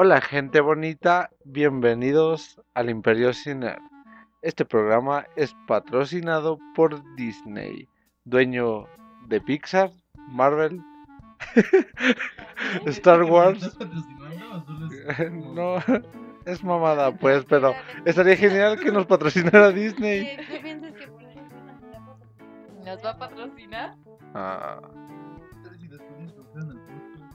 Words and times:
Hola 0.00 0.20
gente 0.20 0.60
bonita, 0.60 1.28
bienvenidos 1.44 2.60
al 2.74 2.88
Imperio 2.88 3.32
Cine. 3.32 3.76
Este 4.42 4.64
programa 4.64 5.26
es 5.34 5.52
patrocinado 5.66 6.56
por 6.76 7.02
Disney, 7.16 7.88
dueño 8.24 8.86
de 9.26 9.40
Pixar, 9.40 9.90
Marvel, 10.28 10.80
Star 12.86 13.24
Wars. 13.24 13.60
¿Estás 13.64 13.76
patrocinando 13.76 14.52
o 14.56 14.60
solo 14.64 14.86
es 14.86 15.16
como- 15.30 15.54
No, 15.54 15.76
es 16.46 16.62
mamada 16.62 17.10
pues, 17.16 17.44
pero 17.46 17.74
estaría 18.04 18.36
genial 18.36 18.78
que 18.78 18.92
nos 18.92 19.06
patrocinara 19.06 19.70
Disney. 19.72 20.36
¿Qué, 20.36 20.46
qué 20.46 20.60
piensas 20.60 20.92
que 20.92 21.08
por 21.08 21.22
ejemplo 21.24 21.58
nos 22.84 23.04
va 23.04 23.10
a 23.10 23.18
patrocinar? 23.18 23.96
Ah. 24.34 24.80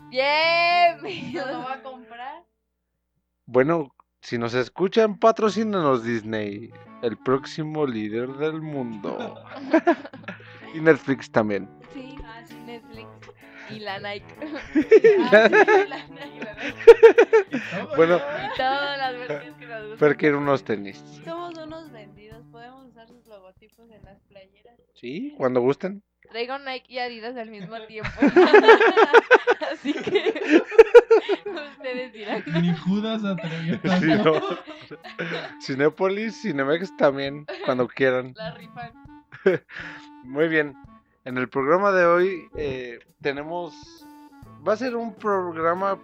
Bien. 0.10 1.34
¿Nos 1.34 1.52
lo 1.52 1.60
va 1.64 1.74
a 1.74 1.82
comprar? 1.84 2.44
Bueno, 3.46 3.94
si 4.22 4.38
nos 4.38 4.54
escuchan, 4.54 5.20
patrocínanos 5.20 6.04
Disney, 6.04 6.72
el 7.02 7.18
próximo 7.18 7.86
líder 7.86 8.30
del 8.34 8.62
mundo. 8.62 9.36
y 10.74 10.80
Netflix 10.80 11.30
también. 11.30 11.70
Sí, 11.94 12.16
ah, 12.24 12.42
sí, 12.46 12.56
Netflix. 12.66 13.08
Y 13.70 13.80
la 13.80 14.00
Nike. 14.00 14.26
Ah, 15.32 15.50
sí, 15.50 15.90
la 15.90 16.08
Nike. 16.08 16.48
Y 17.52 17.60
todo, 17.60 17.96
Bueno, 17.96 18.16
Y 18.18 18.58
todas 18.58 18.98
las 18.98 19.14
versiones 19.14 19.56
que 19.58 19.66
nos 19.68 19.82
gustan. 19.82 19.98
Pero 20.00 20.16
quiero 20.16 20.38
unos 20.38 20.64
tenis. 20.64 21.04
Somos 21.26 21.58
unos 21.58 21.92
vendidos, 21.92 22.46
podemos 22.52 22.88
usar 22.88 23.08
sus 23.08 23.26
logotipos 23.28 23.90
en 23.90 24.04
las 24.04 24.22
playeras. 24.22 24.80
Sí, 24.94 25.34
cuando 25.38 25.62
gusten. 25.62 26.04
Traigo 26.30 26.58
Nike 26.60 26.94
y 26.94 27.00
Adidas 27.00 27.36
al 27.38 27.50
mismo 27.50 27.80
tiempo. 27.88 28.12
Así 29.72 29.94
que 29.94 30.62
ustedes 31.46 32.14
dirán. 32.14 32.44
Ni 32.62 32.76
Judas 32.78 33.24
atrevió 33.24 33.80
a 33.84 34.00
Sí, 34.00 34.08
no. 34.08 34.34
Cinépolis, 35.62 36.42
Cinemex 36.42 36.96
también, 36.98 37.46
cuando 37.66 37.88
quieran. 37.88 38.34
La 38.36 38.52
rifan. 38.52 38.92
Muy 40.24 40.48
bien. 40.48 40.76
En 41.26 41.38
el 41.38 41.48
programa 41.50 41.92
de 41.92 42.06
hoy 42.06 42.50
eh, 42.58 43.00
tenemos... 43.22 43.74
Va 44.68 44.74
a 44.74 44.78
ser 44.78 44.96
un 44.96 45.14
programa 45.16 46.00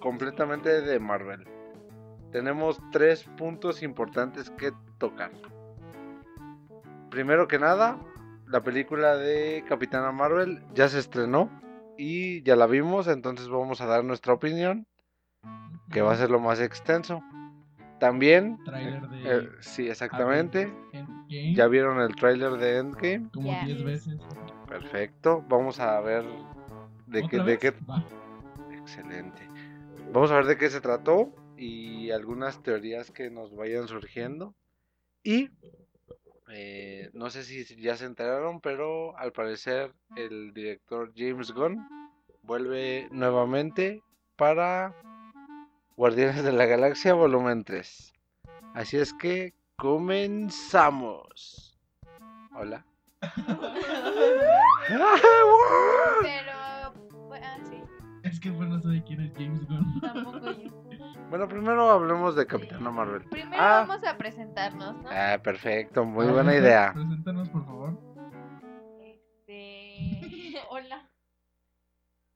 completamente 0.00 0.80
de 0.82 0.98
Marvel. 0.98 1.46
Tenemos 2.32 2.80
tres 2.90 3.24
puntos 3.36 3.82
importantes 3.82 4.50
que 4.50 4.72
tocar. 4.98 5.30
Primero 7.10 7.46
que 7.46 7.58
nada, 7.58 7.98
la 8.52 8.62
película 8.62 9.16
de 9.16 9.64
Capitana 9.66 10.12
Marvel 10.12 10.62
ya 10.74 10.86
se 10.88 10.98
estrenó 10.98 11.50
y 11.96 12.42
ya 12.42 12.54
la 12.54 12.66
vimos, 12.66 13.08
entonces 13.08 13.48
vamos 13.48 13.80
a 13.80 13.86
dar 13.86 14.04
nuestra 14.04 14.34
opinión, 14.34 14.86
que 15.90 16.02
va 16.02 16.12
a 16.12 16.16
ser 16.16 16.30
lo 16.30 16.38
más 16.38 16.60
extenso. 16.60 17.22
También, 17.98 18.58
de 18.64 19.22
eh, 19.24 19.48
sí, 19.60 19.88
exactamente, 19.88 20.70
ya 21.54 21.66
vieron 21.68 22.00
el 22.00 22.14
tráiler 22.14 22.52
de 22.52 22.78
Endgame. 22.78 23.30
como 23.32 23.52
Ya. 23.52 23.64
10 23.64 23.84
veces. 23.84 24.20
Perfecto. 24.68 25.42
Vamos 25.48 25.80
a 25.80 25.98
ver 26.00 26.24
de 27.06 27.20
qué, 27.28 27.36
¿Otra 27.38 27.44
de 27.44 27.58
qué. 27.58 27.70
Va. 27.88 28.04
Excelente. 28.72 29.48
Vamos 30.12 30.30
a 30.30 30.36
ver 30.36 30.46
de 30.46 30.58
qué 30.58 30.68
se 30.68 30.80
trató 30.80 31.32
y 31.56 32.10
algunas 32.10 32.62
teorías 32.62 33.10
que 33.10 33.30
nos 33.30 33.54
vayan 33.54 33.88
surgiendo. 33.88 34.54
Y 35.22 35.50
eh, 36.54 37.10
no 37.14 37.30
sé 37.30 37.44
si 37.44 37.64
ya 37.80 37.96
se 37.96 38.04
enteraron, 38.04 38.60
pero 38.60 39.16
al 39.16 39.32
parecer 39.32 39.94
el 40.16 40.52
director 40.52 41.12
James 41.16 41.52
Gunn 41.52 41.78
vuelve 42.42 43.08
nuevamente 43.10 44.02
para 44.36 44.94
Guardianes 45.96 46.44
de 46.44 46.52
la 46.52 46.66
Galaxia 46.66 47.14
Volumen 47.14 47.64
3. 47.64 48.12
Así 48.74 48.96
es 48.96 49.12
que 49.14 49.54
comenzamos. 49.76 51.78
Hola. 52.54 52.84
Pero, 54.88 55.06
bueno, 57.28 57.46
ah, 57.46 57.58
sí, 57.64 57.76
Es 58.24 58.40
que 58.40 58.50
bueno, 58.50 58.78
no 58.78 58.92
sé 58.92 59.02
quién 59.06 59.20
es 59.20 59.32
James 59.34 59.64
Gunn. 59.66 60.00
tampoco 60.00 60.50
yo. 60.52 60.91
Bueno, 61.32 61.48
primero 61.48 61.90
hablemos 61.90 62.36
de 62.36 62.46
Capitana 62.46 62.90
Marvel. 62.90 63.22
Primero 63.22 63.56
Ah. 63.58 63.86
vamos 63.88 64.06
a 64.06 64.18
presentarnos, 64.18 64.96
¿no? 65.02 65.08
Ah, 65.10 65.38
perfecto, 65.42 66.04
muy 66.04 66.26
buena 66.26 66.54
idea. 66.54 66.92
Preséntanos, 66.92 67.48
por 67.48 67.64
favor. 67.64 67.98
Este. 69.00 70.60
Hola. 70.70 71.08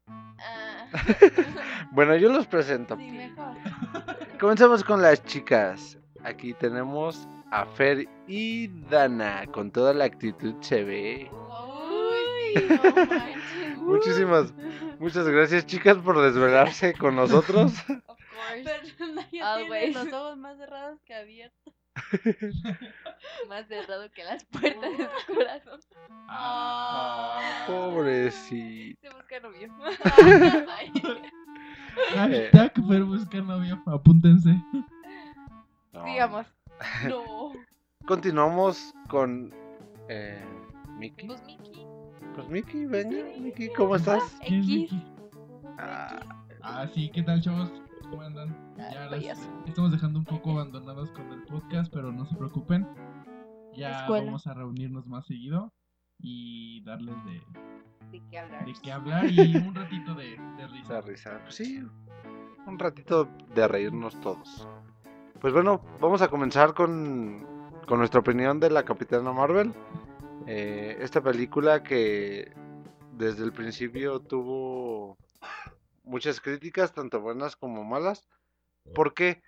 Ah, 0.08 0.86
Bueno, 1.92 2.16
yo 2.16 2.32
los 2.32 2.46
presento. 2.46 2.96
sí, 2.96 3.10
mejor. 3.10 3.54
Comenzamos 4.40 4.82
con 4.82 5.02
las 5.02 5.22
chicas. 5.24 5.98
Aquí 6.24 6.54
tenemos 6.54 7.28
a 7.50 7.66
Fer 7.66 8.08
y 8.26 8.68
Dana. 8.88 9.44
Con 9.52 9.72
toda 9.72 9.92
la 9.92 10.06
actitud 10.06 10.54
se 10.60 10.84
ve. 10.84 11.30
Uy, 11.30 12.66
no. 13.76 13.82
Muchísimas, 13.82 14.54
muchas 14.98 15.28
gracias 15.28 15.66
chicas 15.66 15.98
por 15.98 16.18
desvelarse 16.22 16.94
con 16.94 17.14
nosotros. 17.14 17.74
Course. 18.36 18.64
Pero 18.98 19.06
Naya 19.14 19.28
tiene 19.30 19.44
Always. 19.44 19.94
los 19.94 20.12
ojos 20.12 20.36
más 20.36 20.56
cerrados 20.58 21.00
que 21.02 21.14
abiertos. 21.14 21.74
Más 23.48 23.66
cerrado 23.68 24.10
que 24.12 24.22
las 24.22 24.44
puertas 24.44 24.98
de 24.98 25.08
su 25.26 25.34
corazón. 25.34 25.80
Ah. 26.28 27.64
Pobrecito. 27.66 29.00
Se 29.08 29.14
busca 29.16 29.40
novio. 29.40 29.72
Hashtag 32.14 32.72
Fer 32.88 33.02
busca 33.04 33.40
novio. 33.40 33.82
Apúntense. 33.86 34.54
No. 35.92 36.04
Sigamos. 36.04 36.46
No. 37.08 37.52
Continuamos 38.06 38.92
con 39.08 39.52
eh, 40.08 40.44
Mickey. 40.98 41.26
Pues 41.26 41.42
Miki. 41.44 41.86
Pues 42.34 42.48
Mickey, 42.48 42.84
venga, 42.86 43.24
Mickey, 43.40 43.72
¿cómo 43.72 43.96
estás? 43.96 44.22
¿Quién 44.46 44.60
es 44.60 44.66
X. 44.66 44.76
Vicky? 44.90 45.02
Ah, 45.78 46.20
Ah, 46.62 46.86
sí, 46.92 47.10
¿qué 47.14 47.22
tal, 47.22 47.40
chavos? 47.40 47.70
¿Cómo 48.10 48.22
andan? 48.22 48.56
Ah, 48.78 48.90
Ya 48.92 49.06
las 49.06 49.48
estamos 49.66 49.90
dejando 49.92 50.18
un 50.18 50.24
poco 50.24 50.52
abandonados 50.52 51.10
con 51.10 51.32
el 51.32 51.42
podcast, 51.44 51.92
pero 51.92 52.12
no 52.12 52.24
se 52.26 52.36
preocupen. 52.36 52.86
Ya 53.74 54.00
Escuela. 54.02 54.24
vamos 54.26 54.46
a 54.46 54.54
reunirnos 54.54 55.06
más 55.06 55.26
seguido 55.26 55.72
y 56.18 56.82
darles 56.84 57.14
de, 57.24 57.42
¿De 58.10 58.22
qué 58.30 58.38
hablar? 58.38 58.64
de 58.64 58.72
qué 58.82 58.92
hablar 58.92 59.26
y 59.30 59.56
un 59.56 59.74
ratito 59.74 60.14
de, 60.14 60.38
de 60.56 60.66
risa. 60.68 61.00
risa. 61.02 61.40
Pues 61.42 61.56
sí, 61.56 61.82
un 62.66 62.78
ratito 62.78 63.28
de 63.54 63.68
reírnos 63.68 64.18
todos. 64.20 64.66
Pues 65.40 65.52
bueno, 65.52 65.82
vamos 66.00 66.22
a 66.22 66.28
comenzar 66.28 66.72
con, 66.74 67.46
con 67.86 67.98
nuestra 67.98 68.20
opinión 68.20 68.58
de 68.60 68.70
la 68.70 68.84
Capitana 68.84 69.32
Marvel. 69.32 69.74
Eh, 70.46 70.96
esta 71.00 71.20
película 71.20 71.82
que 71.82 72.52
desde 73.12 73.44
el 73.44 73.52
principio 73.52 74.20
tuvo 74.20 75.16
muchas 76.06 76.40
críticas, 76.40 76.94
tanto 76.94 77.20
buenas 77.20 77.56
como 77.56 77.84
malas. 77.84 78.26
Porque 78.94 79.42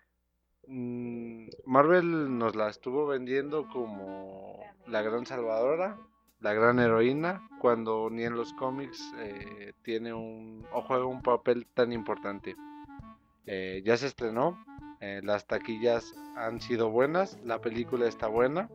mm, 0.66 1.48
Marvel 1.64 2.38
nos 2.38 2.54
la 2.56 2.68
estuvo 2.68 3.06
vendiendo 3.06 3.68
como 3.68 4.60
la 4.86 5.02
gran 5.02 5.24
salvadora, 5.24 5.96
la 6.40 6.52
gran 6.52 6.78
heroína, 6.78 7.48
cuando 7.60 8.08
ni 8.10 8.24
en 8.24 8.36
los 8.36 8.52
cómics 8.54 9.12
eh, 9.18 9.72
tiene 9.82 10.12
un 10.12 10.66
o 10.72 10.82
juega 10.82 11.06
un 11.06 11.22
papel 11.22 11.66
tan 11.74 11.92
importante. 11.92 12.56
Eh, 13.46 13.82
ya 13.84 13.96
se 13.96 14.06
estrenó, 14.06 14.62
eh, 15.00 15.20
las 15.24 15.46
taquillas 15.46 16.14
han 16.36 16.60
sido 16.60 16.90
buenas, 16.90 17.38
la 17.44 17.60
película 17.60 18.06
está 18.06 18.28
buena 18.28 18.68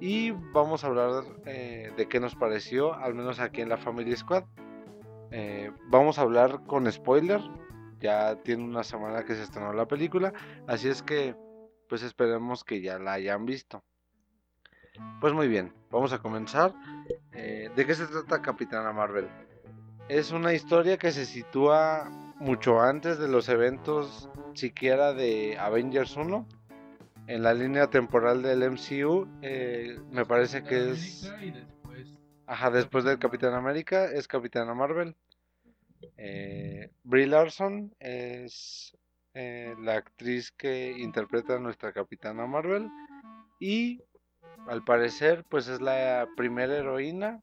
y 0.00 0.32
vamos 0.52 0.84
a 0.84 0.88
hablar 0.88 1.24
de 1.44 2.06
qué 2.10 2.20
nos 2.20 2.34
pareció, 2.34 2.92
al 2.92 3.14
menos 3.14 3.40
aquí 3.40 3.62
en 3.62 3.70
la 3.70 3.78
Family 3.78 4.14
Squad. 4.14 4.44
Eh, 5.30 5.70
vamos 5.88 6.18
a 6.18 6.22
hablar 6.22 6.64
con 6.66 6.90
spoiler, 6.90 7.40
ya 8.00 8.36
tiene 8.42 8.64
una 8.64 8.84
semana 8.84 9.24
que 9.24 9.34
se 9.34 9.42
estrenó 9.42 9.72
la 9.72 9.86
película, 9.86 10.32
así 10.66 10.88
es 10.88 11.02
que 11.02 11.34
pues 11.88 12.02
esperemos 12.02 12.64
que 12.64 12.80
ya 12.80 12.98
la 12.98 13.14
hayan 13.14 13.46
visto. 13.46 13.82
Pues 15.20 15.32
muy 15.32 15.48
bien, 15.48 15.72
vamos 15.90 16.12
a 16.12 16.18
comenzar. 16.18 16.74
Eh, 17.32 17.70
¿De 17.74 17.86
qué 17.86 17.94
se 17.94 18.06
trata 18.06 18.42
Capitana 18.42 18.92
Marvel? 18.92 19.28
Es 20.08 20.30
una 20.30 20.52
historia 20.52 20.98
que 20.98 21.12
se 21.12 21.26
sitúa 21.26 22.10
mucho 22.38 22.80
antes 22.80 23.18
de 23.18 23.28
los 23.28 23.48
eventos 23.48 24.28
siquiera 24.54 25.12
de 25.12 25.58
Avengers 25.58 26.16
1. 26.16 26.46
En 27.26 27.42
la 27.42 27.54
línea 27.54 27.88
temporal 27.88 28.42
del 28.42 28.62
MCU, 28.70 29.26
eh, 29.42 29.98
me 30.12 30.24
parece 30.24 30.62
que 30.62 30.92
es... 30.92 31.32
Ajá, 32.46 32.70
después 32.70 33.04
del 33.04 33.18
Capitán 33.18 33.54
América 33.54 34.06
es 34.06 34.28
Capitana 34.28 34.74
Marvel. 34.74 35.16
Eh, 36.16 36.90
Brie 37.02 37.26
Larson 37.26 37.94
es 37.98 38.96
eh, 39.34 39.74
la 39.80 39.94
actriz 39.94 40.52
que 40.52 40.92
interpreta 40.98 41.56
a 41.56 41.60
nuestra 41.60 41.92
Capitana 41.92 42.46
Marvel. 42.46 42.88
Y 43.58 44.02
al 44.68 44.84
parecer, 44.84 45.44
pues 45.48 45.68
es 45.68 45.80
la 45.80 46.28
primera 46.36 46.76
heroína 46.76 47.42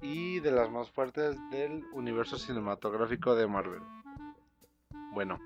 y 0.00 0.40
de 0.40 0.52
las 0.52 0.70
más 0.70 0.90
fuertes 0.90 1.36
del 1.50 1.84
universo 1.92 2.38
cinematográfico 2.38 3.34
de 3.34 3.46
Marvel. 3.46 3.82
Bueno, 5.12 5.38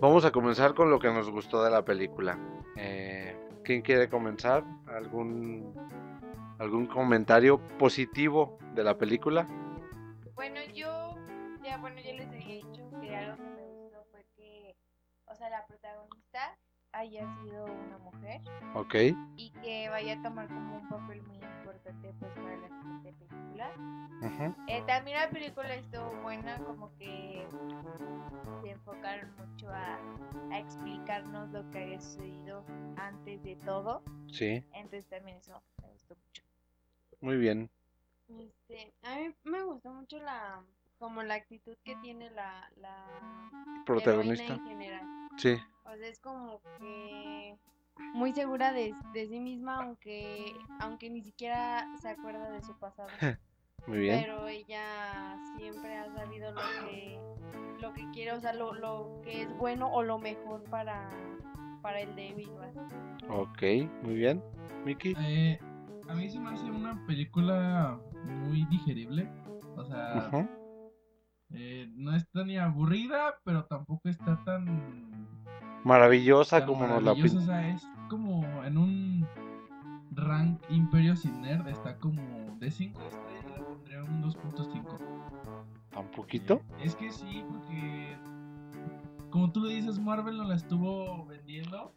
Vamos 0.00 0.24
a 0.24 0.30
comenzar 0.30 0.74
con 0.74 0.90
lo 0.90 1.00
que 1.00 1.08
nos 1.08 1.28
gustó 1.28 1.64
de 1.64 1.70
la 1.70 1.84
película. 1.84 2.38
Eh, 2.76 3.36
¿Quién 3.64 3.82
quiere 3.82 4.08
comenzar? 4.08 4.62
¿Algún, 4.86 5.74
¿Algún 6.58 6.86
comentario 6.86 7.60
positivo 7.78 8.58
de 8.74 8.82
la 8.84 8.96
película? 8.98 9.46
Bueno, 10.34 10.60
yo, 10.74 11.14
ya, 11.62 11.78
bueno, 11.78 12.00
yo 12.00 12.12
les 12.14 12.26
había 12.28 12.54
dicho 12.56 12.90
que 13.00 13.16
algo 13.16 13.36
que 13.36 13.42
me 13.50 13.64
gustó 13.66 14.04
fue 14.10 14.24
que, 14.36 14.76
o 15.26 15.34
sea, 15.34 15.50
la 15.50 15.66
protagonista 15.66 16.56
haya 16.92 17.20
sido 17.42 17.64
una 17.66 17.98
mujer 17.98 18.40
Ok. 18.74 18.94
y 19.36 19.50
que 19.62 19.88
vaya 19.90 20.14
a 20.14 20.22
tomar 20.22 20.48
como 20.48 20.78
un 20.78 20.88
papel 20.88 21.22
muy 21.22 21.36
importante 21.36 22.12
pues 22.18 22.32
para 22.32 22.56
la 22.56 22.68
siguiente 22.68 23.12
película. 23.12 23.70
Eh, 24.68 24.82
también 24.86 25.18
la 25.18 25.30
película 25.30 25.74
estuvo 25.74 26.10
buena, 26.22 26.56
como 26.64 26.90
que 26.96 27.46
se 28.62 28.70
enfocaron 28.70 29.30
mucho 29.36 29.68
a, 29.70 29.98
a 30.50 30.58
explicarnos 30.58 31.50
lo 31.50 31.68
que 31.70 31.82
había 31.82 32.00
sucedido 32.00 32.64
antes 32.96 33.42
de 33.44 33.56
todo. 33.64 34.02
Sí, 34.28 34.64
Entonces 34.72 35.06
también 35.08 35.36
eso 35.38 35.62
me 35.82 35.88
gustó 35.90 36.14
mucho. 36.16 36.42
Muy 37.20 37.36
bien. 37.36 37.70
Este, 38.28 38.92
a 39.02 39.16
mí 39.16 39.34
me 39.44 39.62
gustó 39.62 39.90
mucho 39.90 40.18
la 40.18 40.62
como 40.98 41.22
la 41.22 41.34
actitud 41.34 41.76
que 41.84 41.94
tiene 41.96 42.30
la, 42.30 42.68
la 42.76 43.06
Protagonista. 43.86 44.54
en 44.54 44.64
general. 44.66 45.06
Sí, 45.36 45.56
O 45.84 45.96
sea, 45.96 46.08
es 46.08 46.18
como 46.18 46.60
que 46.78 47.56
muy 48.14 48.32
segura 48.32 48.72
de, 48.72 48.92
de 49.12 49.28
sí 49.28 49.40
misma, 49.40 49.82
aunque 49.82 50.52
aunque 50.80 51.08
ni 51.10 51.22
siquiera 51.22 51.86
se 52.00 52.08
acuerda 52.08 52.50
de 52.50 52.62
su 52.62 52.76
pasado. 52.78 53.08
muy 53.86 53.98
bien. 54.00 54.20
Pero 54.22 54.48
ella 54.48 55.38
siempre 55.56 55.96
ha 55.96 56.12
sabido 56.14 56.52
lo 56.52 56.60
que 56.60 57.20
lo 57.80 57.92
que 57.94 58.10
quiere, 58.10 58.32
o 58.32 58.40
sea, 58.40 58.52
lo, 58.52 58.74
lo 58.74 59.20
que 59.22 59.42
es 59.42 59.56
bueno 59.56 59.92
o 59.92 60.02
lo 60.02 60.18
mejor 60.18 60.64
para 60.64 61.10
para 61.80 62.00
el 62.00 62.14
débil. 62.16 62.50
¿va? 62.58 62.70
Ok, 63.32 63.62
muy 64.02 64.14
bien. 64.14 64.42
Miki. 64.84 65.14
Eh, 65.18 65.58
a 66.08 66.14
mí 66.14 66.28
se 66.28 66.40
me 66.40 66.50
hace 66.50 66.70
una 66.70 67.04
película 67.06 68.00
muy 68.24 68.64
digerible. 68.66 69.28
O 69.76 69.84
sea, 69.84 70.28
Ujú. 70.28 70.48
eh, 71.54 71.88
no 71.94 72.14
está 72.16 72.44
ni 72.44 72.56
aburrida, 72.58 73.34
pero 73.44 73.64
tampoco 73.66 74.08
está 74.08 74.42
tan, 74.44 75.28
Maravillosa 75.84 76.60
tan 76.60 76.66
como 76.66 76.86
nos 76.86 77.02
la. 77.02 77.12
O 77.12 77.40
sea, 77.42 77.68
es 77.68 77.82
como 78.08 78.42
en 78.64 78.78
un 78.78 79.28
rank 80.12 80.60
Imperio 80.70 81.14
sin 81.14 81.40
nerd. 81.42 81.68
Está 81.68 81.96
como 81.98 82.56
de 82.58 82.70
5 82.70 83.00
estrellas, 83.02 83.58
le 83.58 83.64
pondría 83.64 84.02
un 84.02 84.22
2.5. 84.22 84.98
¿Tan 85.92 86.10
poquito? 86.10 86.54
Eh, 86.54 86.84
es 86.84 86.96
que 86.96 87.12
sí, 87.12 87.44
porque 87.48 88.16
como 89.30 89.52
tú 89.52 89.60
lo 89.60 89.68
dices, 89.68 89.98
Marvel 89.98 90.38
no 90.38 90.44
la 90.44 90.56
estuvo 90.56 91.26
vendiendo. 91.26 91.92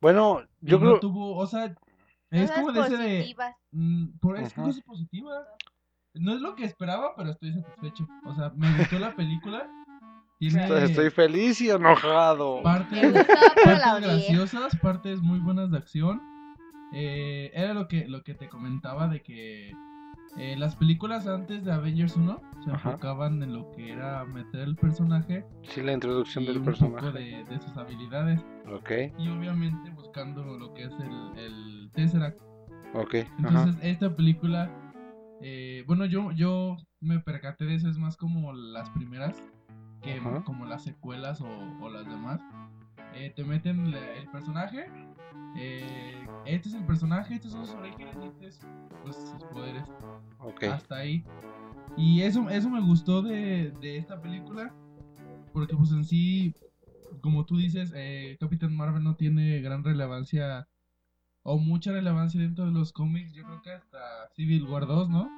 Bueno, 0.00 0.42
yo 0.60 0.78
no 0.78 0.80
creo. 0.80 1.00
tuvo, 1.00 1.36
o 1.36 1.46
sea, 1.46 1.74
es 2.34 2.50
Cosas 2.50 2.64
como 2.64 2.72
de 2.72 2.80
ese 2.80 2.96
de. 2.96 3.36
Mm, 3.70 4.18
por 4.18 4.38
es 4.38 4.52
positivas. 4.52 5.46
No 6.14 6.34
es 6.34 6.40
lo 6.40 6.54
que 6.54 6.64
esperaba, 6.64 7.14
pero 7.16 7.30
estoy 7.30 7.52
satisfecho. 7.52 8.06
O 8.24 8.34
sea, 8.34 8.50
me 8.56 8.76
gustó 8.78 8.98
la 8.98 9.14
película. 9.14 9.68
Tiene 10.38 10.62
Estoy, 10.62 10.82
estoy 10.82 11.10
feliz 11.10 11.60
y 11.60 11.70
enojado. 11.70 12.62
partes, 12.62 13.12
partes 13.12 14.00
graciosas, 14.00 14.76
partes 14.76 15.20
muy 15.22 15.38
buenas 15.38 15.70
de 15.70 15.78
acción. 15.78 16.20
Eh, 16.92 17.50
era 17.54 17.72
lo 17.72 17.88
que, 17.88 18.06
lo 18.08 18.22
que 18.22 18.34
te 18.34 18.48
comentaba 18.48 19.08
de 19.08 19.22
que 19.22 19.72
eh, 20.36 20.56
las 20.56 20.74
películas 20.76 21.26
antes 21.26 21.64
de 21.64 21.72
Avengers 21.72 22.16
1 22.16 22.40
se 22.64 22.70
Ajá. 22.70 22.90
enfocaban 22.90 23.42
en 23.42 23.52
lo 23.54 23.70
que 23.72 23.92
era 23.92 24.24
meter 24.24 24.60
el 24.60 24.76
personaje 24.76 25.44
Sí, 25.62 25.80
la 25.82 25.92
introducción 25.92 26.44
y 26.44 26.48
del 26.48 26.58
un 26.58 26.64
personaje. 26.64 27.06
poco 27.06 27.12
de, 27.12 27.44
de 27.44 27.60
sus 27.60 27.76
habilidades. 27.76 28.40
Ok, 28.72 28.90
Y 29.18 29.28
obviamente 29.28 29.90
buscando 29.90 30.42
lo 30.58 30.72
que 30.74 30.84
es 30.84 30.92
el, 30.98 31.38
el 31.38 31.90
Tesseract. 31.92 32.40
ok. 32.94 33.14
Ajá. 33.14 33.28
Entonces, 33.38 33.76
esta 33.82 34.14
película, 34.16 34.70
eh, 35.42 35.84
bueno, 35.86 36.04
yo, 36.06 36.32
yo 36.32 36.76
me 37.00 37.20
percaté 37.20 37.64
de 37.66 37.74
eso, 37.74 37.88
es 37.88 37.98
más 37.98 38.16
como 38.16 38.52
las 38.52 38.88
primeras, 38.90 39.36
que 40.02 40.18
Ajá. 40.18 40.42
como 40.44 40.64
las 40.66 40.82
secuelas 40.84 41.40
o, 41.40 41.48
o 41.80 41.90
las 41.90 42.06
demás. 42.08 42.40
Eh, 43.14 43.32
te 43.36 43.44
meten 43.44 43.86
el 43.94 44.28
personaje, 44.32 44.86
eh, 45.56 46.26
este 46.44 46.68
es 46.68 46.74
el 46.74 46.84
personaje, 46.84 47.34
estos 47.34 47.52
son 47.52 47.66
sus 47.66 47.74
orígenes 47.76 48.16
y 48.22 48.26
este 48.26 48.46
es 48.46 48.60
pues, 49.02 49.16
sus 49.16 49.44
poderes. 49.44 49.84
Ok. 50.40 50.64
Hasta 50.64 50.96
ahí. 50.96 51.24
Y 51.96 52.22
eso, 52.22 52.48
eso 52.50 52.68
me 52.70 52.80
gustó 52.80 53.22
de, 53.22 53.70
de 53.80 53.98
esta 53.98 54.20
película, 54.20 54.74
porque 55.52 55.76
pues 55.76 55.92
en 55.92 56.04
sí, 56.04 56.54
como 57.20 57.44
tú 57.46 57.56
dices, 57.56 57.92
eh, 57.94 58.36
Capitán 58.40 58.76
Marvel 58.76 59.04
no 59.04 59.14
tiene 59.14 59.60
gran 59.60 59.84
relevancia 59.84 60.66
o 61.44 61.58
mucha 61.58 61.92
relevancia 61.92 62.40
dentro 62.40 62.64
de 62.64 62.72
los 62.72 62.92
cómics, 62.92 63.32
yo 63.34 63.44
creo 63.44 63.62
que 63.62 63.72
hasta 63.72 64.28
Civil 64.34 64.64
War 64.64 64.86
2, 64.86 65.10
¿no? 65.10 65.30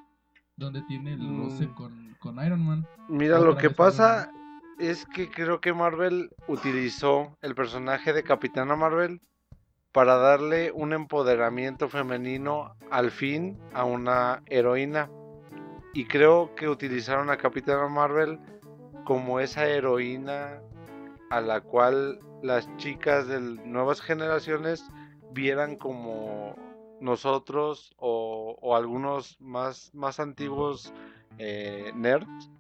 Donde 0.56 0.81
tiene 0.82 1.12
el 1.14 1.20
Mm. 1.20 1.38
roce 1.38 1.69
con, 1.75 2.16
con 2.20 2.44
Iron 2.44 2.64
Man. 2.64 2.87
Mira, 3.08 3.38
otra 3.38 3.50
lo 3.50 3.58
que 3.58 3.70
pasa 3.70 4.31
es 4.78 5.04
que 5.06 5.31
creo 5.31 5.60
que 5.60 5.75
Marvel 5.75 6.31
utilizó 6.49 7.37
el 7.42 7.54
personaje 7.54 8.12
de 8.12 8.22
Capitana 8.22 8.76
Marvel 8.76 9.20
para 9.96 10.19
darle 10.19 10.72
un 10.72 10.93
empoderamiento 10.93 11.88
femenino 11.88 12.76
al 12.90 13.10
fin 13.10 13.58
a 13.72 13.87
una 13.87 14.43
heroína. 14.44 15.08
Y 15.94 16.04
creo 16.04 16.54
que 16.54 16.69
utilizaron 16.69 17.31
a 17.31 17.38
Capitana 17.38 17.88
Marvel 17.88 18.38
como 19.06 19.40
esa 19.40 19.64
heroína 19.66 20.60
a 21.31 21.40
la 21.40 21.62
cual 21.62 22.20
las 22.43 22.69
chicas 22.76 23.26
de 23.26 23.40
nuevas 23.40 24.02
generaciones 24.02 24.84
vieran 25.32 25.76
como 25.76 26.54
nosotros 27.00 27.94
o, 27.96 28.76
algunos 28.76 29.40
más, 29.40 29.94
más 29.94 30.20
antiguos 30.20 30.92
eh, 31.38 31.90
nerds 31.94 32.50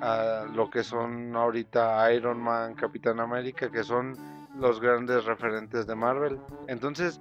a 0.00 0.46
lo 0.54 0.70
que 0.70 0.84
son 0.84 1.34
ahorita 1.34 2.12
Iron 2.12 2.38
Man, 2.38 2.76
Capitán 2.76 3.18
América, 3.18 3.72
que 3.72 3.82
son 3.82 4.39
los 4.60 4.80
grandes 4.80 5.24
referentes 5.24 5.86
de 5.86 5.94
Marvel. 5.94 6.38
Entonces, 6.68 7.20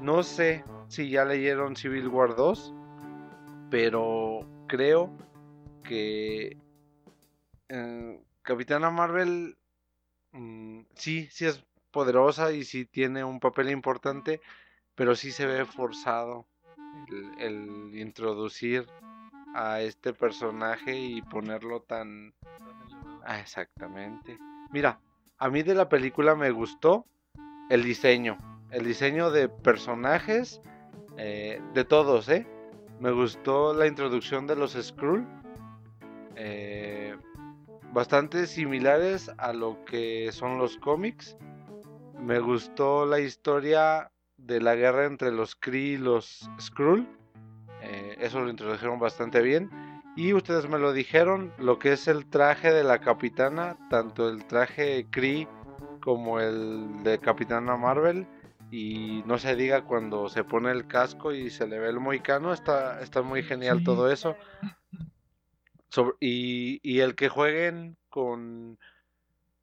no 0.00 0.22
sé 0.22 0.64
si 0.88 1.08
ya 1.08 1.24
leyeron 1.24 1.76
Civil 1.76 2.08
War 2.08 2.34
2, 2.34 2.74
pero 3.70 4.40
creo 4.66 5.16
que 5.84 6.56
eh, 7.68 8.20
Capitana 8.42 8.90
Marvel 8.90 9.56
mm, 10.32 10.80
sí, 10.94 11.28
sí 11.30 11.46
es 11.46 11.64
poderosa 11.92 12.52
y 12.52 12.64
sí 12.64 12.84
tiene 12.86 13.22
un 13.22 13.38
papel 13.40 13.70
importante, 13.70 14.40
pero 14.94 15.14
sí 15.14 15.30
se 15.30 15.46
ve 15.46 15.64
forzado 15.64 16.46
el, 17.08 17.40
el 17.40 17.98
introducir 17.98 18.86
a 19.54 19.80
este 19.80 20.12
personaje 20.12 20.96
y 20.96 21.22
ponerlo 21.22 21.82
tan... 21.82 22.34
Ah, 23.24 23.38
exactamente. 23.40 24.38
Mira, 24.72 25.00
a 25.40 25.48
mí 25.48 25.62
de 25.62 25.74
la 25.74 25.88
película 25.88 26.34
me 26.34 26.50
gustó 26.50 27.06
el 27.70 27.82
diseño. 27.82 28.36
El 28.70 28.84
diseño 28.84 29.30
de 29.30 29.48
personajes, 29.48 30.60
eh, 31.16 31.60
de 31.72 31.84
todos, 31.84 32.28
¿eh? 32.28 32.46
Me 33.00 33.10
gustó 33.10 33.72
la 33.72 33.86
introducción 33.86 34.46
de 34.46 34.54
los 34.54 34.72
Skrull. 34.72 35.26
eh, 36.36 37.16
bastante 37.92 38.46
similares 38.46 39.30
a 39.38 39.52
lo 39.52 39.84
que 39.84 40.30
son 40.30 40.58
los 40.58 40.76
cómics. 40.76 41.36
Me 42.20 42.38
gustó 42.38 43.04
la 43.06 43.18
historia 43.18 44.12
de 44.36 44.60
la 44.60 44.74
guerra 44.76 45.06
entre 45.06 45.32
los 45.32 45.56
Kree 45.56 45.94
y 45.94 45.96
los 45.96 46.48
Skrull. 46.60 47.08
Eh, 47.82 48.16
eso 48.20 48.40
lo 48.40 48.50
introdujeron 48.50 48.98
bastante 48.98 49.40
bien. 49.40 49.70
Y 50.16 50.32
ustedes 50.34 50.68
me 50.68 50.78
lo 50.78 50.92
dijeron, 50.92 51.52
lo 51.58 51.78
que 51.78 51.92
es 51.92 52.08
el 52.08 52.26
traje 52.26 52.72
de 52.72 52.84
la 52.84 53.00
capitana, 53.00 53.76
tanto 53.88 54.28
el 54.28 54.44
traje 54.44 55.06
Kree 55.10 55.48
como 56.00 56.40
el 56.40 57.02
de 57.04 57.18
Capitana 57.18 57.76
Marvel. 57.76 58.26
Y 58.72 59.22
no 59.26 59.38
se 59.38 59.56
diga 59.56 59.82
cuando 59.82 60.28
se 60.28 60.44
pone 60.44 60.70
el 60.70 60.86
casco 60.86 61.32
y 61.32 61.50
se 61.50 61.66
le 61.66 61.78
ve 61.78 61.88
el 61.88 61.98
moicano, 61.98 62.52
está, 62.52 63.00
está 63.00 63.22
muy 63.22 63.42
genial 63.42 63.78
Sí. 63.78 63.84
todo 63.84 64.10
eso. 64.10 64.36
Sobre- 65.90 66.16
y, 66.20 66.78
y 66.82 67.00
el 67.00 67.14
que 67.16 67.28
jueguen 67.28 67.96
con, 68.10 68.78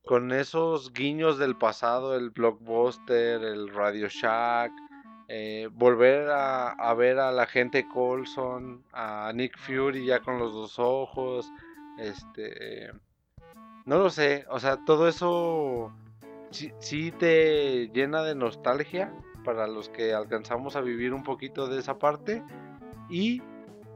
con 0.04 0.32
esos 0.34 0.92
guiños 0.92 1.38
del 1.38 1.56
pasado, 1.58 2.16
el 2.18 2.32
blockbuster, 2.32 3.42
el 3.44 3.70
Radio 3.74 4.08
Shack, 4.10 4.72
eh, 5.28 5.70
volver 5.74 6.30
a, 6.30 6.94
ver 6.94 7.20
a 7.20 7.32
la 7.32 7.46
gente 7.46 7.88
Colson, 7.88 8.84
a 8.94 9.32
Nick 9.34 9.58
Fury 9.58 10.06
ya 10.06 10.20
con 10.20 10.40
los 10.40 10.54
dos 10.54 10.80
ojos, 10.80 11.52
este, 11.98 12.92
no 13.86 13.98
lo 13.98 14.10
sé, 14.10 14.46
o 14.50 14.60
sea, 14.60 14.78
todo 14.86 15.08
eso 15.08 15.92
sí, 16.52 17.12
te 17.12 17.90
llena 17.90 18.24
de 18.24 18.36
nostalgia 18.36 19.14
para 19.44 19.68
los 19.68 19.90
que 19.90 20.14
alcanzamos 20.14 20.76
a 20.76 20.82
vivir 20.82 21.14
un 21.14 21.24
poquito 21.24 21.68
de 21.68 21.80
esa 21.80 21.98
parte 21.98 22.44
y 23.10 23.42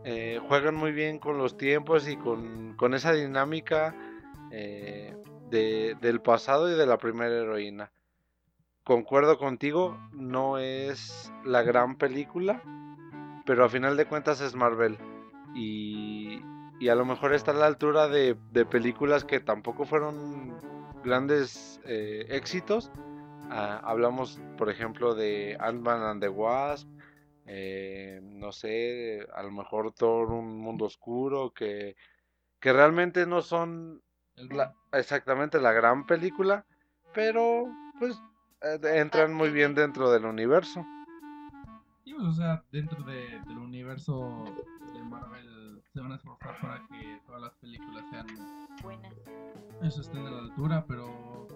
eh, 0.03 0.39
juegan 0.47 0.75
muy 0.75 0.91
bien 0.91 1.19
con 1.19 1.37
los 1.37 1.57
tiempos 1.57 2.07
y 2.07 2.17
con, 2.17 2.75
esa 2.93 3.13
dinámica 3.13 3.95
eh, 4.51 5.15
de- 5.49 5.95
del 6.01 6.21
pasado 6.21 6.71
y 6.71 6.75
de 6.75 6.85
la 6.85 6.97
primera 6.97 7.35
heroína. 7.35 7.91
Concuerdo 8.83 9.37
contigo, 9.37 9.97
no 10.11 10.57
es 10.57 11.31
la 11.45 11.61
gran 11.61 11.95
película, 11.97 12.61
pero 13.45 13.63
a 13.63 13.69
final 13.69 13.95
de 13.95 14.05
cuentas 14.07 14.41
es 14.41 14.55
Marvel. 14.55 14.97
Y, 15.53 16.41
y 16.79 16.89
a 16.89 16.95
lo 16.95 17.05
mejor 17.05 17.33
está 17.33 17.51
a 17.51 17.55
la 17.55 17.67
altura 17.67 18.07
de, 18.07 18.37
de 18.51 18.65
películas 18.65 19.23
que 19.23 19.39
tampoco 19.39 19.85
fueron 19.85 20.55
grandes 21.03 21.79
eh, 21.85 22.25
éxitos. 22.29 22.91
Ah, 23.51 23.81
hablamos, 23.83 24.39
por 24.57 24.69
ejemplo, 24.69 25.13
de 25.13 25.57
Ant-Man 25.59 26.01
and 26.03 26.21
the 26.21 26.29
Wasp. 26.29 26.87
eh, 27.45 28.19
no 28.23 28.51
sé, 28.51 29.27
a 29.33 29.43
lo 29.43 29.51
mejor 29.51 29.91
Thor, 29.93 30.31
un 30.31 30.57
mundo 30.57 30.85
oscuro, 30.85 31.51
que, 31.53 31.95
que 32.59 32.71
realmente 32.73 33.25
no 33.25 33.41
son 33.41 34.01
la- 34.35 34.73
exactamente 34.93 35.59
la 35.59 35.71
gran 35.73 36.05
película, 36.05 36.65
pero 37.13 37.65
pues 37.99 38.19
entran 38.61 39.33
muy 39.33 39.49
bien 39.49 39.73
dentro 39.75 40.11
del 40.11 40.25
universo. 40.25 40.85
Y 42.03 42.13
pues, 42.13 42.27
o 42.27 42.33
sea, 42.33 42.63
dentro 42.71 43.03
de- 43.03 43.39
del 43.47 43.57
universo 43.57 44.43
de 44.93 45.03
Marvel 45.03 45.81
se 45.93 45.99
van 46.01 46.11
a 46.11 46.15
esforzar 46.15 46.59
para 46.61 46.87
que 46.87 47.19
todas 47.25 47.41
las 47.41 47.53
películas 47.55 48.03
sean 48.09 48.27
Buenas. 48.83 49.13
eso 49.81 50.01
estén 50.01 50.25
a 50.25 50.31
la 50.31 50.39
altura, 50.39 50.85
pero 50.87 51.47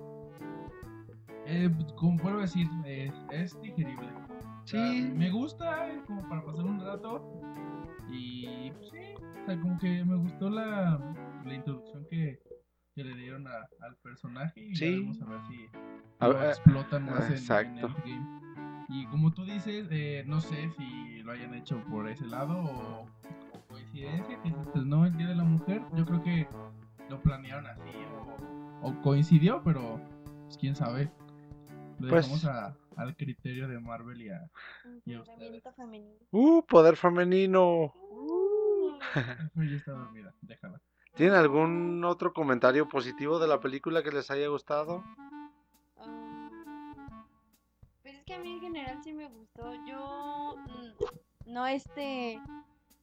eh, 1.45 1.69
como 1.95 2.17
vuelvo 2.21 2.39
a 2.39 2.43
decir, 2.43 2.67
es, 2.85 3.13
es 3.31 3.61
digerible. 3.61 4.07
O 4.63 4.67
sea, 4.67 4.91
Sí. 4.91 5.11
me 5.15 5.29
gusta 5.31 5.91
eh, 5.91 6.01
como 6.07 6.27
para 6.27 6.43
pasar 6.43 6.65
un 6.65 6.79
rato 6.79 7.21
y 8.09 8.71
pues, 8.71 8.89
sí, 8.89 8.97
o 9.41 9.45
sea, 9.45 9.59
como 9.61 9.77
que 9.79 10.03
me 10.03 10.15
gustó 10.15 10.49
la, 10.49 10.99
la 11.45 11.53
introducción 11.53 12.05
que, 12.09 12.39
que 12.95 13.03
le 13.03 13.13
dieron 13.15 13.45
a- 13.47 13.67
al 13.81 13.95
personaje 13.97 14.61
y 14.63 14.75
Sí. 14.75 14.99
vamos 15.01 15.21
a 15.21 15.25
ver 15.25 15.39
si 15.49 15.69
A 16.19 16.27
lo 16.29 16.33
ver, 16.35 16.49
explotan 16.49 17.05
más 17.05 17.25
en- 17.25 17.27
en, 17.27 17.33
exacto. 17.33 17.87
Endgame. 17.87 18.41
Y 18.89 19.05
como 19.07 19.31
tú 19.33 19.43
dices, 19.45 19.87
eh, 19.91 20.23
no 20.25 20.39
sé 20.41 20.69
si 20.77 21.21
lo 21.23 21.31
hayan 21.33 21.53
hecho 21.55 21.83
por 21.89 22.07
ese 22.07 22.25
lado 22.25 22.57
o, 22.57 23.01
o 23.53 23.61
coincidencia, 23.67 24.41
que 24.41 24.49
estrenó 24.49 25.05
el 25.05 25.17
Día 25.17 25.27
de 25.27 25.35
la 25.35 25.43
Mujer. 25.43 25.81
Yo 25.95 26.05
creo 26.05 26.23
que 26.23 26.47
lo 27.09 27.21
planearon 27.21 27.67
así 27.67 27.89
o, 28.81 28.87
o 28.87 29.01
coincidió, 29.01 29.61
pero 29.63 29.99
pues, 30.45 30.57
quién 30.57 30.75
sabe. 30.75 31.11
Lo 31.99 32.09
Pues- 32.09 32.25
dejamos 32.29 32.45
a- 32.45 32.77
al 32.95 33.15
criterio 33.17 33.67
de 33.67 33.79
Marvel 33.79 34.21
y 34.21 34.29
a... 34.29 34.49
Y 35.05 35.15
a 35.15 35.23
femenino. 35.75 36.15
Uh, 36.31 36.61
poder 36.65 36.95
femenino. 36.95 37.93
Uh. 38.11 38.97
Ya 39.55 39.75
está 39.75 39.91
dormida, 39.91 40.33
déjala. 40.41 40.79
¿Tienen 41.15 41.35
algún 41.35 42.03
otro 42.03 42.33
comentario 42.33 42.87
positivo 42.89 43.39
de 43.39 43.47
la 43.47 43.59
película 43.59 44.03
que 44.03 44.11
les 44.11 44.29
haya 44.31 44.47
gustado? 44.49 45.03
Ah, 45.97 46.49
pues 48.01 48.15
es 48.15 48.23
que 48.25 48.33
a 48.33 48.39
mí 48.39 48.53
en 48.53 48.59
general 48.61 48.99
sí 49.03 49.13
me 49.13 49.27
gustó. 49.27 49.73
Yo 49.87 50.55
mm, 50.67 51.51
no 51.53 51.67
este 51.67 52.39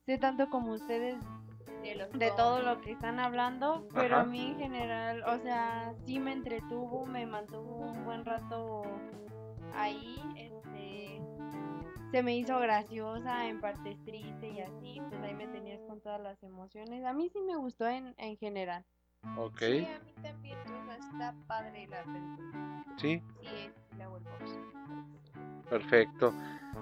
sé 0.04 0.19
tanto 0.19 0.50
como 0.50 0.73
ustedes 0.73 1.16
De, 1.83 1.95
los 1.95 2.11
de 2.12 2.31
todo 2.33 2.61
lo 2.61 2.81
que 2.81 2.92
están 2.92 3.19
hablando, 3.19 3.88
pero 3.95 4.16
Ajá. 4.16 4.25
a 4.25 4.25
mí 4.26 4.50
en 4.52 4.59
general, 4.59 5.25
o 5.25 5.38
sea, 5.38 5.95
sí 6.04 6.19
me 6.19 6.33
entretuvo, 6.33 7.07
me 7.07 7.25
mantuvo 7.26 7.76
un 7.78 8.04
buen 8.04 8.25
rato 8.25 8.83
ahí, 9.75 10.21
se 12.12 12.23
me 12.23 12.37
hizo 12.37 12.59
graciosa, 12.61 13.49
en 13.49 13.61
partes 13.61 13.97
triste 14.04 14.49
y 14.50 14.61
así, 14.61 15.00
pues 15.09 15.21
ahí 15.23 15.35
me 15.35 15.49
tenías 15.49 15.81
con 15.88 16.00
todas 16.00 16.21
las 16.21 16.40
emociones. 16.42 17.04
A 17.04 17.14
mí 17.14 17.31
sí 17.31 17.40
me 17.40 17.57
gustó 17.57 17.88
en, 17.88 18.14
en 18.19 18.37
general. 18.37 18.85
Ok, 19.38 19.59
Sí, 19.59 19.87
a 19.87 19.99
mí 20.00 20.12
también. 20.23 20.59
O 20.59 20.87
sea, 20.87 20.97
está 20.97 21.35
padre 21.47 21.87
la 21.88 22.02
película. 22.04 22.85
sí, 22.99 23.23
Sí, 23.40 23.49
es 23.92 23.99
la 23.99 24.09
vuelvo 24.09 24.28
perfecto. 25.71 26.35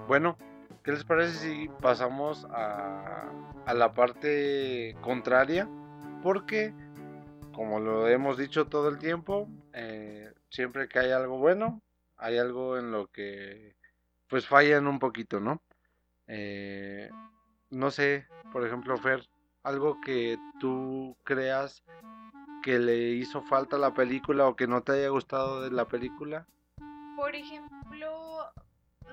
Bueno, 0.07 0.37
¿qué 0.83 0.91
les 0.91 1.05
parece 1.05 1.31
si 1.31 1.69
pasamos 1.81 2.45
a, 2.51 3.31
a 3.65 3.73
la 3.73 3.93
parte 3.93 4.97
contraria? 5.01 5.67
Porque, 6.21 6.73
como 7.53 7.79
lo 7.79 8.09
hemos 8.09 8.37
dicho 8.37 8.67
todo 8.67 8.89
el 8.89 8.97
tiempo, 8.99 9.47
eh, 9.73 10.33
siempre 10.49 10.89
que 10.89 10.99
hay 10.99 11.11
algo 11.11 11.37
bueno, 11.37 11.81
hay 12.17 12.37
algo 12.37 12.77
en 12.77 12.91
lo 12.91 13.07
que 13.07 13.75
pues 14.31 14.47
fallan 14.47 14.87
un 14.87 14.97
poquito, 14.97 15.41
¿no? 15.41 15.61
Eh, 16.25 17.09
no 17.69 17.91
sé, 17.91 18.25
por 18.53 18.65
ejemplo, 18.65 18.97
Fer, 18.97 19.27
algo 19.61 19.99
que 19.99 20.39
tú 20.57 21.17
creas 21.25 21.83
que 22.63 22.79
le 22.79 23.09
hizo 23.09 23.41
falta 23.41 23.75
a 23.75 23.79
la 23.79 23.93
película 23.93 24.47
o 24.47 24.55
que 24.55 24.67
no 24.67 24.83
te 24.83 24.93
haya 24.93 25.09
gustado 25.09 25.61
de 25.61 25.71
la 25.71 25.85
película. 25.85 26.47
Por 27.17 27.35
ejemplo, 27.35 28.45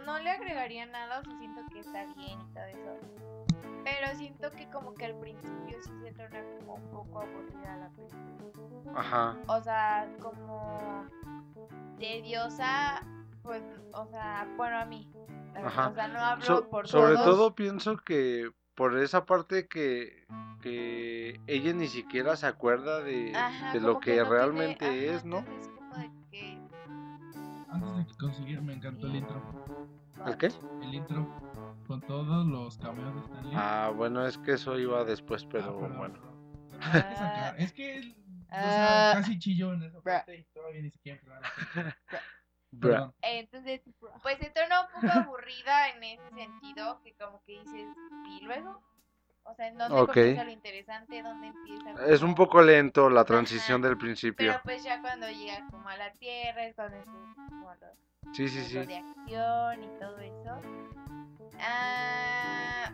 no 0.07 0.21
le 0.21 0.31
agregaría 0.31 0.87
nada, 0.87 1.19
o 1.19 1.25
sea, 1.25 1.37
siento 1.39 1.63
que 1.73 1.81
está 1.81 2.05
bien 2.15 2.41
y 2.41 2.55
todo 2.55 2.65
eso. 2.67 3.45
Pero 3.83 4.15
siento 4.17 4.53
que 4.53 4.71
como 4.71 4.95
que 4.95 5.07
al 5.07 5.19
principio 5.19 5.83
sí 5.83 5.91
se 6.01 6.13
torna 6.13 6.45
como 6.61 6.75
un 6.77 6.91
poco 6.91 7.23
aburrida 7.23 7.77
la 7.77 7.91
película. 7.91 8.93
Ajá, 8.95 9.37
O 9.49 9.61
sea, 9.61 10.09
como 10.21 11.05
tediosa, 11.99 13.03
pues, 13.49 13.63
o 13.95 14.07
sea, 14.09 14.47
bueno, 14.59 14.77
a 14.79 14.85
mí. 14.85 15.11
Ajá. 15.57 15.89
O 15.89 15.95
sea, 15.95 16.09
no 16.09 16.19
hablo 16.21 16.45
So- 16.45 16.69
por 16.69 16.87
sobre 16.87 17.15
todos. 17.15 17.25
todo 17.27 17.55
pienso 17.55 17.97
que 17.97 18.51
por 18.75 18.97
esa 18.99 19.25
parte 19.25 19.67
que, 19.67 20.27
que 20.61 21.41
ella 21.47 21.73
ni 21.73 21.89
siquiera 21.89 22.37
se 22.37 22.47
acuerda 22.47 23.01
de, 23.03 23.35
Ajá, 23.35 23.73
de 23.73 23.81
lo 23.81 23.99
que, 24.01 24.17
no 24.17 24.23
tiene- 24.25 24.29
realmente 24.29 24.85
ajá, 24.85 24.95
es, 25.17 25.25
¿no? 25.25 25.39
entonces 25.39 25.69
como 25.75 25.95
de 25.97 26.11
que... 26.31 26.59
Antes 27.71 27.97
de 27.97 28.07
que 28.07 28.15
conseguir, 28.19 28.61
me 28.63 28.75
encantó 28.75 29.07
el 29.07 29.17
intro. 29.17 29.43
¿El 30.27 30.37
qué? 30.37 30.47
El 30.83 30.95
intro 30.95 31.27
con 31.87 32.03
todos 32.03 32.47
los 32.47 32.77
cameos 32.79 33.15
de 33.15 33.21
Stanley. 33.23 33.53
Ah, 33.57 33.91
bueno, 33.97 34.27
es 34.27 34.37
que 34.39 34.53
eso 34.53 34.79
iba 34.79 35.03
después, 35.05 35.45
Ah, 35.45 35.49
pero 35.51 35.73
bueno. 35.97 36.21
que. 37.57 37.65
Es 37.65 37.73
que 37.73 37.97
él, 37.99 38.17
o 38.51 38.55
sea, 38.55 39.11
Ah. 39.11 39.15
casi 39.15 39.39
chilló 39.39 39.73
en 39.73 39.83
esa 39.85 40.01
parte 40.03 40.37
y 40.39 40.45
todavía 40.53 40.83
ni 40.83 40.91
siquiera 40.91 41.21
Bra. 42.71 43.13
Entonces, 43.23 43.81
pues 44.23 44.39
se 44.39 44.51
torna 44.51 44.83
un 44.83 44.89
poco 45.01 45.13
aburrida 45.13 45.89
en 45.91 46.05
ese 46.05 46.29
sentido, 46.31 47.01
que 47.03 47.15
como 47.15 47.43
que 47.45 47.53
dices, 47.53 47.87
¿y 48.29 48.41
luego? 48.45 48.83
O 49.45 49.55
sea, 49.55 49.69
¿en 49.69 49.79
dónde 49.79 49.99
Ok. 50.01 50.09
comienza 50.09 50.45
lo 50.45 50.51
interesante? 50.51 51.23
¿Dónde 51.23 51.47
empieza? 51.49 52.07
Es 52.07 52.21
un 52.23 52.35
poco 52.35 52.61
lento 52.61 53.09
la 53.09 53.25
transición 53.25 53.81
Ajá, 53.81 53.89
del 53.89 53.99
principio. 53.99 54.53
Pero 54.53 54.61
pues 54.63 54.85
ya 54.85 55.01
cuando 55.01 55.27
llega 55.31 55.67
como 55.71 55.89
a 55.89 55.97
la 55.97 56.13
Tierra 56.15 56.65
es 56.67 56.75
cuando 56.75 56.97
empieza 56.99 57.47
como 57.49 57.75
lo, 57.75 58.35
Sí, 58.35 58.49
sí, 58.49 58.63
sí. 58.65 58.79
de 58.79 58.97
acción 58.97 59.83
y 59.83 59.89
todo 59.99 60.19
eso. 60.19 60.61
Ah, 61.61 62.93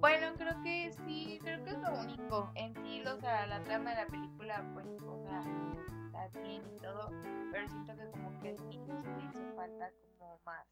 bueno, 0.00 0.32
creo 0.36 0.62
que 0.62 0.92
sí, 1.04 1.38
creo 1.42 1.64
que 1.64 1.70
es 1.70 1.78
lo 1.78 1.92
único. 1.94 2.52
En 2.54 2.74
sí, 2.76 3.02
o 3.06 3.16
sea, 3.20 3.46
la 3.46 3.60
trama 3.64 3.90
de 3.90 3.96
la 3.96 4.06
película, 4.06 4.64
pues, 4.72 4.86
o 5.02 5.18
sea, 5.24 5.42
está 6.14 6.40
bien 6.40 6.62
y 6.76 6.80
todo, 6.80 7.10
pero 7.52 7.68
siento 7.68 7.96
que 7.96 8.10
como 8.10 8.40
que 8.40 8.48
al 8.50 8.54
inicio 8.56 9.02
sí 9.02 9.08
le 9.18 9.30
hizo 9.30 9.56
falta 9.56 9.90
como 10.18 10.40
más. 10.44 10.66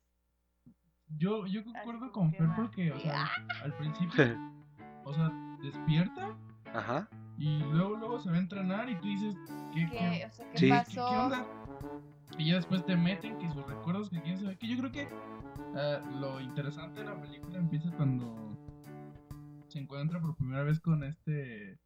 Yo, 1.19 1.47
yo 1.47 1.63
concuerdo 1.65 2.11
con 2.13 2.31
que 2.31 2.39
Fer 2.39 2.47
más 2.49 2.57
porque, 2.59 2.93
o 2.93 2.99
sea, 3.01 3.29
al 3.63 3.77
principio, 3.77 4.13
o 5.05 5.13
sea, 5.13 5.31
despierta 5.63 6.35
Ajá. 6.75 7.09
y 7.39 7.59
luego, 7.65 7.97
luego 7.97 8.19
se 8.21 8.31
va 8.31 8.37
a 8.37 8.41
entrenar 8.41 8.89
y 8.89 8.97
tú 8.97 9.07
dices, 9.09 9.37
¿qué, 9.75 9.87
¿Qué, 9.91 9.99
qué, 9.99 10.27
o 10.27 10.31
sea, 10.31 10.51
¿qué 10.51 10.59
Sí. 10.59 10.67
qué- 10.67 10.71
pasó? 10.71 11.09
qué 11.11 11.17
onda? 11.17 11.47
Y 12.39 12.49
ya 12.49 12.55
después 12.57 12.85
te 12.87 12.97
meten 12.97 13.37
que 13.39 13.51
sus 13.51 13.67
recuerdos, 13.67 14.09
que 14.09 14.23
quién 14.23 14.39
sabe, 14.39 14.57
que 14.57 14.67
yo 14.69 14.79
creo 14.79 14.91
que 14.93 15.09
ah, 15.77 16.01
lo 16.19 16.41
interesante 16.41 17.01
de 17.01 17.07
la 17.07 17.21
película 17.21 17.59
empieza 17.59 17.91
cuando 17.97 18.57
se 19.69 19.79
encuentra 19.81 20.19
por 20.21 20.35
primera 20.37 20.63
vez 20.63 20.81
con 20.81 21.05
este 21.05 21.79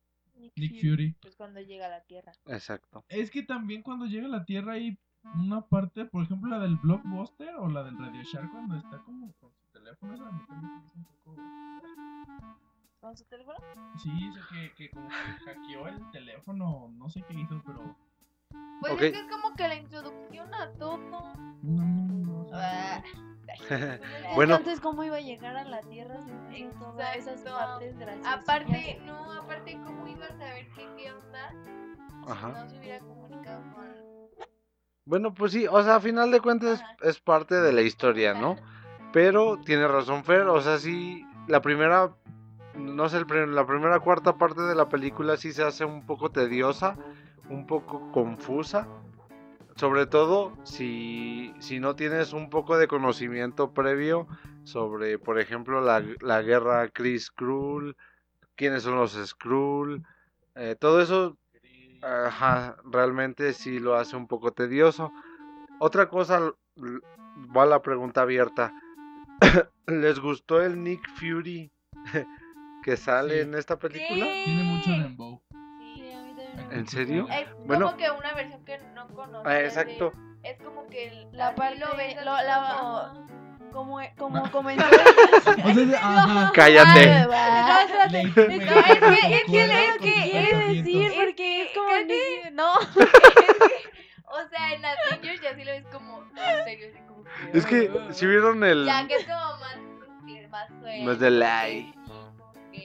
Nick 0.57 0.81
Fury. 0.81 1.17
Pues 1.21 1.37
cuando 1.37 1.61
llega 1.61 1.87
a 1.87 1.91
la 1.91 2.03
Tierra. 2.03 2.33
Exacto. 2.47 3.05
Es 3.09 3.31
que 3.31 3.43
también 3.43 3.83
cuando 3.83 4.07
llega 4.07 4.27
a 4.27 4.31
la 4.31 4.45
Tierra 4.45 4.75
hay 4.75 4.99
una 5.35 5.67
parte, 5.67 6.05
por 6.05 6.23
ejemplo, 6.25 6.51
la 6.51 6.61
del 6.61 6.77
Blockbuster 6.77 7.57
o 7.57 7.69
la 7.69 7.83
del 7.85 7.99
Radio 7.99 8.23
Shack 8.23 8.51
cuando 8.51 8.77
está 8.77 8.99
como 9.03 9.33
con 9.35 9.53
su 9.53 9.67
teléfono, 9.73 10.15
esa 10.15 10.25
me 10.25 10.41
un 10.41 11.05
poco... 11.05 11.37
¿Con 13.01 13.17
su 13.17 13.25
teléfono? 13.25 13.59
Sí, 14.03 14.11
eso 14.29 14.41
que, 14.53 14.73
que 14.75 14.91
como 14.91 15.09
que 15.09 15.45
hackeó 15.45 15.89
el 15.89 16.11
teléfono, 16.11 16.89
no 16.97 17.09
sé 17.09 17.23
qué 17.29 17.35
hizo, 17.35 17.63
pero... 17.67 17.97
Pues 18.81 18.93
es 18.95 19.13
que 19.13 19.19
es 19.21 19.27
como 19.29 19.55
que 19.55 19.69
la 19.69 19.77
introducción 19.77 20.55
a 20.55 20.73
todo. 20.73 20.99
No, 20.99 21.35
no, 21.63 21.83
no, 21.83 22.51
Ah, 22.53 23.03
Bueno. 24.35 24.57
Entonces, 24.57 24.81
¿cómo 24.81 25.03
iba 25.05 25.17
a 25.17 25.21
llegar 25.21 25.57
a 25.57 25.65
la 25.65 25.81
Tierra 25.81 26.19
sin 26.51 26.71
todas 26.79 27.17
esas 27.17 27.41
partes 27.41 27.99
graciosas? 27.99 28.43
Aparte, 28.43 29.01
no, 29.05 29.33
aparte, 29.33 29.79
¿cómo 29.85 30.07
ibas 30.07 30.31
a 30.33 30.55
ver 30.55 30.69
qué, 30.75 30.87
qué 30.97 31.11
onda? 31.13 31.51
Si 32.27 32.47
no 32.47 32.69
se 32.69 32.79
hubiera 32.79 32.99
comunicado 33.01 33.63
con. 33.75 33.87
Bueno, 35.05 35.33
pues 35.33 35.53
sí, 35.53 35.67
o 35.67 35.83
sea, 35.83 35.97
a 35.97 36.01
final 36.01 36.31
de 36.31 36.41
cuentas 36.41 36.83
Ajá. 36.83 36.97
es 37.03 37.21
parte 37.21 37.55
de 37.55 37.73
la 37.73 37.83
historia, 37.83 38.35
¿no? 38.35 38.57
Pero 39.13 39.59
tiene 39.59 39.87
razón 39.87 40.25
Fer, 40.25 40.43
o 40.43 40.61
sea, 40.61 40.79
sí, 40.79 41.25
la 41.47 41.63
primera, 41.63 42.11
no 42.75 43.09
sé, 43.09 43.25
la 43.25 43.67
primera 43.67 44.01
cuarta 44.01 44.37
parte 44.37 44.63
de 44.63 44.75
la 44.75 44.89
película 44.89 45.37
sí 45.37 45.53
se 45.53 45.63
hace 45.63 45.85
un 45.85 46.05
poco 46.05 46.31
tediosa 46.31 46.97
un 47.49 47.67
poco 47.67 48.11
confusa. 48.13 48.87
Sobre 49.77 50.07
todo 50.07 50.57
si, 50.65 51.53
si 51.59 51.81
no 51.81 51.95
tienes 51.97 52.33
un 52.33 52.49
poco 52.51 52.79
de 52.79 52.89
conocimiento 52.89 53.73
previo 53.73 54.27
sobre, 54.65 55.19
por 55.19 55.39
ejemplo, 55.39 55.81
la, 55.81 56.03
la 56.21 56.43
guerra 56.43 56.89
Chris 56.89 57.27
Skrull, 57.27 57.97
quiénes 58.57 58.83
son 58.83 58.97
los 58.97 59.13
Skrull, 59.13 60.03
eh, 60.55 60.77
todo 60.79 61.01
eso 61.03 61.37
ajá, 62.03 62.77
realmente 62.85 63.53
sí 63.53 63.79
lo 63.79 63.97
hace 63.97 64.17
un 64.17 64.27
poco 64.27 64.53
tedioso. 64.53 65.13
Otra 65.79 66.09
cosa, 66.09 66.53
va 67.55 67.67
la 67.67 67.83
pregunta 67.83 68.23
abierta. 68.23 68.73
¿Les 69.87 70.19
gustó 70.21 70.63
el 70.63 70.83
Nick 70.83 71.07
Fury 71.17 71.71
que 72.83 72.97
sale 72.97 73.35
Sí. 73.35 73.41
en 73.49 73.55
esta 73.55 73.79
película? 73.79 74.27
Tiene 74.45 74.63
mucho 74.63 74.91
dembow. 74.91 75.43
¿En 76.79 76.87
serio? 76.87 77.27
Es 77.31 77.47
Bueno. 77.67 77.87
como 77.87 77.97
que 77.99 78.11
una 78.11 78.33
versión 78.35 78.65
que 78.65 78.79
no 78.95 79.07
conozco. 79.09 79.49
Ah, 79.49 79.61
exacto. 79.61 80.13
Es 80.43 80.57
como 80.63 80.87
que 80.89 81.09
el- 81.09 81.29
La 81.33 81.55
parte, 81.55 81.79
lo 81.79 81.97
ves 81.97 82.17
lo- 82.17 82.25
la- 82.25 82.77
como- 82.79 83.27
como, 83.73 84.01
como 84.17 84.37
No. 84.39 84.51
comenzó. 84.53 84.85
O 85.47 85.55
sea, 85.55 85.55
de-. 85.75 86.53
Cállate. 86.55 87.27
No, 87.27 87.79
Es 88.19 88.35
que 88.35 88.47
que- 88.47 88.57
es 88.57 88.65
que- 88.65 89.35
es 89.37 89.45
que 89.45 90.01
que 90.01 90.67
decir 90.75 91.13
porque 91.17 91.63
es 91.63 91.69
como 91.75 91.91
ni- 92.07 92.51
no. 92.55 92.75
O 94.29 94.49
sea, 94.51 94.73
en 94.75 94.85
Avengers 94.85 95.41
ya 95.41 95.55
sí 95.55 95.65
lo 95.65 95.73
ves 95.73 95.85
como 95.93 96.19
todo 96.35 96.65
serio, 96.65 96.89
así 96.93 97.03
como 97.09 97.25
que, 97.25 97.59
Es 97.59 97.65
que 97.67 97.91
si 98.13 98.27
vieron 98.27 98.63
el... 98.65 98.85
Ya 98.85 99.07
que 99.07 99.15
es 99.15 99.25
como 99.25 99.39
más, 99.39 99.77
más 100.51 100.69
suave. 100.69 101.03
Más 101.05 101.19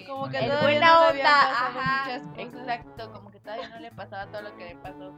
Como 0.08 0.30
que 0.30 0.38
El 0.38 0.46
todavía 0.46 0.62
buena 0.62 0.88
no 0.94 1.10
onda, 1.10 1.24
pasado 1.24 1.80
ajá. 1.80 2.04
muchas 2.04 2.22
cosas. 2.28 2.40
Exacto, 2.40 3.12
como 3.14 3.32
que 3.32 3.40
todavía 3.40 3.70
no 3.70 3.80
le 3.80 3.92
pasaba 3.92 4.32
todo 4.32 4.42
lo 4.42 4.56
que 4.58 4.66
le 4.66 4.76
pasó. 4.76 5.14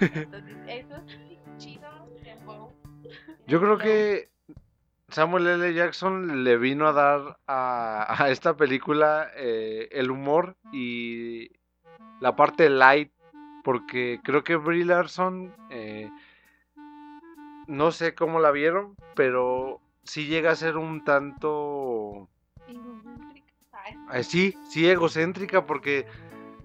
Entonces, 0.00 0.56
eso 0.68 1.02
sí, 1.06 1.38
chido, 1.58 1.88
tiempo. 2.22 2.72
Yo 3.46 3.60
creo 3.60 3.78
que 3.78 4.30
Samuel 5.08 5.46
L. 5.46 5.74
Jackson 5.74 6.44
le 6.44 6.56
vino 6.56 6.86
a 6.88 6.92
dar 6.92 7.38
a, 7.46 8.22
a 8.24 8.30
esta 8.30 8.56
película 8.56 9.30
eh, 9.36 9.88
el 9.92 10.10
humor 10.10 10.56
y 10.72 11.50
la 12.20 12.34
parte 12.34 12.68
light, 12.68 13.12
porque 13.62 14.20
creo 14.24 14.42
que 14.42 14.56
Brie 14.56 14.84
Larson, 14.84 15.54
eh, 15.70 16.10
no 17.66 17.92
sé 17.92 18.14
cómo 18.14 18.40
la 18.40 18.50
vieron, 18.50 18.96
pero 19.14 19.80
sí 20.04 20.26
llega 20.26 20.50
a 20.52 20.56
ser 20.56 20.76
un 20.76 21.04
tanto, 21.04 22.28
eh, 24.12 24.22
sí, 24.22 24.54
sí 24.68 24.88
egocéntrica, 24.88 25.66
porque 25.66 26.06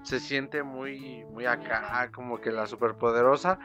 se 0.03 0.19
siente 0.19 0.63
muy, 0.63 1.23
muy 1.25 1.45
acá, 1.45 2.09
como 2.13 2.39
que 2.39 2.51
la 2.51 2.65
superpoderosa. 2.67 3.59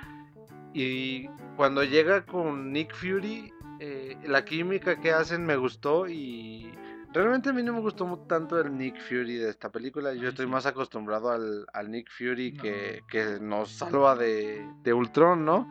Y 0.73 1.28
cuando 1.56 1.83
llega 1.85 2.26
con 2.26 2.73
Nick 2.73 2.95
Fury, 2.95 3.52
eh, 3.80 4.16
la 4.25 4.45
química 4.45 5.00
que 5.00 5.12
hacen 5.12 5.45
me 5.45 5.56
gustó 5.56 6.09
y 6.09 6.73
realmente 7.12 7.49
a 7.49 7.52
mí 7.52 7.62
no 7.62 7.73
me 7.73 7.80
gustó 7.80 8.18
tanto 8.28 8.61
el 8.61 8.76
Nick 8.76 9.00
Fury 9.09 9.37
de 9.37 9.50
esta 9.50 9.71
película. 9.71 10.12
Yo 10.14 10.28
estoy 10.28 10.47
más 10.47 10.66
acostumbrado 10.66 11.30
al, 11.30 11.66
al 11.73 11.90
Nick 11.90 12.11
Fury 12.11 12.52
que, 12.54 13.02
que 13.09 13.38
nos 13.40 13.71
salva 13.71 14.14
de, 14.16 14.68
de 14.83 14.92
Ultron, 14.92 15.45
¿no? 15.45 15.68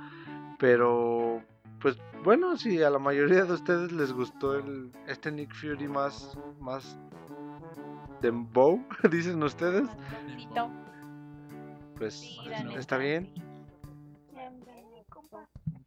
Pero, 0.57 1.43
pues 1.79 1.97
bueno, 2.23 2.57
si 2.57 2.81
a 2.81 2.89
la 2.89 2.97
mayoría 2.97 3.45
de 3.45 3.53
ustedes 3.53 3.91
les 3.91 4.11
gustó 4.11 4.55
el, 4.55 4.91
este 5.07 5.31
Nick 5.31 5.53
Fury 5.53 5.87
más, 5.87 6.35
más 6.59 6.97
dembow, 8.25 8.83
dicen 9.11 9.41
ustedes, 9.43 9.87
pues 11.97 12.37
la 12.45 12.79
está 12.79 12.97
bien. 12.97 13.33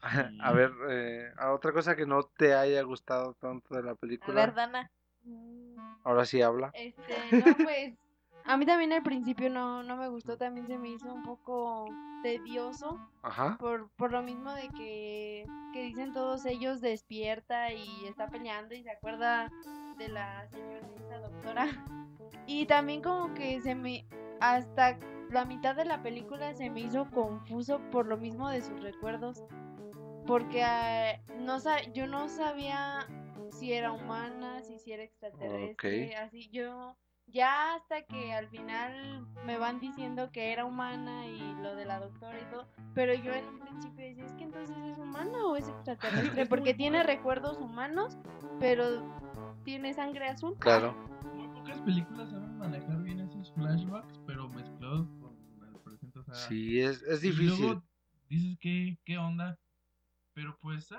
A 0.40 0.52
ver, 0.52 0.72
eh, 0.88 1.32
a 1.36 1.52
otra 1.52 1.72
cosa 1.72 1.96
que 1.96 2.06
no 2.06 2.22
te 2.22 2.54
haya 2.54 2.82
gustado 2.82 3.34
tanto 3.34 3.74
de 3.74 3.82
la 3.82 3.90
A 3.92 3.94
película. 3.96 4.46
ver, 4.46 4.54
Dana. 4.54 4.90
Ahora 6.04 6.24
sí 6.24 6.40
habla. 6.40 6.70
Este, 6.72 7.02
no, 7.32 7.56
pues. 7.64 7.94
A 8.44 8.56
mí 8.56 8.64
también 8.64 8.92
al 8.92 9.02
principio 9.02 9.50
no, 9.50 9.82
no 9.82 9.96
me 9.96 10.08
gustó, 10.08 10.38
también 10.38 10.66
se 10.66 10.78
me 10.78 10.88
hizo 10.90 11.12
un 11.12 11.22
poco 11.24 11.86
tedioso. 12.22 12.98
Ajá. 13.22 13.58
Por, 13.58 13.90
por 13.96 14.12
lo 14.12 14.22
mismo 14.22 14.52
de 14.54 14.68
que, 14.68 15.44
que 15.74 15.82
dicen 15.82 16.12
todos 16.14 16.46
ellos 16.46 16.80
despierta 16.80 17.72
y 17.72 18.06
está 18.06 18.28
peleando 18.28 18.74
y 18.74 18.82
se 18.82 18.90
acuerda 18.90 19.50
de 19.98 20.08
la 20.08 20.48
señorita 20.48 21.18
doctora. 21.18 21.66
Y 22.46 22.66
también 22.66 23.02
como 23.02 23.34
que 23.34 23.60
se 23.60 23.74
me... 23.74 24.06
Hasta 24.40 24.98
la 25.30 25.44
mitad 25.44 25.74
de 25.74 25.84
la 25.84 26.02
película 26.02 26.54
se 26.54 26.70
me 26.70 26.80
hizo 26.80 27.10
confuso 27.10 27.80
por 27.90 28.06
lo 28.06 28.16
mismo 28.16 28.48
de 28.48 28.62
sus 28.62 28.80
recuerdos. 28.80 29.44
Porque 30.26 30.62
ah, 30.62 31.20
no 31.38 31.58
yo 31.94 32.06
no 32.06 32.28
sabía 32.28 33.06
si 33.50 33.72
era 33.72 33.92
humana, 33.92 34.62
si, 34.62 34.78
si 34.78 34.92
era 34.92 35.02
extraterrestre, 35.02 36.16
así 36.16 36.48
yo... 36.50 36.96
Ya 37.30 37.74
hasta 37.74 38.06
que 38.06 38.32
al 38.32 38.48
final 38.48 39.26
me 39.44 39.58
van 39.58 39.80
diciendo 39.80 40.30
que 40.32 40.50
era 40.50 40.64
humana 40.64 41.26
y 41.26 41.38
lo 41.60 41.76
de 41.76 41.84
la 41.84 42.00
doctora 42.00 42.38
y 42.40 42.50
todo, 42.50 42.66
pero 42.94 43.12
yo 43.12 43.34
en 43.34 43.46
un 43.46 43.60
principio 43.60 44.02
decía, 44.02 44.24
es 44.24 44.32
que 44.32 44.44
entonces 44.44 44.74
es 44.78 44.96
humana 44.96 45.44
o 45.44 45.54
es 45.56 45.68
extraterrestre, 45.68 46.42
Es 46.42 46.48
porque 46.48 46.72
tiene 46.72 47.02
recuerdos 47.02 47.58
humanos, 47.58 48.16
pero 48.58 49.02
tiene 49.62 49.92
sangre 49.92 50.28
azul. 50.28 50.56
Claro. 50.58 50.94
Pocas 51.68 51.82
películas 51.82 52.30
saben 52.30 52.56
manejar 52.56 53.02
bien 53.02 53.20
esos 53.20 53.52
flashbacks, 53.52 54.18
pero 54.26 54.48
mezclados 54.48 55.06
con 55.20 55.36
el 55.68 55.78
presente. 55.80 56.18
O 56.18 56.24
sea, 56.24 56.34
Sí, 56.34 56.80
es, 56.80 57.02
es 57.02 57.22
y 57.22 57.28
difícil. 57.30 57.60
luego 57.60 57.82
dices, 58.30 58.56
¿qué, 58.58 58.96
¿qué 59.04 59.18
onda? 59.18 59.58
Pero 60.32 60.56
pues, 60.62 60.90
eh, 60.92 60.96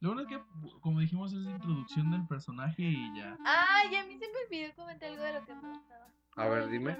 lo 0.00 0.10
bueno 0.10 0.22
es 0.22 0.28
que, 0.28 0.42
como 0.82 1.00
dijimos, 1.00 1.32
es 1.32 1.46
introducción 1.46 2.10
del 2.10 2.26
personaje 2.26 2.82
y 2.82 3.16
ya. 3.16 3.38
Ay, 3.46 3.94
a 3.96 4.04
mí 4.04 4.18
se 4.18 4.26
me 4.28 4.34
olvidó 4.46 4.74
comentar 4.74 5.08
algo 5.08 5.22
de 5.22 5.32
lo 5.32 5.46
que 5.46 5.54
me 5.54 5.68
gustaba. 5.70 6.06
A 6.36 6.48
ver, 6.48 6.58
¿Puedo 6.64 6.68
dime. 6.68 6.98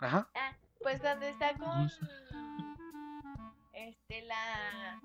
Ajá. 0.00 0.28
Ah, 0.34 0.56
pues 0.82 1.00
cuando 1.00 1.24
está 1.26 1.54
con. 1.54 1.88
Este, 3.72 4.22
la. 4.22 4.96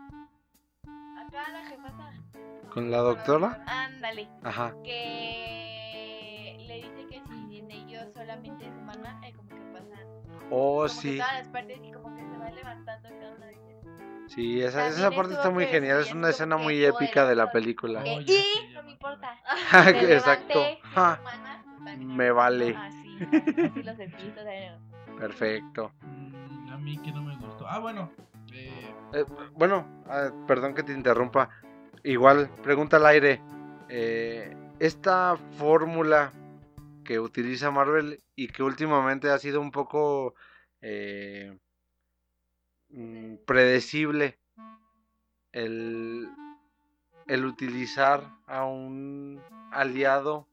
Acá 1.27 1.51
la 1.51 1.65
jefata. 1.67 2.13
¿Con 2.73 2.89
la 2.89 2.97
doctora? 2.97 3.63
Ándale. 3.67 4.27
Ajá. 4.41 4.73
Que 4.83 6.18
le 6.69 6.75
dice 6.77 7.07
que 7.09 7.21
si 7.27 7.59
en 7.59 7.71
ellos 7.71 8.05
solamente 8.13 8.65
es 8.65 8.71
humana, 8.77 9.19
eh, 9.27 9.33
como 9.35 9.49
que 9.49 9.61
pasan. 9.73 10.07
Oh, 10.51 10.77
como 10.77 10.83
que 10.83 10.89
sí. 10.89 11.17
todas 11.17 11.33
las 11.39 11.47
partes 11.49 11.79
y 11.83 11.91
como 11.91 12.15
que 12.15 12.21
se 12.21 12.37
va 12.37 12.49
levantando 12.51 13.09
cada 13.09 13.35
una 13.35 13.45
de 13.47 13.53
ellas. 13.53 13.85
Sí, 14.27 14.61
esa, 14.61 14.87
esa 14.87 15.11
parte 15.11 15.33
está 15.33 15.49
muy 15.49 15.65
genial. 15.65 15.99
Es 16.01 16.13
una 16.13 16.29
escena 16.29 16.57
muy 16.57 16.83
épica 16.83 17.25
de 17.27 17.35
la 17.35 17.51
película. 17.51 18.03
Oh, 18.05 18.21
y 18.21 18.25
ya 18.25 18.35
no 18.75 18.83
me 18.83 18.91
importa. 18.91 19.35
Exacto. 19.87 20.61
Humana, 20.95 21.63
también 21.85 22.15
Me 22.15 22.31
vale. 22.31 22.75
Así, 22.77 23.17
así, 23.21 23.83
los 23.83 23.99
epitos. 23.99 24.43
eh. 24.47 24.71
Perfecto. 25.17 25.91
Mm, 26.01 26.69
a 26.71 26.77
mí 26.77 26.97
que 26.99 27.11
no 27.11 27.23
me 27.23 27.35
gustó. 27.37 27.67
Ah, 27.67 27.79
bueno. 27.79 28.11
Eh, 28.53 28.95
Eh, 29.13 29.25
bueno, 29.55 29.85
ah, 30.07 30.29
perdón 30.47 30.73
que 30.75 30.83
te 30.83 30.93
interrumpa. 30.93 31.49
Igual, 32.03 32.49
pregunta 32.61 32.97
al 32.97 33.05
aire. 33.07 33.41
eh, 33.89 34.55
esta 34.79 35.35
fórmula 35.57 36.31
que 37.09 37.19
utiliza 37.19 37.71
Marvel 37.71 38.23
y 38.35 38.49
que 38.49 38.61
últimamente 38.61 39.31
ha 39.31 39.39
sido 39.39 39.61
un 39.61 39.71
poco 39.71 40.35
eh, 40.79 41.57
mm, 42.89 43.37
predecible, 43.47 44.37
el, 45.51 46.29
el 47.25 47.45
utilizar 47.45 48.29
a 48.45 48.63
un 48.63 49.41
aliado 49.71 50.47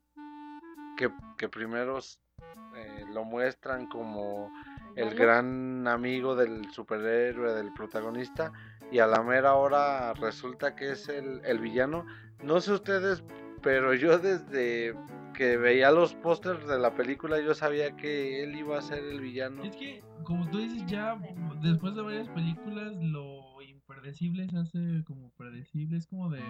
que, 0.97 1.11
que 1.37 1.51
primero 1.51 1.99
eh, 1.99 3.05
lo 3.13 3.25
muestran 3.25 3.87
como 3.87 4.51
el 4.95 5.15
gran 5.15 5.87
amigo 5.87 6.37
del 6.37 6.71
superhéroe, 6.71 7.53
del 7.53 7.71
protagonista, 7.75 8.51
y 8.91 9.01
a 9.01 9.07
la 9.07 9.23
mera 9.23 9.57
hora 9.57 10.15
resulta 10.15 10.75
que 10.75 10.93
es 10.93 11.07
el, 11.11 11.43
el 11.45 11.59
villano. 11.59 12.07
No 12.43 12.63
sé 12.63 12.73
ustedes, 12.73 13.23
pero 13.67 13.95
yo 13.95 14.17
desde 14.21 14.95
que 15.35 15.57
veía 15.57 15.91
los 15.91 16.15
pósters 16.15 16.65
de 16.69 16.79
la 16.79 16.95
película 16.95 17.41
yo 17.41 17.53
sabía 17.53 17.97
que 17.97 18.45
él 18.45 18.55
iba 18.55 18.79
a 18.79 18.81
ser 18.81 19.03
el 19.03 19.21
villano. 19.21 19.65
es 19.65 19.75
que, 19.75 20.05
como 20.23 20.49
tú 20.49 20.59
dices, 20.59 20.87
ya 20.87 21.19
después 21.61 21.97
de 21.97 22.03
varias 22.03 22.29
películas, 22.29 22.95
lo 23.03 23.61
impredecible 23.61 24.49
se 24.49 24.59
hace 24.59 25.03
como 25.05 25.31
predecible. 25.31 25.97
Es 25.97 26.07
como 26.07 26.31
de. 26.31 26.41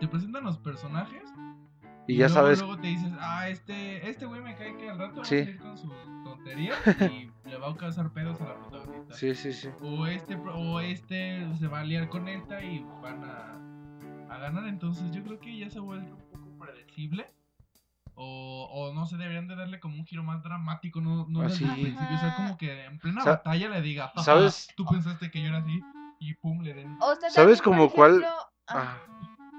Te 0.00 0.06
presentan 0.06 0.44
los 0.44 0.58
personajes. 0.58 1.22
Y 2.06 2.16
ya 2.16 2.26
luego, 2.26 2.34
sabes, 2.34 2.58
Luego 2.60 2.78
te 2.78 2.88
dices, 2.88 3.10
ah, 3.20 3.48
este 3.48 4.10
este 4.10 4.26
güey 4.26 4.42
me 4.42 4.54
cae 4.54 4.76
que 4.76 4.90
al 4.90 4.98
rato 4.98 5.16
va 5.16 5.22
a 5.22 5.24
salir 5.24 5.58
con 5.58 5.78
sus 5.78 5.94
tonterías 6.24 6.78
y 7.10 7.30
le 7.48 7.56
va 7.56 7.70
a 7.70 7.76
causar 7.76 8.12
pedos 8.12 8.38
a 8.42 8.48
la 8.50 8.54
protagonista. 8.56 9.14
sí, 9.14 9.34
sí, 9.34 9.54
sí. 9.54 9.70
O 9.80 10.06
este, 10.06 10.36
o 10.36 10.80
este 10.80 11.42
se 11.58 11.68
va 11.68 11.80
a 11.80 11.84
liar 11.84 12.10
con 12.10 12.28
esta 12.28 12.62
y 12.62 12.84
van 13.02 13.24
a, 13.24 13.58
a 14.28 14.38
ganar. 14.38 14.68
Entonces 14.68 15.10
yo 15.10 15.24
creo 15.24 15.40
que 15.40 15.56
ya 15.56 15.70
se 15.70 15.78
ha 15.78 15.82
vuelto 15.82 16.25
predecible. 16.96 17.26
O, 18.18 18.68
o 18.72 18.94
no 18.94 19.04
sé, 19.04 19.16
deberían 19.18 19.46
de 19.46 19.56
darle 19.56 19.78
como 19.78 19.96
un 19.96 20.06
giro 20.06 20.22
más 20.22 20.42
dramático, 20.42 21.00
no, 21.02 21.26
no 21.28 21.40
Ah, 21.40 21.48
desde 21.48 21.66
el 21.66 21.74
sí. 21.74 21.82
principio. 21.82 22.16
O 22.16 22.18
sea, 22.18 22.34
como 22.34 22.56
que 22.56 22.84
en 22.84 22.98
plena 22.98 23.22
Sa- 23.22 23.30
batalla 23.32 23.68
le 23.68 23.82
diga, 23.82 24.08
"Jaja, 24.08 24.22
¿Sabes? 24.22 24.68
Tú 24.74 24.86
pensaste 24.86 25.30
que 25.30 25.42
yo 25.42 25.48
era 25.48 25.58
así 25.58 25.80
y 26.18 26.32
pum, 26.34 26.62
le 26.62 26.72
den. 26.72 26.96
O 27.00 27.14
sea, 27.16 27.28
¿Sabes 27.28 27.60
como 27.60 27.90
cuál? 27.92 28.24
ah, 28.24 28.48
Ah, 28.68 29.02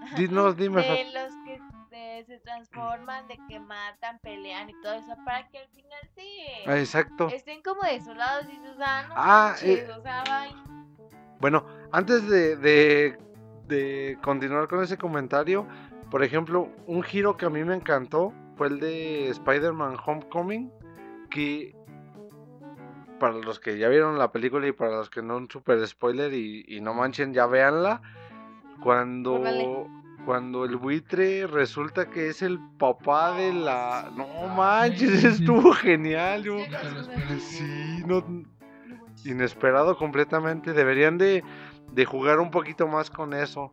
dinos, 0.17 0.57
dime, 0.57 0.81
de 0.81 1.11
los 1.13 1.33
que 1.45 1.61
eh, 1.91 2.23
se 2.25 2.39
transforman, 2.39 3.27
de 3.27 3.39
que 3.47 3.59
matan, 3.59 4.19
pelean 4.19 4.69
y 4.71 4.73
todo 4.81 4.93
eso, 4.93 5.15
para 5.23 5.47
que 5.49 5.59
al 5.59 5.67
final 5.69 5.99
se 6.15 6.23
Ah, 6.65 6.79
exacto. 6.79 7.27
estén 7.29 7.61
como 7.61 7.83
desolados 7.83 8.45
y 8.47 8.53
dices, 8.53 8.75
ah, 8.83 9.03
no 9.07 9.13
Ah, 9.15 9.49
manches, 9.51 9.87
eh, 9.87 9.91
o 9.91 10.01
sea, 10.01 10.23
bye. 10.23 10.55
Bueno, 11.39 11.63
antes 11.91 12.27
de, 12.27 12.55
de, 12.55 13.19
de 13.67 14.17
continuar 14.23 14.67
con 14.67 14.83
ese 14.83 14.97
comentario, 14.97 15.67
por 16.09 16.23
ejemplo, 16.23 16.69
un 16.85 17.03
giro 17.03 17.37
que 17.37 17.45
a 17.45 17.49
mí 17.49 17.63
me 17.63 17.75
encantó 17.75 18.33
fue 18.55 18.67
el 18.67 18.79
de 18.79 19.29
Spider-Man 19.29 19.97
Homecoming, 20.05 20.71
que 21.29 21.75
para 23.19 23.33
los 23.33 23.59
que 23.59 23.77
ya 23.77 23.89
vieron 23.89 24.17
la 24.17 24.31
película 24.31 24.67
y 24.67 24.71
para 24.71 24.91
los 24.97 25.09
que 25.09 25.21
no, 25.21 25.37
un 25.37 25.49
super 25.49 25.85
spoiler 25.87 26.33
y, 26.33 26.63
y 26.67 26.81
no 26.81 26.93
manchen, 26.93 27.33
ya 27.33 27.47
véanla, 27.47 28.01
cuando, 28.81 29.33
Órale. 29.35 29.67
cuando 30.25 30.65
el 30.65 30.77
buitre 30.77 31.47
resulta 31.47 32.09
que 32.09 32.27
es 32.29 32.41
el 32.41 32.59
papá 32.77 33.33
de 33.33 33.53
la... 33.53 34.11
No 34.15 34.25
Sí, 34.25 34.55
manches, 34.55 35.09
sí, 35.09 35.17
sí. 35.19 35.27
estuvo 35.27 35.71
genial, 35.73 36.43
yo... 36.43 36.57
Sí, 37.39 38.03
no, 38.05 38.23
inesperado 39.25 39.97
completamente. 39.97 40.73
Deberían 40.73 41.17
de, 41.17 41.43
de 41.91 42.05
jugar 42.05 42.39
un 42.39 42.51
poquito 42.51 42.87
más 42.87 43.09
con 43.09 43.33
eso. 43.33 43.71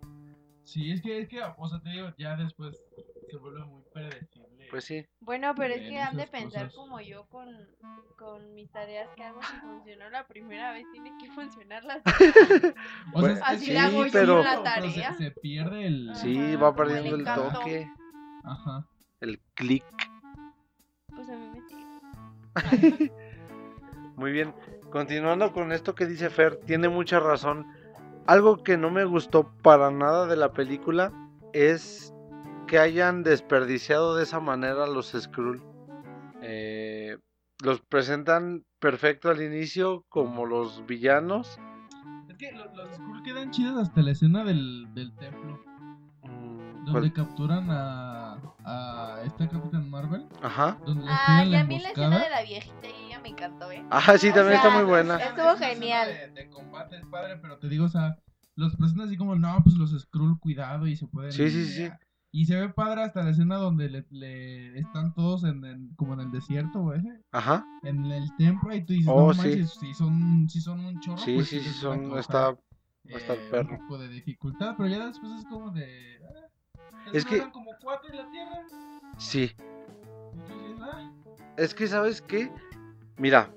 Sí, 0.65 0.93
es 0.93 1.03
que, 1.03 1.21
es 1.21 1.29
que, 1.29 1.41
o 1.43 1.69
sea, 1.69 1.81
te 1.81 1.91
digo, 1.91 2.09
ya 2.19 2.37
después 2.37 2.75
se 3.31 3.37
vuelve 3.37 3.65
muy 3.65 3.83
predecible. 3.93 4.67
Pues 4.71 4.85
sí. 4.85 5.07
Bueno, 5.21 5.55
pero 5.55 5.75
es 5.75 5.83
que 5.89 6.01
han 6.01 6.17
de 6.17 6.27
pensar 6.27 6.65
cosas. 6.67 6.75
como 6.75 7.01
yo 7.01 7.27
con, 7.29 7.49
con 8.19 8.55
mis 8.55 8.71
tareas 8.73 9.09
que 9.15 9.23
hago. 9.23 9.41
Si 9.43 9.57
funcionó 9.59 10.09
la 10.11 10.27
primera 10.27 10.73
vez, 10.73 10.85
tiene 10.91 11.13
que 11.21 11.31
funcionar 11.31 11.85
la 11.85 12.01
O 13.15 13.21
Bueno, 13.21 13.35
es 13.35 13.41
Así 13.45 13.67
que 13.67 13.73
le 13.75 13.79
hago 13.79 14.07
yo 14.07 14.13
pero- 14.13 14.43
la 14.43 14.63
pero 14.75 14.89
se- 14.89 15.01
tarea. 15.01 15.15
Se, 15.15 15.31
pierde 15.33 15.87
el. 15.87 16.11
Sí, 16.17 16.37
Ajá, 16.39 16.57
va 16.59 16.69
el 16.71 16.75
perdiendo 16.75 17.17
el, 17.17 17.25
toque, 17.25 17.89
Ajá. 18.43 18.87
el 19.21 19.39
clic. 19.55 19.85
Pues 21.15 21.29
a 21.29 21.33
mí 21.37 21.47
me 21.53 21.61
sigue. 21.69 23.13
Muy 24.17 24.33
bien. 24.33 24.55
Continuando 24.91 25.53
con 25.53 25.73
esto 25.73 25.95
que 25.95 26.07
dice 26.07 26.31
Fer, 26.31 26.57
tiene 26.57 26.89
mucha 26.89 27.21
razón. 27.21 27.67
Algo 28.27 28.63
que 28.63 28.77
no 28.79 28.91
me 28.91 29.05
gustó 29.05 29.53
para 29.63 29.91
nada 29.91 30.27
de 30.27 30.37
la 30.37 30.53
película 30.53 31.13
es 31.53 32.15
que 32.67 32.79
hayan 32.79 33.23
desperdiciado 33.23 34.17
de 34.17 34.23
esa 34.23 34.41
manera 34.41 34.85
a 34.85 34.87
los 34.87 35.13
Skrull. 35.13 35.63
Eh, 36.43 37.19
los 37.63 37.81
presentan 37.83 38.65
perfecto 38.79 39.29
al 39.31 39.43
inicio 39.43 40.05
como 40.09 40.47
los 40.47 40.85
villanos. 40.87 41.59
Es 42.29 42.37
que 42.39 42.53
lo- 42.53 42.75
los 42.75 42.95
Skrull 42.95 43.23
quedan 43.23 43.51
chidos 43.51 43.77
hasta 43.89 44.01
la 44.03 44.11
escena 44.13 44.43
del, 44.45 44.87
del 44.95 45.15
templo. 45.17 45.61
Mm, 46.23 46.85
Donde 46.87 46.93
¿cuál? 46.93 47.13
capturan 47.13 47.67
a, 47.71 48.39
a 48.65 49.21
esta 49.25 49.49
Capitán 49.49 49.91
Marvel. 49.91 50.27
Ajá. 50.43 50.79
Donde 50.87 51.05
Ah, 51.09 51.45
la 51.47 51.59
ya 51.59 51.65
vi 51.65 51.79
la 51.79 51.89
escena 51.91 52.19
de 52.25 52.31
la 52.31 52.43
viejita 52.43 52.89
y 52.89 53.07
ella 53.07 53.21
me 53.21 53.29
encantó, 53.29 53.71
¿eh? 53.71 53.85
Ah, 53.91 54.17
sí, 54.19 54.31
O 54.31 54.35
también 54.35 54.57
está 54.57 54.71
muy 54.71 54.85
buena. 54.85 55.19
Estuvo 55.19 55.57
genial. 55.57 56.09
De, 56.09 56.29
de 56.43 56.49
padre, 57.11 57.39
pero 57.41 57.59
te 57.59 57.69
digo, 57.69 57.85
o 57.87 57.89
sea, 57.89 58.17
los 58.57 58.77
presentan 58.77 59.07
así 59.09 59.17
como, 59.17 59.35
no, 59.37 59.61
pues 59.63 59.77
los 59.77 59.91
Skrull, 59.99 60.39
cuidado 60.39 60.87
y 60.87 60.97
se 60.97 61.07
pueden. 61.07 61.33
Sí, 61.33 61.51
sí, 61.51 61.65
sí. 61.67 61.89
Y 62.31 62.47
se 62.47 62.57
ve 62.59 62.69
padre 62.69 63.03
hasta 63.05 63.23
la 63.23 63.31
escena 63.31 63.57
donde 63.57 63.89
le, 63.89 64.07
le 64.11 64.77
están 64.79 65.15
todos 65.15 65.45
en, 65.45 65.65
en- 65.65 65.95
como 65.95 66.15
en 66.15 66.21
el 66.21 66.31
desierto, 66.33 66.81
güey. 66.81 67.01
Ajá. 67.31 67.65
En 67.85 68.05
el 68.07 68.25
templo, 68.37 68.75
y 68.75 68.85
tú 68.85 68.93
dices, 68.93 69.09
Oh, 69.15 69.29
no 69.29 69.35
sí. 69.35 69.39
manches, 69.41 69.71
si 69.79 69.95
son, 69.95 70.49
si 70.49 70.61
son 70.61 70.81
un 70.85 70.99
chorro. 71.01 71.19
Sí, 71.19 71.35
pues 71.37 71.49
sí, 71.49 71.61
sí, 71.61 71.71
son, 71.71 72.19
está, 72.19 72.51
va 72.51 72.57
a 73.15 73.19
estar 73.19 73.37
eh, 73.37 73.49
perro. 73.53 73.71
Un 73.75 73.79
poco 73.83 73.99
de 73.99 74.09
dificultad, 74.09 74.75
pero 74.77 74.89
ya 74.89 75.07
después 75.07 75.31
es 75.39 75.45
como 75.45 75.71
de. 75.71 76.19
ah, 76.25 77.05
Es 77.13 77.25
que- 77.25 77.49
como 77.53 77.71
cuatro 77.81 78.11
en 78.11 78.17
la 78.17 78.29
tierra. 78.31 78.59
Sí. 79.19 79.53
Dices, 80.33 80.81
ah, 80.81 81.13
Es 81.57 81.73
que, 81.75 81.87
¿sabes 81.87 82.21
qué? 82.21 82.51
Mira, 83.17 83.49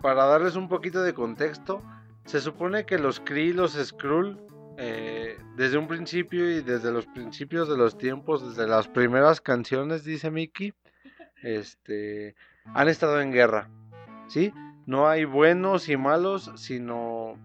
para 0.00 0.24
darles 0.24 0.56
un 0.56 0.68
poquito 0.68 1.02
de 1.02 1.12
contexto, 1.12 1.82
se 2.24 2.40
supone 2.40 2.86
que 2.86 2.98
los 2.98 3.20
Kree 3.20 3.46
y 3.46 3.52
los 3.52 3.72
Skrull, 3.72 4.40
eh, 4.76 5.38
desde 5.56 5.78
un 5.78 5.86
principio 5.86 6.50
y 6.50 6.62
desde 6.62 6.90
los 6.90 7.06
principios 7.06 7.68
de 7.68 7.76
los 7.76 7.96
tiempos, 7.96 8.46
desde 8.48 8.68
las 8.68 8.88
primeras 8.88 9.40
canciones, 9.40 10.04
dice 10.04 10.30
Mickey, 10.30 10.74
este, 11.42 12.34
han 12.72 12.88
estado 12.88 13.20
en 13.20 13.30
guerra, 13.30 13.68
¿sí? 14.28 14.52
No 14.86 15.08
hay 15.08 15.24
buenos 15.24 15.88
y 15.88 15.96
malos, 15.96 16.50
sino 16.56 17.38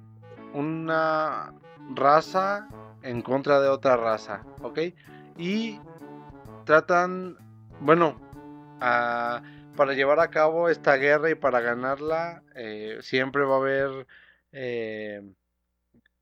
una 0.53 1.53
raza 1.93 2.67
en 3.03 3.21
contra 3.21 3.59
de 3.59 3.67
otra 3.67 3.97
raza, 3.97 4.43
¿ok? 4.61 4.79
Y 5.37 5.79
tratan, 6.65 7.37
bueno, 7.81 8.19
para 8.79 9.93
llevar 9.93 10.19
a 10.19 10.29
cabo 10.29 10.69
esta 10.69 10.95
guerra 10.95 11.29
y 11.29 11.35
para 11.35 11.59
ganarla, 11.59 12.43
eh, 12.55 12.97
siempre 13.01 13.43
va 13.43 13.55
a 13.55 13.59
haber 13.59 14.07
eh, 14.51 15.21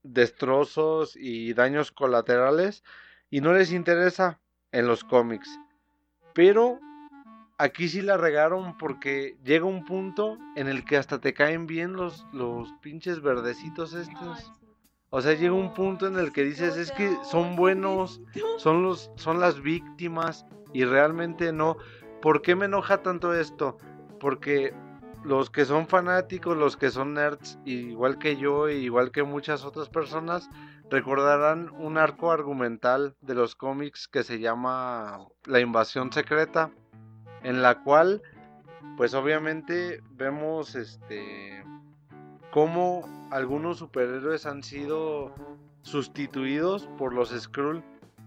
destrozos 0.02 1.16
y 1.16 1.54
daños 1.54 1.92
colaterales 1.92 2.82
y 3.30 3.40
no 3.40 3.52
les 3.52 3.72
interesa 3.72 4.40
en 4.72 4.86
los 4.86 5.04
cómics. 5.04 5.48
Pero 6.34 6.80
aquí 7.58 7.88
sí 7.88 8.00
la 8.00 8.16
regaron 8.16 8.76
porque 8.78 9.36
llega 9.44 9.64
un 9.64 9.84
punto 9.84 10.38
en 10.56 10.68
el 10.68 10.84
que 10.84 10.96
hasta 10.96 11.20
te 11.20 11.34
caen 11.34 11.66
bien 11.66 11.94
los, 11.94 12.26
los 12.32 12.72
pinches 12.80 13.20
verdecitos 13.20 13.94
estos. 13.94 14.52
O 15.10 15.20
sea, 15.20 15.34
llega 15.34 15.54
un 15.54 15.72
punto 15.72 16.06
en 16.06 16.18
el 16.18 16.32
que 16.32 16.44
dices, 16.44 16.76
es 16.76 16.92
que 16.92 17.16
son 17.24 17.56
buenos, 17.56 18.20
son 18.58 18.82
los 18.82 19.10
son 19.16 19.40
las 19.40 19.60
víctimas 19.60 20.44
y 20.72 20.84
realmente 20.84 21.52
no. 21.52 21.76
¿Por 22.20 22.42
qué 22.42 22.54
me 22.54 22.66
enoja 22.66 23.02
tanto 23.02 23.32
esto? 23.32 23.78
Porque 24.20 24.74
los 25.28 25.50
que 25.50 25.66
son 25.66 25.86
fanáticos, 25.86 26.56
los 26.56 26.78
que 26.78 26.90
son 26.90 27.12
nerds, 27.14 27.58
igual 27.66 28.18
que 28.18 28.38
yo, 28.38 28.70
igual 28.70 29.10
que 29.10 29.22
muchas 29.22 29.62
otras 29.62 29.90
personas, 29.90 30.48
recordarán 30.90 31.68
un 31.78 31.98
arco 31.98 32.32
argumental 32.32 33.14
de 33.20 33.34
los 33.34 33.54
cómics 33.54 34.08
que 34.08 34.24
se 34.24 34.40
llama 34.40 35.26
La 35.44 35.60
invasión 35.60 36.10
secreta, 36.12 36.70
en 37.42 37.60
la 37.60 37.82
cual, 37.82 38.22
pues 38.96 39.12
obviamente 39.12 40.02
vemos 40.12 40.74
este 40.74 41.62
cómo 42.50 43.28
algunos 43.30 43.76
superhéroes 43.76 44.46
han 44.46 44.62
sido 44.62 45.34
sustituidos 45.82 46.88
por 46.96 47.12
los 47.12 47.38
Skrull 47.38 47.84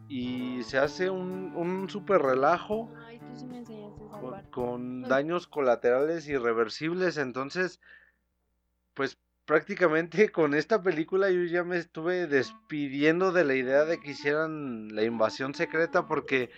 y 0.08 0.62
se 0.62 0.78
hace 0.78 1.10
un, 1.10 1.52
un 1.56 1.90
super 1.90 2.22
relajo 2.22 2.92
Ay, 3.08 3.18
tú 3.18 3.36
sí 3.36 3.48
me 3.48 3.64
con, 4.52 5.04
daños 5.04 5.48
colaterales 5.48 6.28
irreversibles. 6.28 7.18
Entonces, 7.18 7.80
pues 8.94 9.18
prácticamente 9.46 10.30
con 10.32 10.54
esta 10.54 10.82
película 10.82 11.30
yo 11.30 11.44
ya 11.44 11.64
me 11.64 11.78
estuve 11.78 12.28
despidiendo 12.28 13.32
de 13.32 13.44
la 13.46 13.56
idea 13.56 13.86
de 13.86 14.00
que 14.00 14.12
hicieran 14.12 14.96
la 14.96 15.04
invasión 15.04 15.54
secreta 15.54 16.08
porque 16.08 16.50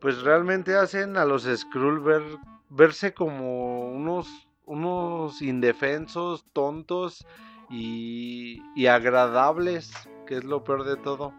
pues 0.00 0.22
realmente 0.22 0.76
hacen 0.76 1.16
a 1.16 1.24
los 1.24 1.44
Skrull 1.44 2.00
ver, 2.00 2.22
verse 2.70 3.12
como 3.12 3.90
unos, 3.90 4.48
unos 4.64 5.42
indefensos, 5.42 6.46
tontos 6.52 7.26
y, 7.68 8.62
y 8.74 8.86
agradables, 8.86 9.92
que 10.26 10.36
es 10.36 10.44
lo 10.44 10.64
peor 10.64 10.84
de 10.84 10.96
todo. 10.96 11.34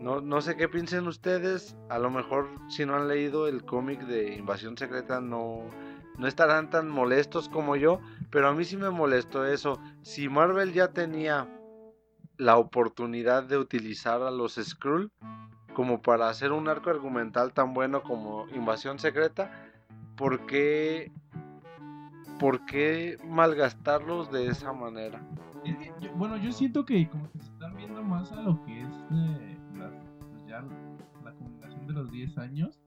No, 0.00 0.20
no 0.20 0.40
sé 0.40 0.56
qué 0.56 0.68
piensen 0.68 1.06
ustedes. 1.06 1.76
A 1.88 1.98
lo 1.98 2.10
mejor 2.10 2.48
si 2.68 2.86
no 2.86 2.96
han 2.96 3.08
leído 3.08 3.46
el 3.46 3.64
cómic 3.64 4.00
de 4.02 4.34
Invasión 4.34 4.76
Secreta 4.76 5.20
no, 5.20 5.64
no 6.18 6.26
estarán 6.26 6.70
tan 6.70 6.88
molestos 6.88 7.48
como 7.48 7.76
yo. 7.76 8.00
Pero 8.30 8.48
a 8.48 8.54
mí 8.54 8.64
sí 8.64 8.76
me 8.76 8.90
molestó 8.90 9.44
eso. 9.44 9.78
Si 10.02 10.28
Marvel 10.28 10.72
ya 10.72 10.88
tenía 10.92 11.48
la 12.38 12.56
oportunidad 12.56 13.42
de 13.42 13.58
utilizar 13.58 14.22
a 14.22 14.30
los 14.30 14.54
Skrull 14.54 15.12
como 15.74 16.00
para 16.00 16.28
hacer 16.28 16.52
un 16.52 16.68
arco 16.68 16.90
argumental 16.90 17.52
tan 17.52 17.74
bueno 17.74 18.02
como 18.02 18.46
Invasión 18.48 18.98
Secreta, 18.98 19.68
¿por 20.16 20.46
qué, 20.46 21.12
por 22.38 22.64
qué 22.64 23.18
malgastarlos 23.24 24.32
de 24.32 24.48
esa 24.48 24.72
manera? 24.72 25.20
Bueno, 26.16 26.36
yo 26.38 26.50
siento 26.52 26.84
que 26.84 27.08
como 27.08 27.30
que 27.30 27.38
se 27.38 27.50
están 27.52 27.76
viendo 27.76 28.02
más 28.02 28.32
a 28.32 28.42
lo 28.42 28.64
que 28.64 28.80
es 28.80 28.88
eh, 29.12 29.49
la 31.30 31.36
combinación 31.38 31.86
de 31.86 31.92
los 31.92 32.10
10 32.10 32.38
años. 32.38 32.80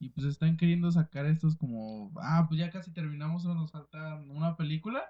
Y 0.00 0.10
pues 0.10 0.26
están 0.26 0.56
queriendo 0.56 0.90
sacar 0.92 1.26
estos 1.26 1.56
como, 1.56 2.12
ah, 2.16 2.46
pues 2.48 2.60
ya 2.60 2.70
casi 2.70 2.92
terminamos, 2.92 3.42
solo 3.42 3.54
nos 3.54 3.72
falta 3.72 4.14
una 4.16 4.56
película. 4.56 5.02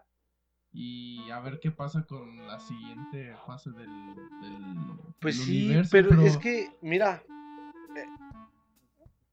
Y 0.72 1.30
a 1.30 1.40
ver 1.40 1.60
qué 1.60 1.70
pasa 1.70 2.04
con 2.04 2.46
la 2.46 2.58
siguiente 2.60 3.34
fase 3.46 3.70
del, 3.70 3.86
del 4.40 4.76
Pues 5.20 5.36
del 5.38 5.46
sí, 5.46 5.64
universo, 5.66 5.90
pero, 5.92 6.20
es 6.22 6.36
que, 6.36 6.68
mira, 6.82 7.22
eh, 7.96 8.04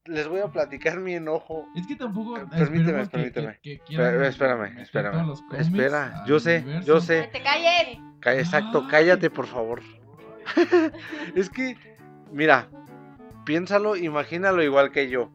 les 0.05 0.27
voy 0.27 0.39
a 0.41 0.47
platicar 0.51 0.99
mi 0.99 1.13
enojo. 1.13 1.67
Es 1.75 1.87
que 1.87 1.95
tampoco. 1.95 2.37
Eh, 2.37 2.45
permíteme, 2.49 3.05
permíteme. 3.07 3.59
que- 3.61 3.79
que 3.79 3.93
Espera, 3.93 4.27
espérame, 4.27 4.79
espérame. 4.79 5.27
los 5.27 5.43
Espera, 5.57 6.23
yo 6.25 6.39
sé, 6.39 6.59
universo. 6.59 6.87
yo 6.87 7.01
sé. 7.01 7.29
¡Que 7.31 7.39
te 7.39 8.39
Exacto, 8.39 8.81
Ay. 8.83 8.87
cállate 8.89 9.29
por 9.29 9.45
favor. 9.47 9.81
es 11.35 11.49
que, 11.49 11.75
mira, 12.31 12.69
piénsalo, 13.45 13.95
imagínalo 13.95 14.61
igual 14.63 14.91
que 14.91 15.09
yo. 15.09 15.31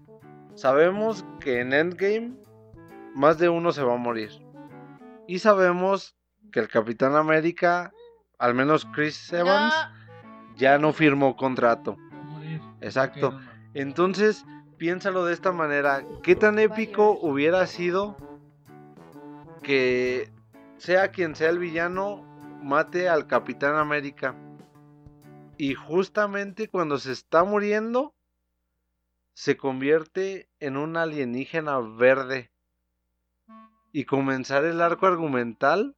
Sabemos 0.54 1.24
que 1.40 1.60
en 1.60 1.72
Endgame 1.72 2.36
más 3.14 3.38
de 3.38 3.48
uno 3.48 3.72
se 3.72 3.82
va 3.82 3.94
a 3.94 3.98
morir. 3.98 4.30
Y 5.26 5.38
sabemos 5.38 6.16
que 6.52 6.60
el 6.60 6.68
Capitán 6.68 7.14
América, 7.14 7.92
al 8.38 8.54
menos 8.54 8.84
Chris 8.92 9.32
Evans, 9.32 9.74
ya 10.56 10.78
no 10.78 10.92
firmó 10.92 11.36
contrato. 11.36 11.96
Va 11.96 12.20
a 12.20 12.24
morir. 12.24 12.60
Exacto. 12.80 13.32
No. 13.32 13.40
Entonces, 13.74 14.44
piénsalo 14.76 15.24
de 15.24 15.32
esta 15.32 15.52
manera. 15.52 16.02
¿Qué 16.22 16.34
tan 16.34 16.58
épico 16.58 17.18
hubiera 17.22 17.66
sido 17.66 18.16
que 19.62 20.30
sea 20.78 21.08
quien 21.08 21.36
sea 21.36 21.50
el 21.50 21.58
villano, 21.58 22.24
mate 22.62 23.08
al 23.08 23.26
Capitán 23.26 23.76
América? 23.76 24.34
Y 25.62 25.74
justamente 25.74 26.68
cuando 26.68 26.96
se 26.96 27.12
está 27.12 27.44
muriendo, 27.44 28.14
se 29.34 29.58
convierte 29.58 30.48
en 30.58 30.78
un 30.78 30.96
alienígena 30.96 31.80
verde. 31.80 32.50
Y 33.92 34.06
comenzar 34.06 34.64
el 34.64 34.80
arco 34.80 35.06
argumental 35.06 35.94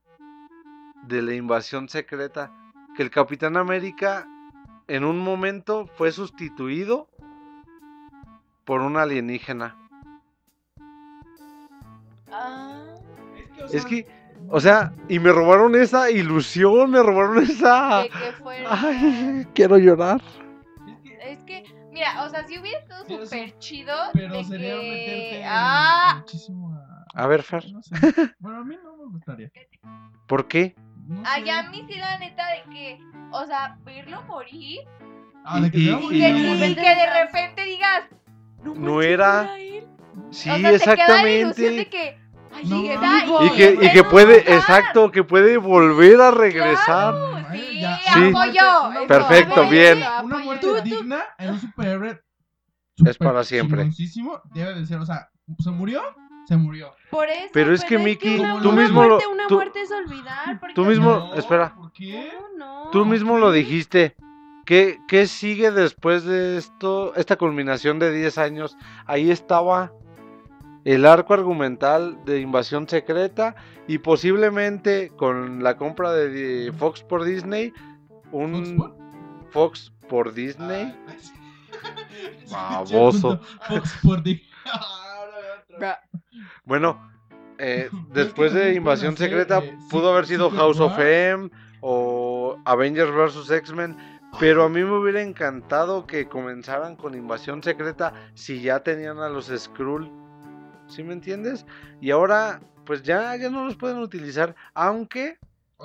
de 1.05 1.23
la 1.23 1.35
invasión 1.35 1.89
secreta. 1.89 2.53
Que 2.97 3.05
el 3.05 3.11
Capitán 3.11 3.57
América 3.57 4.27
en 4.89 5.05
un 5.05 5.21
momento 5.21 5.87
fue 5.87 6.11
sustituido 6.11 7.09
por 8.65 8.81
un 8.81 8.97
alienígena. 8.97 9.79
Ah, 12.33 12.97
Es 13.37 13.47
que, 13.53 13.63
o 13.63 13.67
Es 13.67 13.87
que, 13.87 14.22
o 14.53 14.61
sea, 14.61 14.93
y 15.09 15.19
me 15.19 15.33
robaron 15.33 15.75
esa 15.75 16.11
ilusión, 16.11 16.91
me 16.91 17.03
robaron 17.03 17.43
esa... 17.43 18.03
de 18.03 18.09
que 18.11 18.33
fuera. 18.41 18.69
Ay, 18.71 19.47
quiero 19.55 19.79
llorar. 19.79 20.21
es 21.23 21.43
que- 21.45 21.65
mira, 21.91 22.23
o 22.25 22.29
sea, 22.29 22.47
si 22.47 22.59
hubiera 22.59 22.79
estado 22.79 23.05
súper 23.07 23.59
chido. 23.59 23.95
Pero 24.13 24.35
de 24.37 24.45
sería 24.45 24.75
que... 24.81 24.89
meterte 24.89 25.43
¡Ah! 25.47 26.15
muchísimo 26.21 26.75
a. 26.75 27.05
A 27.15 27.27
ver, 27.27 27.43
Fer, 27.43 27.65
No 27.73 27.83
sé. 27.83 27.95
Bueno, 28.39 28.59
a 28.61 28.65
mí 28.65 28.77
no 28.83 28.97
me 28.97 29.13
gustaría. 29.13 29.51
¿por 30.27 30.47
qué? 30.49 30.75
No 31.09 31.23
Ay, 31.27 31.51
a 31.51 31.65
mí 31.71 31.85
sí, 31.89 31.97
la 31.99 32.19
neta, 32.19 32.43
de 32.49 32.73
que. 32.73 32.99
O 33.33 33.45
sea, 33.45 33.77
verlo 33.85 34.23
morir. 34.23 34.81
Ah, 35.45 35.61
de 35.61 35.71
que 35.71 35.79
Y- 35.79 35.89
y- 35.91 36.09
que, 36.09 36.29
y 36.29 36.75
de 36.75 37.25
repente 37.25 37.65
digas. 37.65 38.05
No 38.63 39.03
era- 39.03 39.59
él". 39.59 39.87
Sí, 40.31 40.49
o 40.51 40.57
sea, 40.57 40.73
te 40.73 40.79
queda 40.79 41.23
la 41.23 41.31
ilusión 41.31 41.77
de 41.77 41.83
exactamente. 41.83 41.91
que. 41.91 42.22
Ay, 42.63 42.69
No 42.69 42.83
llegué 42.83 43.47
Y 43.47 43.51
que, 43.51 43.87
y 43.87 43.91
que 43.93 44.05
puede, 44.05 44.39
exacto, 44.55 45.11
que 45.11 45.25
puede 45.25 45.57
volver 45.57 46.21
a 46.21 46.31
regresar. 46.31 47.15
Ay, 47.49 47.61
Sí, 47.73 47.81
ya. 47.81 47.99
Sí. 47.99 48.29
apoyo. 48.31 48.93
Eso, 48.99 49.07
Perfecto, 49.09 49.53
apoyo, 49.53 49.71
bien. 49.71 50.03
Una 50.23 50.39
muerte 50.39 50.83
digna 50.83 51.23
en 51.39 51.51
un 51.51 51.61
superhéroe. 51.61 52.21
Es 53.05 53.19
para 53.19 53.43
siempre. 53.45 53.89
Debe 54.55 54.75
de 54.75 54.87
ser, 54.87 54.99
o 54.99 55.07
sea, 55.07 55.29
se 55.59 55.71
murió, 55.71 56.03
se 56.47 56.57
murió. 56.57 56.93
Por 57.11 57.29
eso. 57.29 57.49
Pero 57.53 57.75
es 57.75 57.85
que, 57.85 57.99
Miki, 57.99 58.37
tú 58.37 58.69
una 58.71 58.83
mismo 58.83 59.05
lo- 59.05 59.19
una 59.31 59.47
tú- 59.49 59.57
muerte 59.57 59.81
es 59.83 59.91
olvidar. 59.91 60.61
porque- 60.61 60.75
tú 60.75 60.85
mismo- 60.85 61.11
No, 61.17 61.35
espera. 61.35 61.75
¿Por 61.75 61.93
qué? 61.93 62.31
No. 62.57 62.91
Tú 62.93 63.05
mismo 63.05 63.39
lo 63.39 63.51
dijiste. 63.51 64.15
¿Qué, 64.65 65.01
¿Qué 65.09 65.27
sigue 65.27 65.73
después 65.73 66.25
de 66.25 66.57
esto, 66.57 67.13
esta 67.17 67.37
culminación 67.37 67.99
de 67.99 68.13
10 68.13 68.39
años? 68.39 68.77
Ahí 69.07 69.31
estaba 69.33 69.93
el 70.85 71.07
arco 71.07 71.35
argumental 71.35 72.19
de 72.25 72.41
Invasión 72.41 72.89
Secreta 72.89 73.55
y 73.87 73.99
posiblemente 73.99 75.11
con 75.17 75.63
la 75.63 75.77
compra 75.77 76.13
de 76.13 76.73
Fox 76.79 77.03
por 77.03 77.25
Disney, 77.25 77.73
un. 78.31 78.93
Fox 79.51 79.93
por 80.09 80.33
Disney. 80.33 80.95
Ah, 82.55 82.83
sí. 82.87 82.93
Baboso. 82.95 83.41
Fox 83.67 83.99
por 84.03 84.23
Disney. 84.23 84.49
Ahora 84.73 85.37
veo 85.41 85.77
otra. 85.77 86.03
Bueno, 86.65 87.11
eh, 87.59 87.89
después 88.13 88.53
de 88.53 88.75
Invasión 88.75 89.17
Secreta 89.17 89.59
eh, 89.59 89.77
pudo 89.91 90.13
haber 90.13 90.27
sido 90.27 90.51
House 90.51 90.79
of. 90.79 90.99
M 90.99 91.51
o 91.81 92.59
Avengers 92.65 93.11
vs. 93.11 93.51
X-Men, 93.51 93.97
pero 94.39 94.65
a 94.65 94.69
mí 94.69 94.85
me 94.85 94.97
hubiera 94.97 95.21
encantado 95.21 96.07
que 96.07 96.29
comenzaran 96.29 96.95
con 96.95 97.15
Invasión 97.15 97.63
Secreta 97.63 98.13
si 98.35 98.63
ya 98.63 98.83
tenían 98.83 99.19
a 99.19 99.29
los 99.29 99.47
Skrull. 99.47 100.22
¿Sí 100.93 101.03
me 101.03 101.13
entiendes? 101.15 101.67
Y 102.01 102.11
ahora 102.11 102.61
pues 102.85 103.03
ya, 103.03 103.37
ya 103.37 103.49
no 103.49 103.65
los 103.65 103.77
pueden 103.77 103.99
utilizar, 103.99 104.55
aunque 104.75 105.39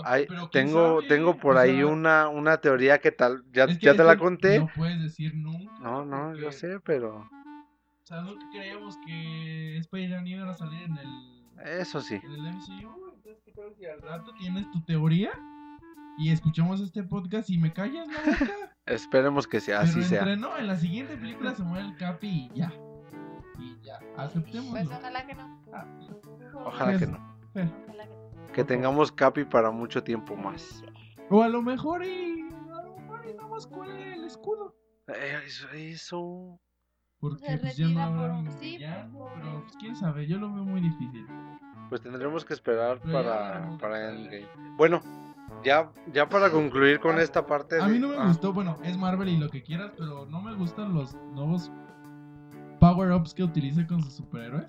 hay- 0.04 0.28
tengo, 0.52 0.96
sabe, 1.02 1.08
tengo 1.08 1.38
por 1.38 1.58
ahí 1.58 1.78
sea, 1.78 1.88
una, 1.88 2.28
una 2.28 2.58
teoría 2.58 3.00
que 3.00 3.12
tal, 3.12 3.44
ya, 3.52 3.66
es 3.66 3.78
que- 3.78 3.86
ya 3.86 3.96
te 3.96 4.04
la 4.04 4.18
conté. 4.18 4.60
No 4.60 4.70
puedes 4.76 5.02
decir 5.02 5.36
nunca. 5.36 5.72
No, 5.80 6.04
no, 6.06 6.34
yo 6.36 6.46
porque, 6.46 6.58
sé, 6.58 6.80
pero 6.80 7.18
O 7.18 8.06
sea, 8.06 8.22
nunca 8.22 8.46
creíamos 8.52 8.98
que 9.06 9.78
Spider-Man 9.78 10.28
iba 10.28 10.50
a 10.50 10.54
salir 10.56 10.82
en 10.84 10.98
el, 10.98 11.70
eso 11.80 12.02
sí. 12.02 12.16
en 12.24 12.32
el 12.32 12.48
MCU. 12.54 13.12
Entonces, 13.16 13.42
¿qué 13.46 13.52
tal 13.52 13.74
si 13.78 13.86
al 13.86 14.02
rato 14.02 14.34
tienes 14.40 14.70
tu 14.72 14.82
teoría? 14.82 15.32
Y 16.18 16.32
escuchamos 16.32 16.82
este 16.82 17.04
podcast 17.04 17.50
y 17.52 17.58
me 17.60 17.72
callas 17.74 18.08
la 18.08 18.18
boca. 18.32 18.52
Esperemos 18.88 19.46
que 19.48 19.60
sea, 19.60 19.82
así 19.82 19.96
Pero 19.96 20.06
sea. 20.08 20.20
entre 20.22 20.38
no, 20.38 20.58
en 20.58 20.66
la 20.68 20.76
siguiente 20.78 21.16
película 21.18 21.54
se 21.54 21.62
muere 21.64 21.86
el 21.86 21.96
Capi 21.98 22.50
y 22.54 22.58
ya. 22.58 22.72
Y 23.88 23.90
ya, 23.90 24.00
aceptémoslo. 24.24 24.72
Pues 24.72 24.88
ojalá 25.00 25.26
que 25.28 25.36
no. 25.36 25.64
Ah, 25.74 25.86
Ojalá 26.66 26.92
Pues, 26.92 27.00
que 27.00 27.08
no. 27.08 27.38
Fer. 27.54 27.70
Ojalá 27.88 28.04
que 28.08 28.10
no. 28.16 28.52
Que 28.54 28.64
tengamos 28.64 29.12
Capi 29.12 29.46
para 29.46 29.72
mucho 29.72 30.04
tiempo 30.04 30.36
más. 30.36 30.84
O 31.30 31.42
a 31.44 31.48
lo 31.48 31.62
mejor 31.62 32.04
y. 32.06 32.42
A 32.74 32.82
lo 32.84 32.96
mejor 32.98 33.26
y 33.30 33.34
nada 33.34 33.48
más 33.48 33.68
cuele 33.68 34.14
el 34.14 34.24
escudo. 34.26 34.76
Eh, 35.08 35.40
Eso, 35.46 35.68
eso. 35.74 36.60
Porque 37.20 37.46
Se 37.48 37.58
pues, 37.58 37.78
ya 37.78 37.88
no 37.88 37.94
por 37.94 38.02
habrá 38.26 38.34
un- 38.38 38.48
un 38.48 38.54
sí, 38.60 38.78
por 39.14 39.34
pero 39.34 39.62
pues 39.64 39.76
quién 39.80 39.96
sabe, 39.96 40.28
yo 40.28 40.38
lo 40.38 40.54
veo 40.54 40.64
muy 40.66 40.82
difícil. 40.82 41.26
Pues 41.90 42.02
tendremos 42.02 42.46
que 42.46 42.54
esperar 42.54 43.00
Pero 43.02 43.14
ya 43.24 43.24
para, 43.24 43.78
para. 43.80 44.10
Endgame. 44.10 44.48
Bueno, 44.78 45.02
ya, 45.64 45.92
ya 46.14 46.30
para 46.30 46.52
concluir 46.52 47.00
con 47.00 47.18
esta 47.20 47.46
parte. 47.46 47.80
A 47.82 47.86
de- 47.88 47.94
mí 47.94 48.00
no 48.00 48.10
me 48.10 48.18
ah, 48.18 48.28
gustó, 48.28 48.54
bueno, 48.54 48.78
es 48.84 48.98
Marvel 48.98 49.30
y 49.30 49.38
lo 49.38 49.50
que 49.50 49.64
quieras, 49.64 49.92
pero 49.98 50.26
no 50.28 50.42
me 50.42 50.54
gustan 50.56 50.94
los 50.94 51.16
nuevos 51.34 51.72
power-ups 52.98 53.34
que 53.34 53.44
utiliza 53.44 53.86
con 53.86 54.02
sus 54.04 54.14
superhéroes. 54.16 54.68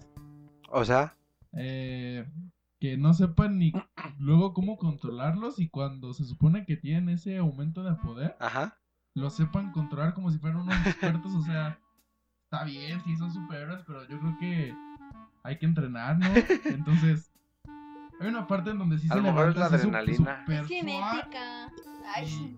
O 0.70 0.84
sea, 0.84 1.14
Eh, 1.54 2.28
que 2.78 2.96
no 2.98 3.14
sepan 3.14 3.58
ni 3.58 3.72
luego 4.18 4.52
cómo 4.52 4.76
controlarlos 4.76 5.58
y 5.58 5.68
cuando 5.70 6.12
se 6.12 6.24
supone 6.24 6.66
que 6.66 6.76
tienen 6.76 7.08
ese 7.08 7.38
aumento 7.38 7.82
de 7.82 7.94
poder, 7.94 8.36
ajá. 8.38 8.76
lo 9.14 9.30
sepan 9.30 9.72
controlar 9.72 10.12
como 10.14 10.30
si 10.30 10.38
fueran 10.38 10.60
unos 10.60 10.86
expertos, 10.86 11.34
o 11.34 11.42
sea, 11.42 11.78
está 12.44 12.64
bien, 12.64 13.00
sí 13.04 13.16
son 13.16 13.32
superhéroes, 13.32 13.82
pero 13.86 14.06
yo 14.08 14.20
creo 14.20 14.36
que 14.38 14.74
hay 15.42 15.58
que 15.58 15.66
entrenar, 15.66 16.18
¿no? 16.18 16.26
Entonces, 16.66 17.32
hay 18.20 18.28
una 18.28 18.46
parte 18.46 18.70
en 18.70 18.78
donde 18.78 18.98
sí 18.98 19.08
A 19.10 19.14
se 19.14 19.20
mejor 19.22 19.48
es 19.48 19.56
levanta 19.56 19.60
la 19.60 19.82
adrenalina. 19.82 20.40
super 20.40 20.60
Es 20.60 20.66
genética. 20.68 21.72
Ay, 22.14 22.56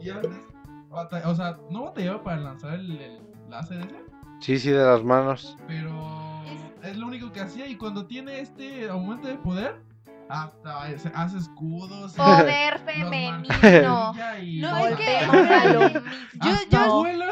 y, 0.00 0.10
antes, 0.10 1.26
o 1.26 1.34
sea, 1.34 1.58
no 1.70 1.84
batallaba 1.86 2.22
para 2.22 2.40
lanzar 2.40 2.74
el, 2.74 2.90
el 3.00 3.20
láser 3.50 3.80
ese, 3.80 4.05
Sí, 4.40 4.58
sí, 4.58 4.70
de 4.70 4.84
las 4.84 5.02
manos. 5.02 5.56
pero 5.66 5.92
es 6.82 6.96
lo 6.96 7.06
único 7.06 7.32
que 7.32 7.40
hacía 7.40 7.66
y 7.66 7.76
cuando 7.76 8.06
tiene 8.06 8.40
este 8.40 8.88
aumento 8.88 9.26
de 9.28 9.34
poder, 9.36 9.80
hasta 10.28 10.82
hace 11.14 11.38
escudos. 11.38 12.14
y 12.14 12.16
Poder 12.16 12.78
femenino. 12.80 13.48
y 14.42 14.60
No, 14.60 14.76
es 14.86 14.96
que- 14.96 15.26
Volvemos 15.26 15.50
a 15.50 15.64
lo 15.66 15.80
Yo- 15.80 15.88
mismo. 16.00 16.02
hasta 16.42 16.86
yo- 16.86 16.94
vuela. 16.98 17.26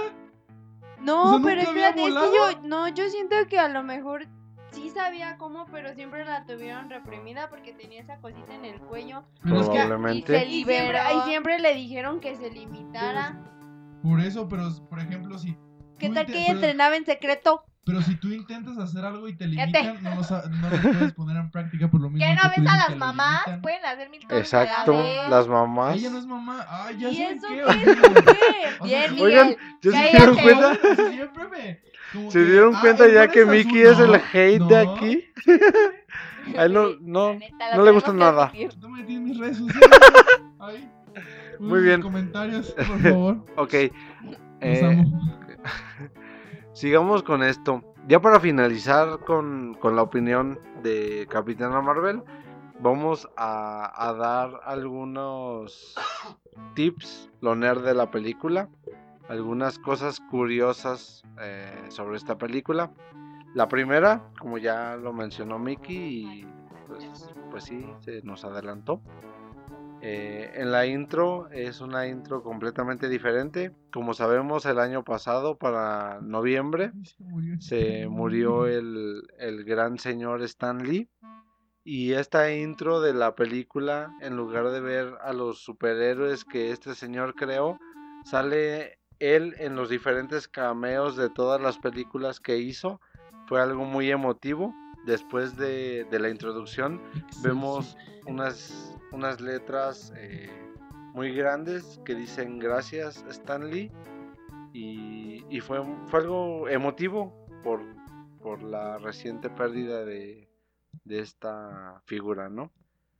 No, 1.01 1.23
O 1.25 1.31
sea, 1.35 1.41
pero 1.45 1.57
¿nunca 1.61 1.71
había 1.71 1.89
espérate, 1.91 2.09
es 2.09 2.31
que 2.31 2.37
yo, 2.63 2.69
no, 2.69 2.89
yo 2.89 3.09
siento 3.11 3.37
que 3.51 3.59
a 3.59 3.69
lo 3.69 3.83
mejor 3.83 4.27
sí 4.71 4.89
sabía 4.89 5.37
cómo, 5.37 5.67
pero 5.67 5.93
siempre 5.95 6.25
la 6.25 6.47
tuvieron 6.47 6.89
reprimida 6.89 7.51
porque 7.51 7.75
tenía 7.75 8.01
esa 8.01 8.17
cosita 8.21 8.55
en 8.55 8.65
el 8.65 8.81
cuello. 8.81 9.23
Pero 9.43 9.61
es 9.61 9.69
que 9.69 9.75
Y, 9.77 9.79
se 9.81 9.85
Probablemente. 9.87 10.19
y 10.47 10.65
siempre, 10.65 10.81
liberó. 10.81 10.99
y 11.19 11.29
siempre 11.29 11.59
le 11.59 11.75
dijeron 11.75 12.21
que 12.21 12.35
se 12.37 12.51
limitara. 12.51 13.39
por 14.03 14.19
eso, 14.21 14.49
pero 14.49 14.69
por 14.89 14.99
ejemplo, 14.99 15.39
si 15.39 15.57
¿Qué 15.99 16.11
tal 16.11 16.27
que 16.27 16.39
ella 16.43 16.53
entrenaba 16.53 16.97
en 16.97 17.05
secreto? 17.07 17.65
Pero 17.87 18.01
si 18.01 18.17
tú 18.17 18.29
intentas 18.33 18.79
hacer 18.79 19.05
algo 19.05 19.29
y 19.29 19.37
te 19.37 19.47
limitan, 19.47 20.03
no 20.03 20.15
no 20.15 20.71
lo 20.71 20.81
puedes 20.81 21.13
poner 21.13 21.37
en 21.37 21.51
práctica 21.51 21.91
por 21.91 22.01
lo 22.01 22.09
mismo. 22.09 22.27
¿Qué 22.27 22.35
no 22.35 22.49
ves 22.49 22.59
a 22.73 22.77
las 22.89 22.97
mamás? 22.97 23.41
limitan. 23.45 23.61
Pueden 23.61 23.85
hacer 23.85 24.09
mil 24.09 24.23
cosas. 24.23 24.39
Exacto, 24.39 24.93
la 24.95 25.29
las 25.29 25.49
mamás. 25.49 25.97
Ella 25.97 26.09
no 26.11 26.19
es 26.19 26.27
mamá. 26.27 26.65
Ay, 26.67 26.97
ya 26.99 27.11
¿Y 27.11 27.17
sé 27.17 27.31
eso 27.33 27.47
qué. 27.47 27.55
qué? 27.57 27.63
olvídalo. 27.65 28.15
¿Qué? 28.25 28.33
O 28.81 28.87
sea, 28.89 29.07
Bien, 29.11 29.23
Oigan. 29.23 29.57
¿ya 29.83 29.91
se 29.93 30.09
dieron 30.17 30.37
cuenta? 30.37 30.75
Siempre 31.11 31.49
me- 31.49 32.31
¿Se 32.31 32.45
dieron 32.45 32.75
cuenta 32.81 33.07
ya 33.09 33.29
que 33.29 33.45
Mickey 33.45 33.83
es 33.83 33.99
el 33.99 34.15
hate 34.15 34.63
de 34.63 34.77
aquí? 34.79 35.25
A 36.59 36.65
él 36.65 36.73
no, 36.73 36.89
no, 37.01 37.39
le 37.85 37.91
gusta 37.91 38.13
nada. 38.13 38.51
No 38.81 38.89
me 38.89 39.01
en 39.01 39.25
mis 39.25 39.39
redes 39.39 39.59
sociales. 39.59 39.91
Ay. 40.61 40.91
Muy 41.59 41.79
Uy, 41.81 41.85
bien. 41.85 42.01
Comentarios, 42.03 42.71
por 42.73 42.85
favor. 43.03 43.47
Ok. 43.57 43.75
Eh. 44.61 45.05
sigamos 46.73 47.23
con 47.23 47.43
esto. 47.43 47.83
Ya 48.07 48.21
para 48.21 48.41
finalizar 48.41 49.21
con, 49.21 49.75
con 49.81 49.97
la 49.97 50.03
opinión 50.03 50.59
de 50.83 51.27
Capitana 51.31 51.81
Marvel, 51.81 52.23
vamos 52.81 53.29
a, 53.37 54.15
dar 54.19 54.61
algunos 54.65 55.95
tips, 56.75 57.31
lo 57.41 57.55
nerd 57.55 57.85
de 57.85 57.95
la 57.95 58.11
película, 58.11 58.69
algunas 59.29 59.79
cosas 59.79 60.21
curiosas 60.31 61.23
eh, 61.41 61.87
sobre 61.89 62.17
esta 62.17 62.37
película. 62.37 62.91
La 63.55 63.69
primera, 63.69 64.23
como 64.39 64.59
ya 64.59 64.97
lo 64.97 65.13
mencionó 65.13 65.59
Mickey, 65.59 65.97
y 65.97 66.47
pues, 66.89 67.31
pues 67.51 67.65
sí, 67.65 67.87
se 68.01 68.21
nos 68.23 68.45
adelantó. 68.45 69.01
Eh, 70.07 70.51
en 70.57 70.71
la 70.71 70.87
intro 70.87 71.49
es 71.51 71.81
una 71.81 72.07
intro 72.07 72.43
completamente 72.43 73.09
diferente. 73.09 73.73
Como 73.93 74.13
sabemos, 74.13 74.67
el 74.67 74.79
año 74.79 75.03
pasado, 75.03 75.57
para 75.57 76.21
noviembre, 76.21 76.93
Se 77.59 78.07
murió. 78.07 78.67
el, 78.67 79.23
el 79.39 79.65
gran 79.65 79.99
señor 79.99 80.43
Stan 80.43 80.87
Lee. 80.87 81.09
Y 81.85 82.13
esta 82.13 82.53
intro 82.53 83.01
de 83.01 83.15
la 83.15 83.35
película, 83.35 84.15
en 84.21 84.37
lugar 84.37 84.71
de 84.71 84.81
ver 84.81 85.15
a 85.23 85.33
los 85.33 85.61
superhéroes 85.61 86.45
que 86.45 86.71
este 86.71 86.95
señor 86.95 87.35
creó, 87.35 87.79
sale 88.25 88.99
él 89.19 89.55
en 89.59 89.77
los 89.77 89.89
diferentes 89.91 90.49
cameos 90.49 91.17
de 91.17 91.31
todas 91.31 91.61
las 91.61 91.79
películas 91.79 92.41
que 92.41 92.59
hizo. 92.59 93.01
Fue 93.47 93.61
algo 93.61 93.85
muy 93.85 94.11
emotivo. 94.11 94.75
Después 95.07 95.57
de, 95.59 96.07
de 96.11 96.19
la 96.19 96.31
introducción, 96.31 97.03
vemos 97.43 97.95
unas, 98.27 98.94
unas 99.15 99.41
letras 99.41 100.13
eh, 100.17 100.51
muy 101.15 101.35
grandes 101.35 102.01
que 102.05 102.15
dicen 102.15 102.59
gracias 102.59 103.25
Stanley 103.29 103.91
y, 104.73 105.45
y 105.49 105.61
fue, 105.61 105.81
fue 106.07 106.21
algo 106.21 106.69
emotivo 106.69 107.33
por, 107.63 107.81
por 108.43 108.63
la 108.63 108.99
reciente 108.99 109.49
pérdida 109.49 110.05
de, 110.05 110.51
de 111.05 111.21
esta 111.21 112.03
figura, 112.07 112.49
¿no? 112.49 112.73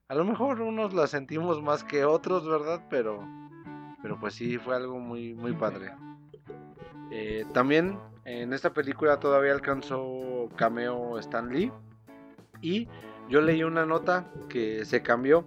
A 0.09 0.15
lo 0.15 0.25
mejor 0.25 0.61
unos 0.61 0.93
la 0.93 1.07
sentimos 1.07 1.63
más 1.63 1.83
que 1.83 2.05
otros, 2.05 2.47
¿verdad? 2.47 2.85
Pero, 2.91 3.27
pero 4.03 4.19
pues 4.21 4.35
sí, 4.35 4.59
fue 4.59 4.77
algo 4.77 4.99
muy, 4.99 5.35
muy 5.35 5.53
padre. 5.55 5.93
Eh, 7.11 7.47
también 7.53 7.99
en 8.25 8.53
esta 8.53 8.73
película 8.73 9.19
todavía 9.19 9.53
alcanzó 9.53 10.49
cameo 10.57 11.19
Stan 11.19 11.49
Lee. 11.49 11.73
Y 12.61 12.89
yo 13.29 13.41
leí 13.41 13.63
una 13.63 13.87
nota 13.87 14.31
que 14.49 14.85
se 14.85 15.03
cambió. 15.03 15.45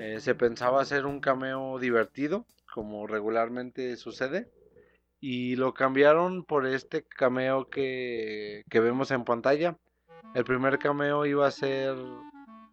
Eh, 0.00 0.18
se 0.20 0.34
pensaba 0.34 0.80
hacer 0.80 1.04
un 1.04 1.20
cameo 1.20 1.78
divertido, 1.78 2.46
como 2.72 3.06
regularmente 3.06 3.96
sucede. 3.96 4.50
Y 5.20 5.56
lo 5.56 5.74
cambiaron 5.74 6.44
por 6.44 6.66
este 6.66 7.04
cameo 7.04 7.68
que, 7.68 8.64
que 8.70 8.80
vemos 8.80 9.10
en 9.10 9.24
pantalla. 9.24 9.76
El 10.34 10.44
primer 10.44 10.78
cameo 10.78 11.26
iba 11.26 11.46
a 11.46 11.50
ser 11.50 11.96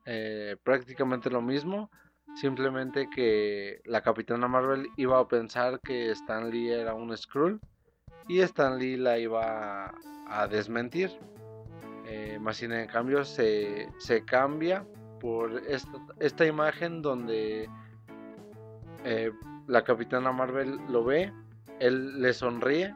eh, 0.06 0.56
prácticamente 0.64 1.30
lo 1.30 1.42
mismo. 1.42 1.92
Simplemente 2.36 3.10
que 3.14 3.82
la 3.84 4.02
Capitana 4.02 4.48
Marvel 4.48 4.88
iba 4.96 5.20
a 5.20 5.28
pensar 5.28 5.82
que 5.82 6.12
Stan 6.12 6.50
Lee 6.50 6.70
era 6.70 6.94
un 6.94 7.16
Skrull. 7.18 7.60
Y 8.30 8.40
Stan 8.40 8.80
Lee 8.80 8.96
la 8.96 9.20
iba 9.20 9.94
a, 10.30 10.48
desmentir. 10.48 11.12
Eh, 12.06 12.38
más 12.40 12.56
sin 12.56 12.72
en 12.72 12.88
cambio 12.88 13.26
se, 13.26 13.90
se 13.98 14.24
cambia 14.24 14.86
por 15.20 15.62
esta, 16.20 16.46
imagen 16.46 17.02
donde 17.02 17.70
eh, 19.04 19.32
la 19.68 19.84
Capitana 19.84 20.32
Marvel 20.32 20.80
lo 20.90 21.04
ve, 21.04 21.34
él 21.80 22.22
le 22.22 22.34
sonríe 22.34 22.96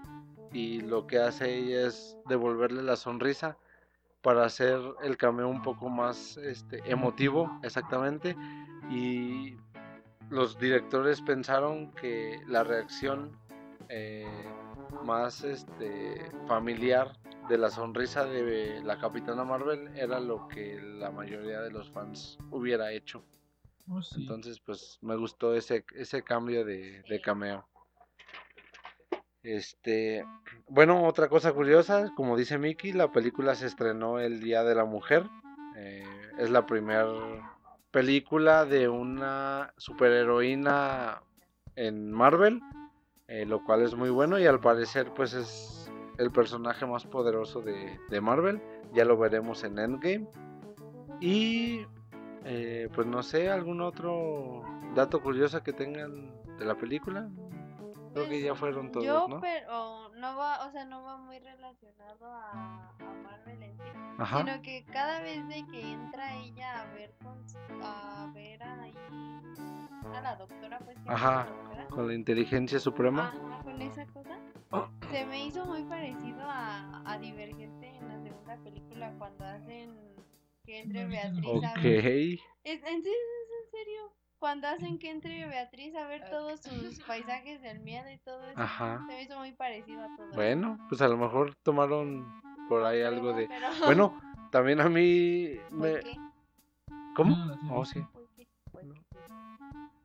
y 0.52 0.82
lo 0.82 1.08
que 1.08 1.20
hace 1.20 1.86
es 1.86 2.18
devolverle 2.28 2.84
la 2.84 2.96
sonrisa 2.96 3.58
para 4.22 4.46
hacer 4.46 4.80
el 5.04 5.18
cameo 5.18 5.48
un 5.48 5.62
poco 5.62 5.90
más 5.90 6.38
este, 6.38 6.82
emotivo, 6.90 7.60
exactamente. 7.64 8.36
Y 8.90 9.58
los 10.30 10.60
directores 10.60 11.22
pensaron 11.22 11.92
que 11.92 12.40
la 12.48 12.64
reacción 12.64 13.32
eh, 13.90 14.28
más 15.04 15.44
este, 15.44 16.30
familiar 16.48 17.14
de 17.50 17.58
la 17.58 17.70
sonrisa 17.70 18.26
de 18.26 18.82
la 18.84 19.00
Capitana 19.00 19.44
Marvel 19.44 19.90
era 19.96 20.20
lo 20.20 20.48
que 20.48 20.80
la 20.82 21.12
mayoría 21.12 21.62
de 21.62 21.72
los 21.72 21.90
fans 21.92 22.38
hubiera 22.50 22.92
hecho. 22.92 23.24
Oh, 23.90 24.02
sí. 24.02 24.22
Entonces, 24.22 24.60
pues 24.60 25.00
me 25.02 25.16
gustó 25.16 25.54
ese, 25.56 25.86
ese 25.96 26.24
cambio 26.24 26.64
de, 26.64 27.04
de 27.04 27.22
cameo. 27.22 27.68
Este, 29.44 30.24
bueno, 30.68 31.04
otra 31.06 31.28
cosa 31.28 31.52
curiosa, 31.52 32.12
como 32.16 32.38
dice 32.38 32.58
Mickey, 32.60 32.94
la 32.94 33.12
película 33.12 33.56
se 33.56 33.66
estrenó 33.66 34.20
el 34.20 34.40
Día 34.40 34.64
de 34.64 34.76
la 34.76 34.86
Mujer. 34.86 35.26
Eh, 35.76 36.06
es 36.38 36.50
la 36.50 36.66
primera 36.66 37.58
película 37.92 38.66
de 38.66 38.88
una 38.88 39.74
superheroína 39.78 41.24
en 41.76 42.12
Marvel, 42.12 42.62
eh, 43.28 43.46
lo 43.46 43.64
cual 43.64 43.82
es 43.82 43.96
muy 43.96 44.10
bueno 44.10 44.38
y 44.40 44.46
al 44.46 44.60
parecer 44.60 45.12
pues 45.14 45.34
es 45.34 45.81
el 46.22 46.32
personaje 46.32 46.86
más 46.86 47.06
poderoso 47.06 47.62
de, 47.62 48.00
de 48.10 48.22
Marvel. 48.22 48.62
Ya 48.94 49.06
lo 49.06 49.18
veremos 49.18 49.64
en 49.64 49.80
Endgame. 49.80 50.28
Y 51.20 51.86
eh, 52.46 52.90
pues 52.94 53.08
no 53.08 53.24
sé, 53.24 53.50
algún 53.50 53.82
otro 53.82 54.64
dato 54.96 55.22
curioso 55.22 55.62
que 55.64 55.74
tengan 55.74 56.32
de 56.58 56.66
la 56.66 56.76
película. 56.76 57.30
Creo 58.14 58.28
que 58.28 58.42
ya 58.42 58.56
fueron 58.56 58.92
todos, 58.92 59.06
Yo, 59.06 59.28
¿no? 59.28 59.40
pero 59.40 60.10
no 60.10 60.36
va, 60.36 60.68
o 60.68 60.72
sea, 60.72 60.84
no 60.84 61.02
va 61.04 61.18
muy 61.18 61.40
relacionado 61.40 62.26
a, 62.26 62.90
a 63.00 63.14
Marvel 63.24 63.64
en 63.64 63.78
sí, 63.78 63.84
Ajá. 64.18 64.40
sino 64.40 64.62
que 64.62 64.84
cada 64.92 65.22
vez 65.22 65.48
de 65.48 65.66
que 65.72 65.94
entra 65.94 66.36
ella 66.36 66.82
a 66.82 66.94
ver 66.94 67.16
con, 67.24 67.42
a 67.82 68.30
ver 68.34 68.62
ahí 68.64 68.94
a 70.06 70.22
la 70.22 70.36
doctora, 70.36 70.80
pues 70.80 70.98
que 71.00 71.10
Ajá. 71.10 71.46
la 71.46 71.52
doctora, 71.52 71.88
Con 71.88 72.08
la 72.08 72.14
inteligencia 72.14 72.80
suprema. 72.80 73.30
ajá, 73.30 73.64
con 73.64 73.82
esa 73.82 74.06
cosa, 74.08 74.38
se 75.12 75.26
me 75.26 75.46
hizo 75.46 75.66
muy 75.66 75.84
parecido 75.84 76.40
a, 76.44 77.02
a 77.06 77.18
Divergente 77.20 77.88
en 77.88 78.08
la 78.08 78.20
segunda 78.22 78.58
película 78.64 79.14
cuando 79.18 79.46
hacen 79.46 79.98
que 80.66 80.80
entre 80.80 81.06
Beatriz 81.08 81.64
a 81.64 81.74
Ok. 81.74 81.84
ver, 81.84 82.06
es, 82.64 82.84
en 82.84 83.04
serio, 83.04 83.04
es 83.04 83.66
en 83.66 83.72
serio, 83.72 84.14
cuando 84.40 84.68
hacen 84.68 84.98
que 85.00 85.10
entre 85.10 85.46
Beatriz 85.48 85.96
a 85.96 86.08
ver 86.08 86.30
todos 86.30 86.62
sus 86.62 87.00
paisajes 87.08 87.62
del 87.62 87.80
miedo 87.80 88.10
y 88.10 88.18
todo 88.20 88.42
eso, 88.48 88.60
Ajá. 88.62 89.00
se 89.00 89.04
me 89.14 89.22
hizo 89.24 89.38
muy 89.40 89.52
parecido 89.54 90.02
a 90.04 90.16
todo 90.16 90.28
eso. 90.28 90.36
Bueno, 90.36 90.78
pues 90.90 91.02
a 91.02 91.08
lo 91.08 91.18
mejor 91.18 91.56
tomaron 91.64 92.42
por 92.70 92.84
ahí 92.86 93.02
algo 93.02 93.34
de... 93.34 93.48
Pero- 93.48 93.68
Bueno, 93.86 94.22
también 94.52 94.80
a 94.82 94.90
mí... 94.90 95.56
¿Por 95.70 95.78
Me... 95.80 96.00
¿Cómo? 97.16 97.36
No, 97.36 97.76
Oh, 97.76 97.86
sí. 97.86 98.02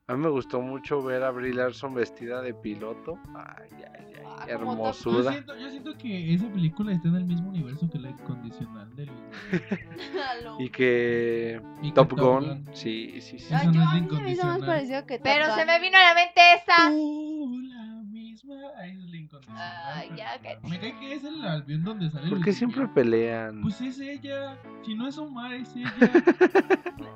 A 0.09 0.15
mí 0.15 0.23
me 0.23 0.29
gustó 0.31 0.61
mucho 0.61 1.03
ver 1.03 1.25
a 1.25 1.31
Brie 1.33 1.53
Larson 1.53 1.93
vestida 1.95 2.41
de 2.41 2.55
piloto. 2.55 3.19
Ay, 3.35 3.69
ay, 3.73 3.83
ay, 3.85 4.13
Ah, 4.25 4.47
Top 4.49 4.95
Yo 5.05 5.23
siento, 5.23 5.57
yo 5.57 5.71
siento 5.71 5.99
que 5.99 6.35
esa 6.35 6.47
película 6.49 6.93
está 6.93 7.09
en 7.09 7.17
el 7.17 7.25
mismo 7.25 7.49
universo 7.49 7.89
que 7.91 7.99
la 7.99 8.11
incondicional 8.11 8.95
de. 8.95 9.11
Y 10.61 10.69
que 10.71 11.61
Y 11.83 11.89
que 11.89 11.95
Top 11.95 12.13
Gun, 12.13 12.65
sí, 12.73 13.21
sí, 13.21 13.39
sí. 13.39 13.47
Esa 13.47 13.61
Ay, 13.61 13.67
no 13.69 13.73
yo 13.73 13.83
es 13.83 13.89
a 13.89 13.95
la 13.95 14.01
mí 14.01 14.09
se 14.17 14.23
me 14.23 14.31
hizo 14.33 14.47
más 14.47 14.59
parecido 14.61 15.07
que 15.07 15.19
Top 15.19 15.25
Pero 15.25 15.55
se 15.55 15.65
me 15.65 15.81
vino 15.81 15.99
a 15.99 16.03
la 16.03 16.15
mente 16.15 16.41
esa. 16.55 16.89
Tú, 16.89 17.61
la 17.65 17.85
misma. 18.05 18.55
Ahí 18.79 18.91
es 18.93 19.11
la 19.11 19.17
incondicional. 19.17 19.93
Ay, 19.95 20.11
ya, 20.17 20.39
que- 20.39 20.59
Me 20.69 20.79
cae 20.79 20.99
que 21.01 21.15
es 21.15 21.25
el 21.25 21.45
avión 21.45 21.83
donde 21.85 22.11
sale 22.11 22.29
¿Por 22.29 22.45
qué 22.45 22.53
siempre 22.53 22.87
pelean? 22.89 23.61
Pues 23.63 23.81
es 23.81 23.99
ella. 23.99 24.57
Si 24.85 24.95
no 24.95 25.09
es 25.09 25.19
Omar, 25.19 25.53
es 25.55 25.69
ella. 25.77 25.91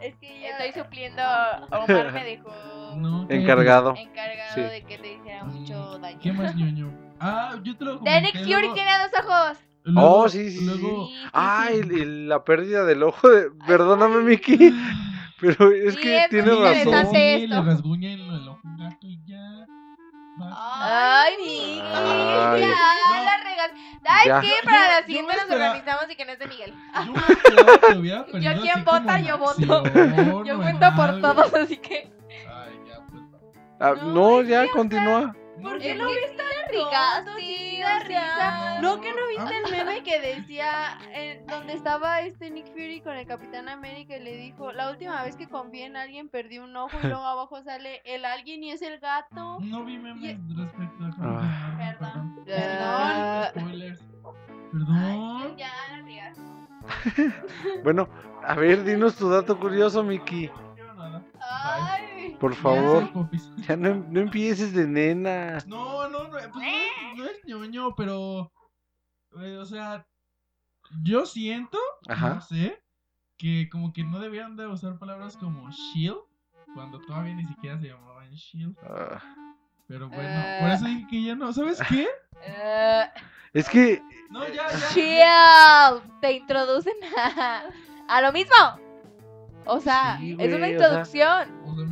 Es 0.02 0.16
que 0.16 0.40
ya... 0.40 0.58
Estoy 0.58 0.82
supliendo. 0.82 1.22
Omar 1.70 2.12
me 2.12 2.24
dejó 2.24 2.50
No. 2.96 3.26
Encargado. 3.28 3.94
encargado 3.96 4.54
Sí. 4.54 4.60
de 4.62 4.82
que 4.84 4.98
te 4.98 5.12
hiciera 5.14 5.44
mucho 5.44 5.98
daño. 5.98 6.18
¿Qué 6.22 6.32
más 6.32 6.54
ñoño? 6.56 6.92
Ah, 7.22 7.54
yo 7.62 7.76
te 7.76 7.84
lo 7.84 7.98
comenté. 7.98 8.22
Nick 8.22 8.38
Fury 8.44 8.50
luego- 8.50 8.72
tiene 8.74 8.90
dos 8.98 9.24
ojos. 9.24 9.58
luego- 9.84 10.10
Oh, 10.22 10.28
sí, 10.30 10.50
sí, 10.50 10.64
luego- 10.64 11.06
Sí, 11.08 11.14
sí, 11.22 11.28
Ay, 11.34 11.82
sí. 11.82 11.94
y 11.96 12.04
la 12.26 12.42
pérdida 12.44 12.84
del 12.84 13.02
ojo 13.02 13.28
de... 13.28 13.50
Perdóname, 13.66 14.22
Mickey. 14.22 14.56
Pero 15.40 15.70
es 15.70 15.94
Sí, 15.96 16.00
que 16.00 16.16
es 16.18 16.28
tiene 16.30 16.50
razón. 16.50 17.06
Sí, 17.12 17.16
esto. 17.18 17.54
le 17.56 17.62
rasguña 17.62 18.12
el, 18.14 18.20
el 18.22 18.48
ojo 18.48 18.60
gato 18.78 19.06
y 19.06 19.22
ya. 19.26 19.66
Ah. 20.42 21.24
Ay, 21.26 21.34
Miguel. 21.44 21.82
Ay. 21.84 22.60
Ya, 22.62 22.68
No. 22.70 23.24
la 23.24 23.36
regas. 23.44 23.70
¿Sabes 24.02 24.26
Ya. 24.26 24.40
qué? 24.40 24.52
Para 24.64 24.78
Yo- 24.80 24.88
la 24.92 25.00
yo 25.00 25.06
siguiente 25.06 25.32
nos 25.36 25.50
organizamos 25.50 26.04
y 26.10 26.16
que 26.16 26.24
no 26.24 26.32
es 26.32 26.38
de 26.38 26.46
Miguel. 26.46 26.74
Yo 27.06 27.12
perdido 28.32 28.62
quién 28.62 28.72
así 28.78 28.82
vota, 28.84 29.20
yo 29.20 29.36
voto. 29.38 29.76
acción 29.84 30.44
Yo 30.46 30.56
cuento 30.56 30.86
en 30.86 30.94
por 30.96 31.08
algo. 31.10 31.20
todos, 31.34 31.54
así 31.54 31.76
que. 31.76 32.10
Ah, 33.80 33.94
No, 33.94 34.42
ya 34.42 34.68
continúa. 34.70 35.34
¿Por 35.62 35.78
qué 35.78 35.94
no- 35.94 36.06
viste 36.08 36.36
sea, 37.76 37.98
risa? 38.00 38.80
¿No 38.80 39.00
que 39.00 39.10
no 39.12 39.26
viste 39.28 39.54
Ah. 39.54 39.62
el 39.64 39.70
meme 39.72 40.02
que 40.02 40.20
decía 40.46 40.98
eh, 41.12 41.42
donde 41.48 41.72
estaba 41.74 42.20
este 42.20 42.50
Nick 42.50 42.66
Fury 42.68 43.00
con 43.02 43.14
el 43.16 43.26
Capitán 43.26 43.68
América 43.68 44.16
y 44.16 44.22
le 44.22 44.36
dijo, 44.36 44.72
la 44.72 44.90
última 44.90 45.22
vez 45.22 45.36
que 45.36 45.48
confié 45.48 45.86
en 45.86 45.96
alguien 45.96 46.28
perdí 46.28 46.58
un 46.58 46.74
ojo 46.76 46.96
y 47.02 47.06
luego 47.06 47.24
abajo 47.26 47.62
sale 47.62 48.00
el 48.04 48.24
alguien 48.24 48.62
y 48.64 48.70
es 48.70 48.80
el 48.82 49.00
gato? 49.00 49.58
No 49.60 49.84
vi 49.84 49.98
memes 49.98 50.22
Y- 50.38 50.54
respecto 50.56 51.04
a 51.04 51.10
Ah. 51.22 51.74
Perdón. 51.78 52.44
perdón. 52.46 53.44
Spoilers. 53.64 54.00
Perdón. 54.72 55.56
Ya, 55.56 55.72
no. 56.02 56.50
Bueno, 57.84 58.08
a 58.42 58.54
ver, 58.54 58.84
dinos 58.84 59.16
tu 59.16 59.28
dato 59.28 59.58
curioso, 59.58 60.02
Miki. 60.02 60.50
Por 62.40 62.54
favor. 62.54 63.08
Ya 63.68 63.76
no, 63.76 63.94
no 64.08 64.20
empieces 64.20 64.72
de 64.72 64.86
nena. 64.86 65.58
No, 65.66 66.08
no, 66.08 66.24
no, 66.24 66.30
pues 66.30 66.48
no, 66.48 66.62
es, 66.62 66.90
no 67.16 67.24
es 67.26 67.44
ñoño, 67.44 67.94
pero. 67.94 68.50
eh, 69.40 69.58
o 69.58 69.64
sea, 69.66 70.06
yo 71.02 71.26
siento, 71.26 71.78
no 72.08 72.14
Ajá. 72.14 72.40
sé, 72.40 72.82
que 73.36 73.68
como 73.70 73.92
que 73.92 74.02
no 74.04 74.18
debían 74.18 74.56
de 74.56 74.66
usar 74.66 74.98
palabras 74.98 75.36
como 75.36 75.70
shield 75.70 76.18
cuando 76.74 76.98
todavía 77.00 77.34
ni 77.34 77.44
siquiera 77.44 77.78
se 77.78 77.88
llamaban 77.88 78.30
shield. 78.32 78.76
Ah, 78.82 79.20
Pero 79.86 80.08
bueno, 80.08 80.22
Eh. 80.28 80.58
por 80.60 80.70
eso 80.70 80.84
dije 80.86 81.06
que 81.10 81.22
ya 81.22 81.34
no. 81.34 81.52
¿Sabes 81.52 81.78
qué? 81.88 82.08
Eh, 82.42 83.04
es 83.52 83.68
que 83.68 84.02
No, 84.30 84.46
ya, 84.48 84.68
ya. 84.70 84.88
Shield. 84.94 86.20
Te 86.20 86.32
introducen 86.32 86.94
a, 87.18 87.64
a 88.08 88.20
lo 88.22 88.32
mismo. 88.32 88.54
O 89.66 89.78
sea, 89.80 90.16
Sí, 90.18 90.36
es 90.38 90.54
una 90.54 90.68
introducción. 90.68 91.62
O 91.66 91.74
sea, 91.76 91.84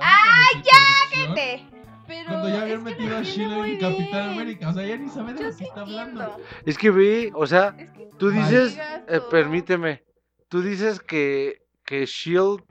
¡Ay, 0.00 0.62
ya! 0.62 1.34
Te- 1.34 1.66
Pero 2.06 2.28
Cuando 2.28 2.48
ya 2.48 2.62
habían 2.62 2.82
metido 2.84 3.16
a 3.16 3.20
muy 3.20 3.70
en 3.72 3.80
Capitán 3.80 4.10
bien. 4.10 4.30
América. 4.30 4.68
O 4.70 4.72
sea, 4.72 4.86
ya 4.86 4.96
ni 4.96 5.08
sabe 5.08 5.34
de 5.34 5.42
lo 5.50 5.56
que 5.56 5.64
está 5.64 5.80
hablando. 5.82 6.36
Es 6.64 6.78
que 6.78 6.90
ve, 6.90 7.30
o 7.34 7.46
sea, 7.46 7.74
Es 7.78 7.90
que 7.90 8.08
tú 8.18 8.30
dices, 8.30 8.78
eh, 9.08 9.20
permíteme, 9.30 10.02
tú 10.48 10.62
dices 10.62 11.00
que, 11.00 11.62
que 11.84 12.06
Shield, 12.06 12.62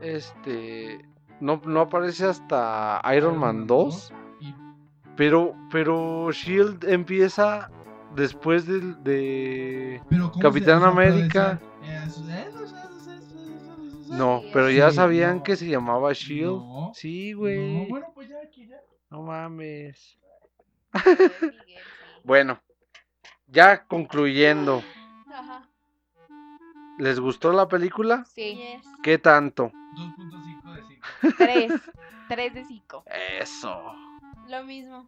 este, 0.00 1.04
no, 1.40 1.60
no 1.64 1.80
aparece 1.82 2.26
hasta 2.26 3.00
Iron 3.16 3.38
Man 3.38 3.66
2, 3.66 4.12
Y 4.40 4.54
pero, 5.16 5.54
pero 5.70 6.30
Shield 6.32 6.84
empieza 6.88 7.70
después 8.14 8.66
del, 8.66 9.02
de... 9.04 10.00
Pero 10.08 10.30
¿cómo 10.30 10.42
Capitán 10.42 10.82
América. 10.84 11.60
decían, 11.82 12.08
eso, 12.08 12.24
eso, 12.64 12.76
No, 14.12 14.42
pero 14.52 14.70
ya 14.70 14.90
sí, 14.90 14.96
sabían 14.96 15.38
no. 15.38 15.42
que 15.42 15.56
se 15.56 15.66
llamaba 15.68 16.12
Shield. 16.12 16.58
No, 16.58 16.92
Sí, 16.94 17.32
no, 17.32 17.38
güey. 17.40 17.88
bueno, 17.88 18.06
pues 18.14 18.28
ya 18.28 18.36
aquí 18.44 18.66
ya. 18.66 18.80
No 19.10 19.22
mames. 19.22 20.18
Bueno, 22.24 22.60
ya 23.48 23.84
concluyendo, 23.84 24.80
Ajá. 25.32 25.68
¿les 26.98 27.18
gustó 27.18 27.52
la 27.52 27.66
película? 27.66 28.24
Sí. 28.26 28.62
¿Qué 29.02 29.18
tanto? 29.18 29.72
2.5 29.96 30.72
de 30.74 30.82
5. 31.22 31.36
Tres. 31.36 31.72
Tres 32.28 32.54
de 32.54 32.64
cinco. 32.64 33.02
Eso. 33.40 33.92
Lo 34.48 34.62
mismo. 34.64 35.04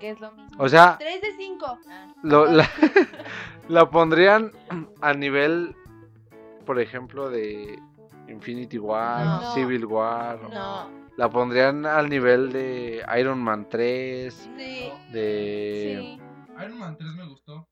Que 0.00 0.10
es 0.10 0.20
lo 0.20 0.32
mismo. 0.32 0.50
O 0.62 0.68
sea, 0.68 0.96
3 0.98 1.20
de 1.22 1.36
5. 1.36 1.78
Ah. 1.88 2.12
lo- 2.24 2.46
la, 2.46 2.68
la 3.68 3.88
pondrían 3.88 4.52
a 5.00 5.14
nivel, 5.14 5.76
por 6.66 6.80
ejemplo, 6.80 7.30
de 7.30 7.78
Infinity 8.28 8.78
War, 8.78 9.24
No. 9.42 9.54
Civil 9.54 9.86
War. 9.86 10.38
No. 10.50 10.90
La 11.16 11.28
pondrían 11.28 11.84
al 11.86 12.08
nivel 12.08 12.52
de 12.52 13.04
Iron 13.18 13.42
Man 13.42 13.68
3, 13.68 14.32
Sí. 14.56 14.92
de... 15.12 15.98
Sí. 16.00 16.20
Iron 16.64 16.78
Man 16.78 16.96
3 16.96 17.10
me 17.14 17.26
gustó. 17.26 17.68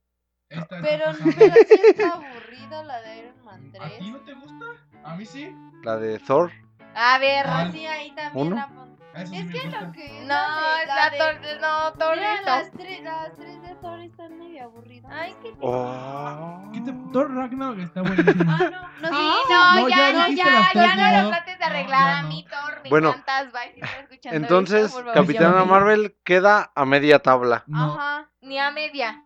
Esta 0.49 0.81
Pero, 0.81 1.11
está 1.11 1.25
pero 1.37 1.55
sí 1.69 1.75
está 1.91 2.15
aburrida 2.15 2.83
la 2.85 3.01
de 3.03 3.19
Iron 3.19 3.45
Man 3.45 3.71
3. 3.73 3.83
¿A 3.85 3.99
ti 3.99 4.11
no 4.11 4.19
te 4.21 4.35
gusta? 4.35 4.65
A 5.05 5.17
mí 5.17 5.25
sí. 5.27 5.53
la 5.83 5.97
de 5.97 6.19
Thor. 6.21 6.51
A 6.95 7.19
ver. 7.19 7.47
Ah, 7.47 7.69
sí, 7.73 7.85
ahí 7.87 8.13
también 8.15 8.47
¿Uno? 8.47 8.57
la 8.57 8.69
pon- 8.69 8.96
Eso 9.17 9.27
sí 9.33 9.37
Es 9.39 9.47
me 9.47 9.53
que 9.53 9.67
lo 9.71 9.93
que. 9.93 10.21
No, 10.21 10.27
la 10.29 10.77
de- 10.77 10.83
es 10.83 10.89
la 10.89 11.11
de- 11.11 11.19
tor- 11.19 11.61
no, 11.61 11.93
Thor 11.95 12.17
Mira, 12.17 12.43
las, 12.43 12.71
tres, 12.73 13.03
las 13.03 13.35
tres 13.37 13.63
de 13.63 13.75
Thor 13.77 14.01
están 14.01 14.39
medio 14.39 14.65
aburridas. 14.65 15.11
Ay, 15.15 15.35
qué 15.43 15.55
Oh. 15.61 16.71
¿Qué 16.73 16.81
te... 16.81 16.93
Thor 17.13 17.35
Ragnarok 17.35 17.79
está 17.79 18.03
buenísimo. 18.03 18.45
Ah, 18.49 18.59
no. 18.71 19.11
No, 19.11 19.17
Sí, 19.19 19.33
sí, 19.47 19.53
no, 19.53 19.75
no, 19.81 19.89
ya, 19.89 19.97
ya 19.97 20.13
no, 20.13 20.29
ya, 20.29 20.71
ya 20.75 20.97
no 20.97 21.23
lo 21.23 21.29
trates 21.31 21.59
de 21.59 21.65
No, 21.65 21.67
arreglar 21.67 22.01
ya 22.01 22.19
a 22.19 22.23
no. 22.23 22.29
mí, 22.29 22.47
Thor, 22.49 22.81
me 22.83 22.91
Bueno, 22.91 23.09
encantas, 23.11 23.53
bye, 23.53 24.19
si 24.21 24.29
Entonces, 24.29 24.95
esto, 24.95 25.13
Capitana. 25.13 25.65
Marvel 25.65 26.17
queda 26.25 26.73
a 26.75 26.85
media 26.85 27.19
tabla. 27.21 27.65
No. 27.67 27.95
Ajá. 27.95 28.31
Ni 28.41 28.59
a 28.59 28.71
media. 28.71 29.23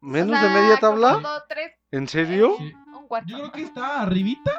¿Menos 0.00 0.38
O 0.38 0.42
de 0.42 0.48
sea, 0.50 0.60
media 0.62 0.76
como 0.78 0.92
tabla? 1.02 1.12
dos, 1.28 1.42
tres, 1.48 1.72
¿En 1.90 2.08
serio? 2.08 2.54
Sí. 2.58 2.72
un 2.94 3.06
cuarto. 3.08 3.28
Yo 3.28 3.36
creo 3.38 3.52
que 3.52 3.62
está 3.62 4.00
arribita 4.02 4.50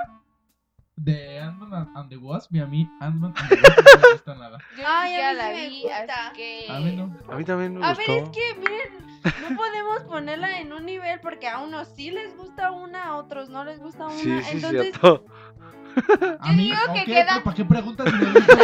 de 1.04 1.40
Ant-Man 1.40 1.74
and- 1.74 1.90
and 1.98 2.10
the 2.10 2.18
Wasp. 2.18 2.54
Y 2.56 2.60
a 2.60 2.66
mí, 2.66 2.90
Ant-Man 3.00 3.34
and 3.36 3.50
the 3.50 3.56
Wasp 3.56 3.78
no 3.96 4.02
me 4.02 4.12
gusta 4.14 4.36
nada. 4.36 4.58
Yo 4.78 4.84
Ay, 4.88 5.18
ya 5.18 5.30
a 5.30 5.32
mí 5.34 5.38
la 5.38 5.44
sí 5.48 5.54
me 5.54 5.70
vi, 5.70 5.82
gusta. 5.82 5.98
así 6.28 6.36
que... 6.36 6.66
A 6.70 6.80
mí 6.80 6.96
no. 6.96 7.18
A 7.32 7.36
mí 7.36 7.44
también 7.44 7.78
me 7.78 7.86
A 7.86 7.94
gustó. 7.94 8.12
ver, 8.12 8.24
es 8.24 8.30
que, 8.30 8.56
miren, 8.60 9.50
no 9.50 9.56
podemos 9.58 10.00
ponerla 10.08 10.60
en 10.60 10.74
un 10.74 10.86
nivel 10.86 11.20
porque 11.22 11.48
a 11.48 11.60
unos 11.60 11.88
sí 11.96 12.12
les 12.12 12.36
gusta 12.38 12.72
una, 12.72 13.04
a 13.06 13.16
otros 13.18 13.50
no 13.50 13.64
les 13.64 13.80
gusta 13.80 14.06
una. 14.08 14.16
Sí, 14.18 14.42
sí, 14.44 14.50
Entonces, 14.58 14.82
cierto. 14.82 15.26
A 16.40 16.54
mí, 16.54 16.64
digo 16.66 16.78
que 16.94 17.04
queda- 17.06 17.42
¿para 17.44 17.56
qué 17.56 17.66
preguntas 17.66 18.08
si 18.10 18.26
gusta? 18.26 18.58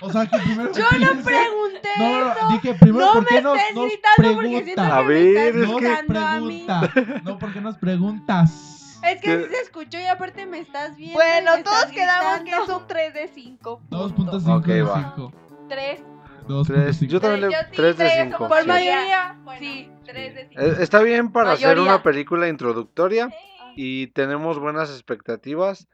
O 0.00 0.10
sea, 0.12 0.26
que 0.26 0.38
primero. 0.38 0.72
yo 0.72 0.82
no 0.82 1.22
pregunté 1.22 1.88
No, 1.98 2.20
no, 2.24 2.32
eso. 2.32 2.48
dije 2.50 2.74
primero, 2.74 3.06
No 3.06 3.12
¿por 3.14 3.22
me 3.22 3.28
qué 3.28 3.42
nos, 3.42 3.56
estés 3.58 3.74
nos 3.74 3.84
gritando 3.86 4.34
porque 4.34 4.64
siento 4.64 4.82
preguntas? 4.82 4.90
A 4.92 5.00
ver, 5.02 5.26
estás 5.26 5.46
es 5.46 5.76
que- 5.78 5.88
a 5.92 6.02
pregunta. 6.06 6.92
No, 7.24 7.38
porque 7.38 7.60
nos 7.60 7.76
preguntas. 7.78 8.85
Es 9.10 9.20
que 9.20 9.38
¿Qué? 9.38 9.44
sí 9.44 9.50
se 9.54 9.60
escuchó 9.62 9.98
y 9.98 10.06
aparte 10.06 10.46
me 10.46 10.58
estás 10.60 10.96
viendo. 10.96 11.12
y 11.12 11.14
Bueno, 11.14 11.56
me 11.56 11.62
todos 11.62 11.78
estás 11.78 11.92
quedamos 11.92 12.40
que 12.40 12.50
es 12.50 12.56
gritando. 12.56 12.78
un 12.78 12.86
3 12.86 13.14
de 13.14 13.28
5. 13.28 13.82
2.5 13.90 14.58
Ok, 14.58 14.66
de 14.66 14.82
va. 14.82 15.14
5. 15.16 15.32
3. 15.68 16.00
2.5. 16.48 17.06
Yo 17.08 17.20
también 17.20 17.50
le... 17.50 17.56
3 17.74 17.96
de 17.96 18.10
5. 18.10 18.48
Por 18.48 18.60
sí. 18.62 18.68
mayoría. 18.68 19.36
Bueno. 19.42 19.60
Sí, 19.60 19.90
3 20.04 20.34
de 20.34 20.48
5. 20.48 20.60
Eh, 20.62 20.76
Está 20.80 21.02
bien 21.02 21.32
para 21.32 21.52
hacer 21.52 21.68
Mayoría. 21.68 21.92
una 21.94 22.02
película 22.02 22.48
introductoria 22.48 23.30
y 23.74 24.06
tenemos 24.08 24.58
buenas 24.58 24.90
expectativas 24.90 25.88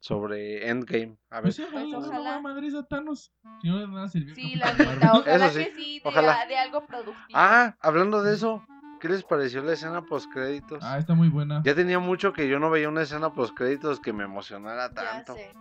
sobre 0.00 0.68
Endgame. 0.68 1.16
A 1.30 1.36
ver, 1.36 1.42
Pues 1.44 1.56
sí, 1.56 1.64
ojalá, 1.64 1.84
Pues 1.96 2.08
ojalá. 2.08 2.86
Thanos. 2.88 3.32
Si 3.62 3.68
no 3.68 3.78
de 3.80 3.88
nada 3.88 4.08
sirvió. 4.08 4.34
Sí, 4.34 4.54
la 4.56 4.72
neta, 4.72 5.12
ojalá 5.14 5.34
Eso 5.46 5.50
sí, 5.58 5.64
que 5.64 5.74
sí, 5.74 6.00
de, 6.02 6.08
ojalá. 6.08 6.46
de 6.46 6.56
algo 6.56 6.86
productivo. 6.86 7.26
Ah, 7.34 7.76
hablando 7.80 8.22
de 8.22 8.34
eso, 8.34 8.64
¿qué 9.06 9.12
les 9.12 9.22
pareció 9.22 9.62
la 9.62 9.72
escena 9.72 10.02
post 10.02 10.30
créditos? 10.32 10.78
Ah, 10.82 10.98
está 10.98 11.14
muy 11.14 11.28
buena. 11.28 11.62
Ya 11.64 11.74
tenía 11.74 11.98
mucho 11.98 12.32
que 12.32 12.48
yo 12.48 12.58
no 12.58 12.70
veía 12.70 12.88
una 12.88 13.02
escena 13.02 13.32
post 13.32 13.54
créditos 13.56 14.00
que 14.00 14.12
me 14.12 14.24
emocionara 14.24 14.88
Ya 14.88 14.94
tanto. 14.94 15.34
sé. 15.34 15.52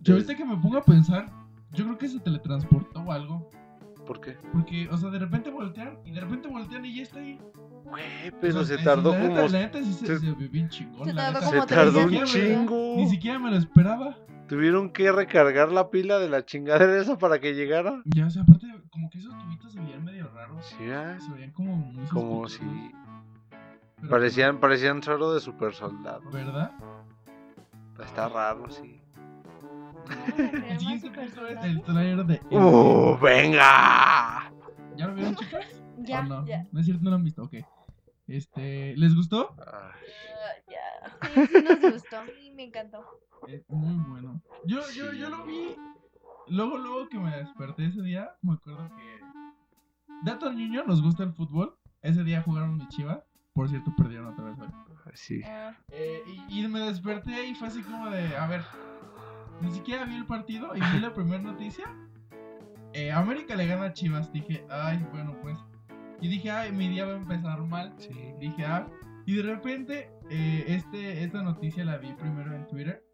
Yo 0.00 0.14
ahorita 0.14 0.34
que 0.36 0.44
me 0.44 0.56
pongo 0.56 0.78
a 0.78 0.82
pensar, 0.84 1.26
yo 1.72 1.84
creo 1.84 1.98
que 1.98 2.08
se 2.08 2.20
teletransportó 2.20 3.00
o 3.00 3.12
algo. 3.12 3.50
¿Por 4.06 4.20
qué? 4.20 4.36
Porque, 4.52 4.88
o 4.90 4.96
sea, 4.96 5.10
de 5.10 5.18
repente 5.18 5.50
voltean 5.50 5.98
y 6.04 6.12
de 6.12 6.20
repente 6.20 6.48
voltean 6.48 6.84
y 6.84 6.94
ya 6.96 7.02
está 7.02 7.18
ahí. 7.18 7.38
Güey, 7.84 8.30
pero 8.40 8.60
O 8.60 8.64
sea, 8.64 8.76
se 8.78 8.84
tardó 8.84 9.12
la 9.12 9.18
como... 9.20 9.34
neta, 9.34 9.48
La 9.48 9.58
neta 9.60 9.78
sí 9.82 9.92
se, 9.92 10.06
se- 10.06 10.18
se 10.18 10.32
vio 10.32 10.48
bien 10.50 10.68
chingón. 10.68 11.04
Se 11.06 11.12
la 11.12 11.32
tardó 11.32 11.40
neta. 11.40 11.50
como 11.50 11.68
Se 11.68 11.74
tardó 11.74 12.04
un 12.04 12.24
chingo. 12.24 12.94
Ni 12.96 13.08
siquiera 13.08 13.38
me 13.38 13.50
lo 13.50 13.56
esperaba. 13.56 14.16
Tuvieron 14.48 14.90
que 14.90 15.12
recargar 15.12 15.70
la 15.70 15.90
pila 15.90 16.18
de 16.18 16.28
la 16.30 16.44
chingadera 16.44 17.00
esa 17.00 17.18
para 17.18 17.38
que 17.38 17.54
llegara. 17.54 18.02
Ya, 18.06 18.26
o 18.26 18.30
sea, 18.30 18.42
aparte, 18.42 18.66
como 18.90 19.10
que 19.10 19.18
esos 19.18 19.36
tubitos 19.38 19.72
se 19.72 19.80
veían 19.80 20.04
medio 20.04 20.28
raros. 20.28 20.64
Sí, 20.66 20.90
ah, 20.90 21.18
Se 21.20 21.30
veían 21.32 21.52
como 21.52 21.76
muy 21.76 22.06
como 22.06 22.48
si. 22.48 22.60
Pero, 23.96 24.08
parecían, 24.08 24.58
parecían 24.58 25.02
suero 25.02 25.34
de 25.34 25.40
super 25.40 25.74
soldado. 25.74 26.22
¿Verdad? 26.30 26.72
Está 28.00 28.28
raro, 28.28 28.70
sí. 28.70 29.02
El 31.62 31.82
trailer 31.82 32.24
de. 32.24 32.40
¡Uh, 32.50 33.18
venga! 33.18 34.50
¿Ya 34.96 35.06
lo 35.08 35.14
vieron, 35.14 35.36
chicas? 35.36 35.82
Ya, 35.98 36.20
¿O 36.20 36.24
no? 36.24 36.46
ya. 36.46 36.66
No 36.72 36.80
es 36.80 36.86
cierto, 36.86 37.04
no 37.04 37.10
lo 37.10 37.16
han 37.16 37.24
visto. 37.24 37.42
Ok. 37.42 37.56
Este, 38.26 38.96
¿les 38.96 39.14
gustó? 39.14 39.54
Ah, 39.58 39.92
ya. 40.68 41.28
Sí, 41.34 41.46
sí 41.46 41.62
nos 41.62 41.92
gustó. 41.92 42.16
Sí, 42.26 42.50
me 42.54 42.64
encantó. 42.64 43.04
Es 43.46 43.62
muy 43.68 43.94
bueno. 44.08 44.42
Yo, 44.64 44.80
yo, 44.94 45.12
yo 45.12 45.30
lo 45.30 45.44
vi. 45.44 45.76
Luego, 46.48 46.78
luego 46.78 47.08
que 47.08 47.18
me 47.18 47.36
desperté 47.36 47.86
ese 47.86 48.02
día, 48.02 48.30
me 48.42 48.54
acuerdo 48.54 48.90
que. 48.96 49.20
Dato 50.24 50.52
niño, 50.52 50.84
nos 50.84 51.02
gusta 51.02 51.22
el 51.22 51.32
fútbol. 51.32 51.76
Ese 52.02 52.24
día 52.24 52.42
jugaron 52.42 52.76
mi 52.76 52.88
chiva. 52.88 53.24
Por 53.52 53.68
cierto, 53.68 53.94
perdieron 53.96 54.28
otra 54.28 54.44
vez 54.44 54.58
hoy. 54.58 54.68
Sí. 55.14 55.40
Eh, 55.90 56.22
y, 56.48 56.60
y 56.64 56.68
me 56.68 56.80
desperté 56.80 57.48
y 57.48 57.54
fue 57.54 57.68
así 57.68 57.82
como 57.82 58.10
de, 58.10 58.36
a 58.36 58.46
ver, 58.46 58.62
ni 59.60 59.70
siquiera 59.72 60.04
vi 60.04 60.16
el 60.16 60.26
partido 60.26 60.74
y 60.76 60.80
vi 60.80 61.00
la 61.00 61.12
primera 61.12 61.42
noticia. 61.42 61.86
Eh, 62.92 63.10
América 63.12 63.54
le 63.56 63.66
gana 63.66 63.86
a 63.86 63.92
Chivas. 63.92 64.32
Dije, 64.32 64.64
ay, 64.70 65.04
bueno, 65.12 65.36
pues. 65.42 65.58
Y 66.20 66.28
dije, 66.28 66.50
ay, 66.50 66.72
mi 66.72 66.88
día 66.88 67.06
va 67.06 67.12
a 67.12 67.16
empezar 67.16 67.60
mal. 67.62 67.94
Sí. 67.98 68.32
Dije, 68.40 68.64
ah. 68.64 68.88
Y 69.26 69.34
de 69.34 69.42
repente, 69.42 70.10
eh, 70.30 70.64
este, 70.68 71.22
esta 71.22 71.42
noticia 71.42 71.84
la 71.84 71.98
vi 71.98 72.12
primero 72.14 72.54
en 72.54 72.66
Twitter. 72.66 73.04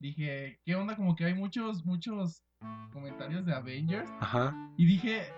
Dije, 0.00 0.58
¿qué 0.64 0.74
onda? 0.74 0.96
Como 0.96 1.14
que 1.14 1.26
hay 1.26 1.34
muchos, 1.34 1.84
muchos 1.84 2.42
comentarios 2.90 3.44
de 3.44 3.54
Avengers. 3.54 4.10
Ajá. 4.20 4.56
Y 4.78 4.86
dije, 4.86 5.30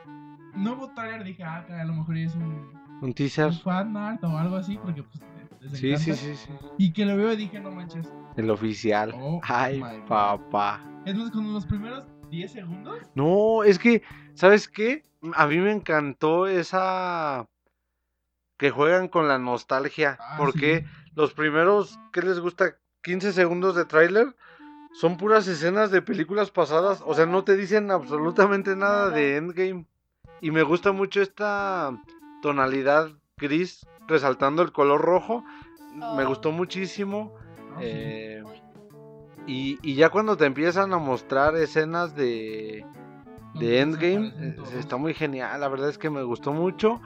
nuevo 0.54 0.92
trailer. 0.94 1.24
Dije, 1.24 1.42
ah, 1.42 1.66
a 1.68 1.84
lo 1.84 1.94
mejor 1.94 2.16
es 2.16 2.34
un, 2.36 2.72
Un 3.02 3.12
teaser. 3.12 3.46
un 3.46 3.54
fan 3.54 3.96
art 3.96 4.22
o 4.22 4.38
algo 4.38 4.54
así, 4.54 4.78
porque 4.78 5.02
pues 5.02 5.20
les 5.60 5.72
Sí, 5.78 5.96
sí, 5.96 6.14
sí, 6.14 6.36
sí. 6.36 6.50
Y 6.78 6.92
que 6.92 7.04
lo 7.04 7.16
veo 7.16 7.32
y 7.32 7.36
dije, 7.36 7.58
no 7.58 7.72
manches. 7.72 8.08
El 8.36 8.50
oficial. 8.50 9.12
Oh 9.16 9.40
Ay, 9.42 9.82
papá. 10.06 10.80
Es 11.04 11.16
más, 11.16 11.32
con 11.32 11.52
los 11.52 11.66
primeros 11.66 12.04
10 12.30 12.52
segundos. 12.52 12.98
No, 13.16 13.64
es 13.64 13.80
que, 13.80 14.02
¿sabes 14.34 14.68
qué? 14.68 15.02
A 15.34 15.48
mí 15.48 15.58
me 15.58 15.72
encantó 15.72 16.46
esa 16.46 17.48
que 18.58 18.70
juegan 18.70 19.08
con 19.08 19.26
la 19.26 19.40
nostalgia. 19.40 20.18
Ah, 20.20 20.36
porque 20.38 20.80
sí. 20.80 21.10
los 21.16 21.32
primeros, 21.34 21.98
¿qué 22.12 22.22
les 22.22 22.38
gusta? 22.38 22.76
15 23.02 23.32
segundos 23.32 23.74
de 23.74 23.84
tráiler 23.84 24.36
son 24.94 25.16
puras 25.16 25.46
escenas 25.48 25.90
de 25.90 26.02
películas 26.02 26.50
pasadas. 26.50 27.02
O 27.06 27.14
sea, 27.14 27.26
no 27.26 27.44
te 27.44 27.56
dicen 27.56 27.90
absolutamente 27.90 28.76
nada 28.76 29.10
de 29.10 29.36
Endgame. 29.36 29.86
Y 30.40 30.50
me 30.50 30.62
gusta 30.62 30.92
mucho 30.92 31.22
esta 31.22 31.96
tonalidad 32.42 33.10
gris 33.36 33.86
resaltando 34.06 34.62
el 34.62 34.72
color 34.72 35.00
rojo. 35.00 35.44
Me 35.94 36.24
Oh. 36.24 36.28
gustó 36.28 36.52
muchísimo. 36.52 37.32
No, 37.70 37.78
sí. 37.80 37.86
Eh, 37.86 38.44
y, 39.46 39.78
y 39.82 39.94
ya 39.94 40.10
cuando 40.10 40.36
te 40.36 40.44
empiezan 40.46 40.92
a 40.92 40.98
mostrar 40.98 41.56
escenas 41.56 42.14
de, 42.14 42.86
de 43.54 43.80
Endgame, 43.80 44.32
eh, 44.38 44.56
está 44.78 44.96
muy 44.96 45.14
genial. 45.14 45.60
La 45.60 45.68
verdad 45.68 45.88
es 45.88 45.98
que 45.98 46.10
me 46.10 46.22
gustó 46.22 46.52
mucho. 46.52 47.00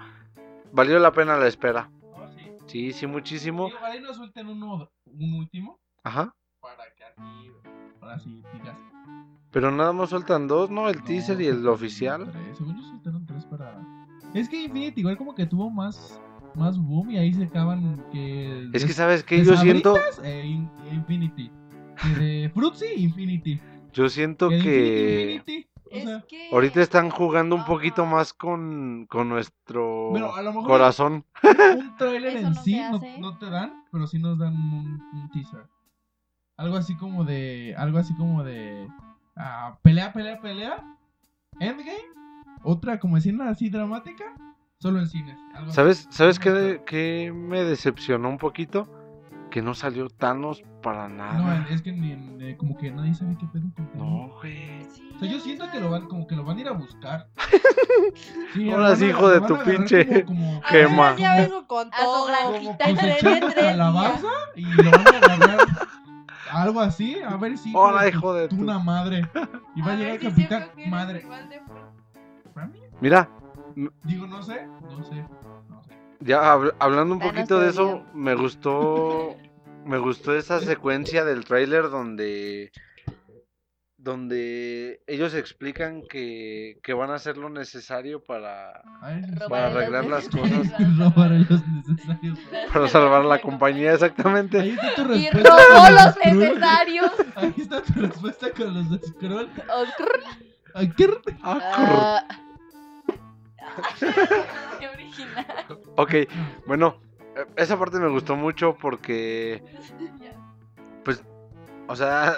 Valió 0.72 0.98
la 0.98 1.12
pena 1.12 1.36
la 1.36 1.46
espera. 1.46 1.90
No, 2.02 2.28
sí. 2.66 2.92
Sí, 2.92 3.06
muchísimo. 3.06 3.68
Sí, 3.68 3.74
ojalá 3.76 3.96
y 3.96 4.00
nos 4.00 4.16
suelten 4.16 4.48
uno, 4.48 4.90
un 5.06 5.34
último 5.34 5.78
Ajá. 6.02 6.34
para 6.60 6.84
que 6.94 7.04
aquí, 7.04 7.52
digas. 8.14 8.76
Pero 9.52 9.70
nada 9.70 9.92
más 9.92 10.10
sueltan 10.10 10.46
dos, 10.48 10.70
¿no? 10.70 10.88
El 10.88 10.98
no, 10.98 11.04
teaser 11.04 11.40
y 11.40 11.46
el 11.46 11.66
oficial. 11.66 12.30
tres. 12.30 12.58
Según 12.58 12.76
yo 12.76 12.82
soltaron 12.82 13.26
tres 13.26 13.44
para. 13.46 13.80
Es 14.34 14.48
que 14.48 14.64
Infinity 14.64 15.00
igual 15.00 15.16
como 15.16 15.34
que 15.34 15.46
tuvo 15.46 15.70
más, 15.70 16.20
más 16.54 16.78
boom 16.78 17.10
y 17.10 17.18
ahí 17.18 17.32
se 17.32 17.44
acaban 17.44 18.04
que. 18.12 18.68
Es 18.72 18.84
que, 18.84 18.92
¿sabes 18.92 19.22
qué? 19.24 19.38
de 19.38 19.44
Yo 19.44 19.56
siento, 19.56 19.96
eh, 20.22 20.44
In- 20.46 20.70
Infinity. 20.92 21.50
Que 22.02 22.08
de 22.20 22.50
Fruitsy, 22.54 22.86
Infinity. 22.96 23.60
yo 23.92 24.08
siento 24.08 24.48
Que 24.50 24.56
de 24.56 24.62
que 24.62 25.32
Infinity, 25.36 25.52
Infinity. 25.52 25.68
O 25.88 25.96
es 25.96 26.04
sea, 26.04 26.24
que... 26.28 26.48
ahorita 26.52 26.80
están 26.82 27.10
jugando 27.10 27.54
un 27.54 27.64
poquito 27.64 28.04
más 28.04 28.32
con, 28.34 29.06
con 29.08 29.28
nuestro 29.28 30.10
Pero 30.12 30.34
a 30.34 30.42
lo 30.42 30.52
mejor- 30.52 30.66
corazón. 30.66 31.24
un 31.44 31.96
trailer 31.96 32.36
en 32.38 32.42
no 32.50 32.54
sí 32.62 32.78
no, 33.20 33.38
te 33.38 33.48
dan, 33.48 33.84
pero 33.92 34.06
sí 34.08 34.18
nos 34.18 34.36
dan 34.36 34.52
un, 34.54 35.00
un 35.14 35.30
teaser. 35.30 35.64
Algo 36.56 36.76
así 36.76 36.96
como 36.96 37.24
de. 37.24 37.74
Algo 37.76 37.98
así 37.98 38.14
como 38.16 38.42
de. 38.44 38.88
ah, 39.36 39.76
pelea, 39.82 40.12
pelea, 40.12 40.40
pelea. 40.40 40.84
Endgame. 41.60 41.92
Otra 42.62 42.98
como 42.98 43.16
escena 43.16 43.48
así 43.50 43.68
dramática. 43.70 44.24
Solo 44.78 45.00
en 45.00 45.08
cines. 45.08 45.38
algo 45.54 45.66
así. 45.68 45.74
¿Sabes, 45.76 46.06
¿sabes 46.10 46.38
qué, 46.38 46.82
qué 46.86 47.32
me 47.34 47.62
decepcionó 47.64 48.28
un 48.28 48.38
poquito? 48.38 48.88
Que 49.50 49.62
no 49.62 49.74
salió 49.74 50.08
Thanos 50.10 50.62
para 50.82 51.08
No, 51.08 51.14
nada. 51.16 51.66
es 51.70 51.80
que 51.80 51.92
ni, 51.92 52.12
eh, 52.44 52.56
como 52.58 52.76
que 52.76 52.90
nadie 52.90 53.14
sabe 53.14 53.36
qué 53.38 53.46
pedo 53.46 53.62
con 53.74 53.86
Thanos. 53.92 53.96
No, 53.96 54.34
güey. 54.40 54.82
O 55.14 55.18
sea, 55.18 55.28
yo 55.30 55.40
siento 55.40 55.70
que 55.70 55.80
lo 55.80 55.88
van, 55.90 56.08
como 56.08 56.26
que 56.26 56.36
lo 56.36 56.44
van 56.44 56.58
a 56.58 56.60
ir 56.60 56.68
a 56.68 56.72
buscar. 56.72 57.28
Sí, 58.54 58.70
Ahora 58.70 58.94
sí, 58.96 59.04
a- 59.06 59.08
hijo 59.08 59.28
de 59.28 59.40
tu 59.42 59.54
a 59.54 59.64
pinche 59.64 60.24
como- 60.24 60.40
como- 60.40 60.60
A 60.64 60.68
Gema. 60.68 61.10
ver, 61.10 61.18
ya 61.18 61.36
vengo 61.36 61.66
con 61.66 61.88
A 61.92 61.96
su 61.98 62.04
todo. 62.04 62.26
granjita 62.26 62.84
como 62.84 62.90
en 62.90 62.96
tres 62.96 63.22
cosechando 63.22 63.46
de 63.48 64.60
y 64.60 64.64
lo 64.64 64.90
van 64.90 65.06
a 65.06 65.18
agarrar 65.18 65.65
algo 66.62 66.80
así, 66.80 67.16
a 67.20 67.36
ver 67.36 67.56
si 67.58 67.72
Hola, 67.74 68.08
hijo 68.08 68.32
de 68.34 68.48
tu- 68.48 68.56
una 68.56 68.78
madre 68.78 69.28
y 69.74 69.82
va 69.82 69.90
a, 69.90 69.94
A 69.94 69.96
llegar 69.96 70.14
el 70.14 70.20
si 70.20 70.26
capitán 70.26 70.66
madre. 70.84 71.24
Mira, 73.00 73.28
Digo, 74.04 74.26
no 74.26 74.42
sé, 74.42 74.60
no 74.80 75.04
sé, 75.04 75.16
no 75.68 75.82
sé. 75.82 75.90
ya 76.20 76.54
hab- 76.54 76.74
hablando 76.78 77.14
un 77.14 77.20
poquito 77.20 77.60
de 77.60 77.68
eso, 77.70 78.02
me 78.14 78.34
gustó. 78.34 79.36
Me 79.84 79.98
gustó 79.98 80.34
esa 80.34 80.60
secuencia 80.60 81.24
del 81.24 81.44
tráiler 81.44 81.90
donde. 81.90 82.72
Donde 84.06 85.00
ellos 85.08 85.34
explican 85.34 86.02
que, 86.08 86.78
que 86.84 86.94
van 86.94 87.10
a 87.10 87.14
hacer 87.16 87.36
lo 87.36 87.50
necesario 87.50 88.22
para, 88.22 88.80
para 89.48 89.66
arreglar 89.66 90.04
las 90.04 90.28
cosas. 90.28 90.64
salvar- 90.78 91.44
los 91.50 91.62
necesarios. 91.66 92.38
para 92.72 92.86
salvar 92.86 93.24
la 93.24 93.40
compañía, 93.40 93.94
exactamente. 93.94 94.60
Ahí 94.60 94.70
está 94.80 94.94
tu 94.94 95.12
Y 95.12 95.28
respuesta. 95.28 95.50
robó 95.50 95.82
con 95.86 95.94
los 95.96 96.14
Skrull. 96.14 96.38
necesarios. 96.38 97.12
Ahí 97.34 97.54
está 97.58 97.82
tu 97.82 97.92
respuesta 98.00 98.50
con 98.52 98.74
los 98.74 98.90
de 98.92 98.98
Scroll. 99.08 99.50
Oscar. 99.74 100.20
Ah, 101.42 102.22
Ah. 102.22 102.28
Qué 104.78 104.88
original. 104.88 105.46
Ok, 105.96 106.14
bueno, 106.68 107.00
eh, 107.36 107.44
esa 107.56 107.76
parte 107.76 107.98
me 107.98 108.08
gustó 108.08 108.36
mucho 108.36 108.76
porque, 108.80 109.64
pues, 111.04 111.24
o 111.88 111.96
sea, 111.96 112.34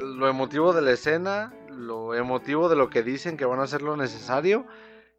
lo 0.00 0.28
emotivo 0.28 0.72
de 0.72 0.82
la 0.82 0.92
escena, 0.92 1.52
lo 1.70 2.14
emotivo 2.14 2.68
de 2.68 2.76
lo 2.76 2.90
que 2.90 3.02
dicen 3.02 3.36
que 3.36 3.44
van 3.44 3.60
a 3.60 3.64
hacer 3.64 3.82
lo 3.82 3.96
necesario 3.96 4.66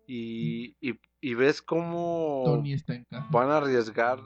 y, 0.07 0.75
y, 0.81 0.99
y 1.21 1.33
ves 1.35 1.61
cómo 1.61 2.43
Tony 2.45 2.73
está 2.73 2.95
en 2.95 3.05
casa. 3.05 3.25
van 3.29 3.49
a 3.51 3.57
arriesgar, 3.57 4.19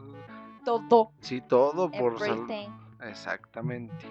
Todo. 0.64 1.12
sí, 1.22 1.41
todo 1.41 1.91
por 1.91 2.20
sal- 2.20 2.30
Everything. 2.39 2.70
Exactamente. 3.01 4.06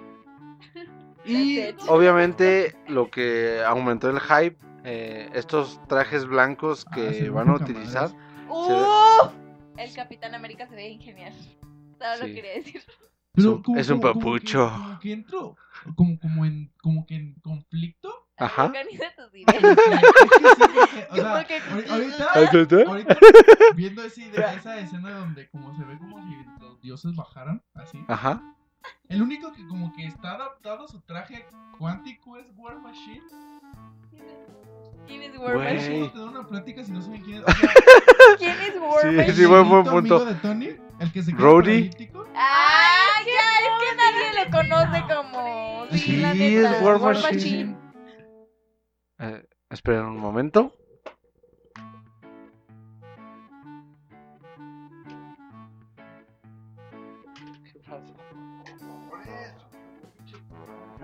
Y 1.26 1.59
obviamente 1.88 2.76
lo 2.86 3.11
que 3.11 3.62
aumentó 3.66 4.11
el 4.11 4.20
hype, 4.20 4.59
eh, 4.84 5.30
estos 5.32 5.80
trajes 5.88 6.26
blancos 6.26 6.84
Ah, 6.86 6.95
que 6.95 7.30
van 7.30 7.49
a 7.49 7.55
utilizar. 7.55 8.11
¡Uf! 8.51 9.32
El 9.78 9.95
Capitán 9.95 10.34
América 10.34 10.66
se 10.68 10.74
ve 10.76 10.86
ingenial. 10.90 11.32
Solo 11.99 12.14
Sí. 12.16 12.28
lo 12.28 12.34
quería 12.34 12.53
decir. 12.57 12.82
Pero 13.35 13.57
un- 13.57 13.62
como- 13.62 13.78
es 13.78 13.91
un 13.91 14.01
como- 14.01 14.12
como 14.14 14.20
que- 14.35 14.41
papucho. 14.41 14.70
Como 14.76 15.01
que 15.01 15.12
entro, 15.12 15.57
como, 15.97 16.18
como, 16.18 16.45
en, 16.45 16.72
como 16.82 17.07
que 17.07 17.16
en 17.16 17.35
conflicto. 17.43 18.11
Ajá. 18.37 18.64
Organiza 18.64 19.05
tus 19.16 19.32
ideas. 19.35 19.62
es 19.62 21.09
o 21.11 21.14
sea, 21.14 21.45
¿Ahorita? 22.35 22.76
ahorita 22.87 23.16
viendo 23.76 24.03
esa, 24.03 24.20
idea- 24.20 24.55
esa 24.55 24.78
escena 24.80 25.11
donde 25.18 25.49
como 25.51 25.76
se 25.76 25.85
ve 25.85 25.97
como 25.99 26.18
si 26.22 26.35
los 26.61 26.80
dioses 26.80 27.14
bajaran, 27.14 27.62
así. 27.74 27.99
Ajá. 28.09 28.43
El 29.09 29.22
único 29.22 29.53
que 29.53 29.66
como 29.66 29.93
que 29.95 30.07
está 30.07 30.32
adaptado 30.32 30.85
a 30.85 30.89
su 30.89 31.01
traje 31.03 31.47
cuántico 31.78 32.37
es 32.39 32.47
War 32.57 32.80
Machine. 32.80 33.22
¿Quién 35.07 35.22
es 35.22 35.39
War 35.39 35.55
Güey. 35.57 35.66
¿Cómo 35.66 35.80
Machine? 35.80 36.09
te 36.09 36.18
da 36.18 36.24
una 36.24 36.47
plática 36.49 36.82
si 36.85 36.93
no 36.93 37.03
saben 37.03 37.22
quién 37.22 37.39
es? 37.39 37.45
O 37.47 37.53
sea, 37.53 38.37
¿Quién 38.39 38.61
es 38.61 38.80
War 38.80 39.01
Sí, 39.03 39.07
Machine? 39.09 39.35
sí, 39.35 39.45
buen- 39.47 39.68
buen 39.68 39.87
el 39.87 39.93
punto. 39.93 40.14
amigo 40.16 40.24
de 40.24 40.35
Tony, 40.41 40.68
el 41.01 41.12
que 41.12 41.22
se 41.22 41.32
paralítico. 41.35 42.26
Ah, 42.35 43.20
ya, 43.26 43.66
es 43.66 43.72
que 43.80 43.97
nadie 43.97 44.45
lo 44.45 44.51
conoce 44.51 45.14
como. 45.14 45.87
Sí, 45.91 45.99
Sí, 45.99 46.16
la 46.16 46.32
es 46.32 46.39
neta. 46.39 46.82
War 46.85 46.97
War 46.97 47.14
Machine. 47.14 47.32
Machine. 47.32 47.76
Eh, 49.18 49.47
esperen 49.70 50.05
un 50.07 50.18
momento. 50.18 50.72
¿Qué 57.64 57.78
pasa? 57.80 58.12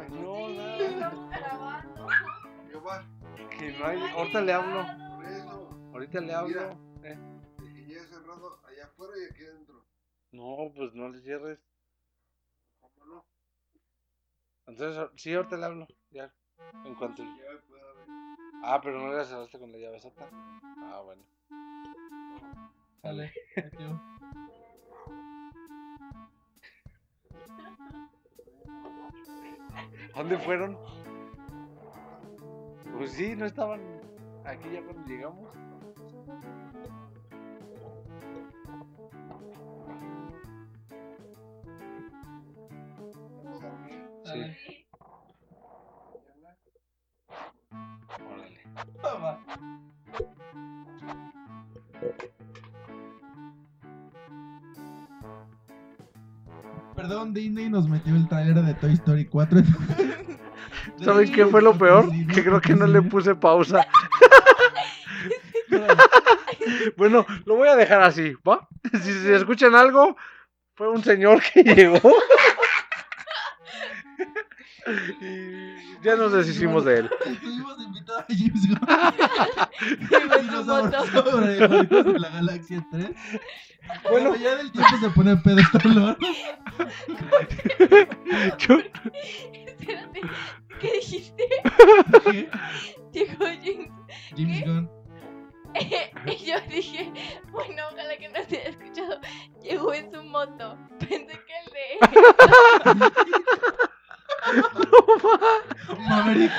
No, 0.08 0.48
nada. 0.48 1.84
Que 3.58 3.72
no 3.72 3.86
hay. 3.86 3.98
Ahorita 4.12 4.40
le 4.40 4.52
hablo. 4.52 4.86
Por 5.16 5.24
eso, 5.24 5.70
Ahorita 5.92 6.20
le 6.20 6.34
hablo. 6.34 6.76
Mira. 7.02 7.14
Eh, 7.14 7.18
cerrado 8.08 8.60
allá 8.66 8.84
afuera 8.84 9.14
y 9.18 9.32
aquí 9.32 9.44
adentro. 9.44 9.84
No, 10.32 10.72
pues 10.74 10.94
no 10.94 11.08
le 11.08 11.20
cierres. 11.20 11.58
¿Cómo 12.80 13.06
no? 13.06 13.26
Entonces, 14.66 15.10
sí, 15.16 15.34
ahorita 15.34 15.56
le 15.56 15.64
hablo. 15.64 15.86
Ya. 16.10 16.32
En 16.84 16.94
cuanto. 16.94 17.22
Ah, 18.62 18.80
pero 18.82 19.00
no 19.00 19.16
le 19.16 19.24
cerraste 19.24 19.58
con 19.58 19.72
la 19.72 19.78
llave 19.78 20.00
sota. 20.00 20.28
Ah, 20.32 21.02
bueno. 21.04 21.22
Sale. 23.02 23.32
¿A 30.14 30.18
dónde 30.18 30.38
fueron? 30.38 30.76
Pues 32.96 33.12
sí, 33.12 33.34
no 33.36 33.46
estaban 33.46 33.80
aquí 34.44 34.68
ya 34.72 34.82
cuando 34.82 35.06
llegamos. 35.06 35.50
Sale. 44.24 44.56
Órale. 48.26 49.89
Perdón, 57.10 57.34
Disney 57.34 57.68
nos 57.68 57.88
metió 57.88 58.14
el 58.14 58.28
trailer 58.28 58.54
de 58.62 58.72
Toy 58.74 58.92
Story 58.92 59.24
4. 59.24 59.62
¿Saben 61.04 61.32
qué 61.32 61.44
fue 61.44 61.60
lo 61.60 61.76
peor? 61.76 62.08
Que 62.32 62.44
creo 62.44 62.60
que 62.60 62.72
no 62.72 62.86
le 62.86 63.02
puse 63.02 63.34
pausa. 63.34 63.84
Bueno, 66.96 67.26
lo 67.46 67.56
voy 67.56 67.68
a 67.68 67.74
dejar 67.74 68.02
así, 68.02 68.34
¿va? 68.48 68.68
Si, 69.02 69.12
si 69.12 69.32
escuchan 69.32 69.74
algo, 69.74 70.16
fue 70.74 70.88
un 70.88 71.02
señor 71.02 71.42
que 71.42 71.64
llegó. 71.64 72.14
Y 75.20 75.79
ya 76.02 76.16
nos 76.16 76.32
deshicimos 76.32 76.84
de 76.84 76.98
él. 77.00 77.10
Estuvimos 77.26 77.80
invitados 77.82 78.22
a 78.22 78.26
James 78.28 78.68
Gunn. 78.68 78.78
Y 80.40 80.46
nos 80.46 80.66
sobre 81.06 81.66
Guardianes 81.66 82.04
de 82.12 82.18
la 82.18 82.28
Galaxia 82.30 82.86
3. 82.90 83.10
Bueno. 84.10 84.36
Ya 84.36 84.56
del 84.56 84.70
tiempo 84.72 84.96
se 85.00 85.10
pone 85.10 85.36
pedo 85.38 85.58
este 85.60 85.88
olor. 85.88 86.16
Yo- 88.58 88.78
Espérate, 89.66 90.20
¿qué 90.80 90.92
dijiste? 90.92 91.44
¿Qué? 92.24 92.50
Dijo 93.12 93.36
James. 93.40 93.90
James 94.36 94.64
Gunn. 94.66 94.90
y 96.26 96.36
yo 96.44 96.56
dije, 96.68 97.12
bueno, 97.50 97.82
ojalá 97.92 98.16
que 98.18 98.28
no 98.28 98.44
se 98.48 98.58
haya 98.58 98.68
escuchado. 98.70 99.20
Llegó 99.62 99.94
en 99.94 100.10
su 100.12 100.22
moto. 100.22 100.78
Pensé 100.98 101.26
que 101.26 101.54
el 101.64 101.70
de. 101.72 103.12
Maverick. 106.08 106.52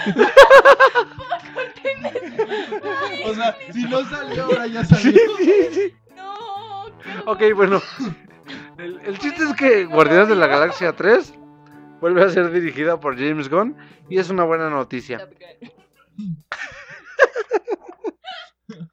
o 3.26 3.34
sea, 3.34 3.56
si 3.72 3.84
no 3.86 4.04
salió, 4.10 4.44
ahora 4.46 4.68
ya 4.68 4.84
salió. 4.86 5.20
No, 6.16 6.86
qué 7.36 7.52
Ok, 7.52 7.56
bueno. 7.56 7.82
El, 8.78 9.00
el 9.06 9.20
chiste 9.20 9.44
es 9.44 9.54
que 9.56 9.86
Guardianes 9.86 10.30
de 10.30 10.36
la 10.36 10.48
Galaxia 10.48 10.94
3 10.96 11.34
vuelve 12.00 12.24
a 12.24 12.30
ser 12.30 12.52
dirigida 12.52 13.00
por 13.00 13.16
James 13.18 13.50
Gunn 13.50 13.76
y 14.10 14.18
es 14.18 14.30
una 14.30 14.44
buena 14.44 14.70
noticia. 14.70 15.28
Gun. 16.18 16.44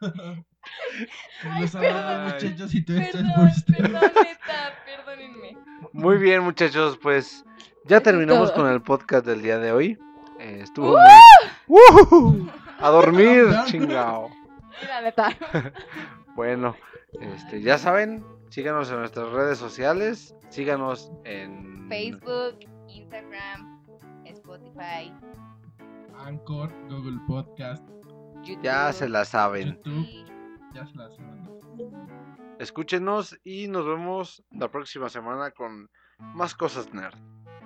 Los 1.61 1.70
perdón. 1.72 1.86
amados 1.97 2.32
muchachos 2.34 2.74
y 2.74 2.80
Perdón, 2.82 3.26
por 3.36 3.45
usted. 3.47 3.74
perdón, 3.76 4.01
neta, 4.22 4.74
perdónenme. 4.84 5.57
Muy 5.93 6.18
bien, 6.18 6.43
muchachos, 6.43 6.99
pues 7.01 7.45
ya 7.89 8.03
terminamos 8.03 8.53
con 8.53 8.68
el 8.68 8.82
podcast 8.82 9.24
del 9.24 9.41
día 9.41 9.59
de 9.59 9.72
hoy. 9.72 9.99
Eh, 10.39 10.61
estuvo 10.62 10.91
muy... 10.91 11.01
¡Woohoo! 11.66 12.47
A 12.78 12.91
dormir, 12.91 13.47
chingao. 13.66 14.30
Neta. 15.03 15.30
Bueno, 16.36 16.76
este, 17.20 17.62
ya 17.62 17.78
saben, 17.78 18.24
síganos 18.51 18.89
en 18.93 19.01
nuestras 19.01 19.32
redes 19.32 19.59
sociales, 19.59 20.36
síganos 20.51 21.11
en 21.24 21.89
Facebook, 21.89 22.61
Instagram, 22.86 23.84
Spotify, 24.24 25.12
Anchor, 26.16 26.72
Google 26.89 27.18
Podcast, 27.26 27.82
YouTube. 28.45 28.62
Ya 28.62 28.93
se 28.93 29.09
la 29.09 29.24
saben. 29.24 29.80
YouTube. 29.82 30.07
Ya 30.74 30.86
se 30.86 30.95
la 30.95 31.11
saben. 31.11 31.49
Escúchenos 32.61 33.36
y 33.43 33.66
nos 33.66 33.84
vemos 33.84 34.45
la 34.53 34.70
próxima 34.70 35.09
semana 35.09 35.51
con 35.51 35.91
más 36.20 36.55
cosas 36.55 36.95
nerd. 36.95 37.18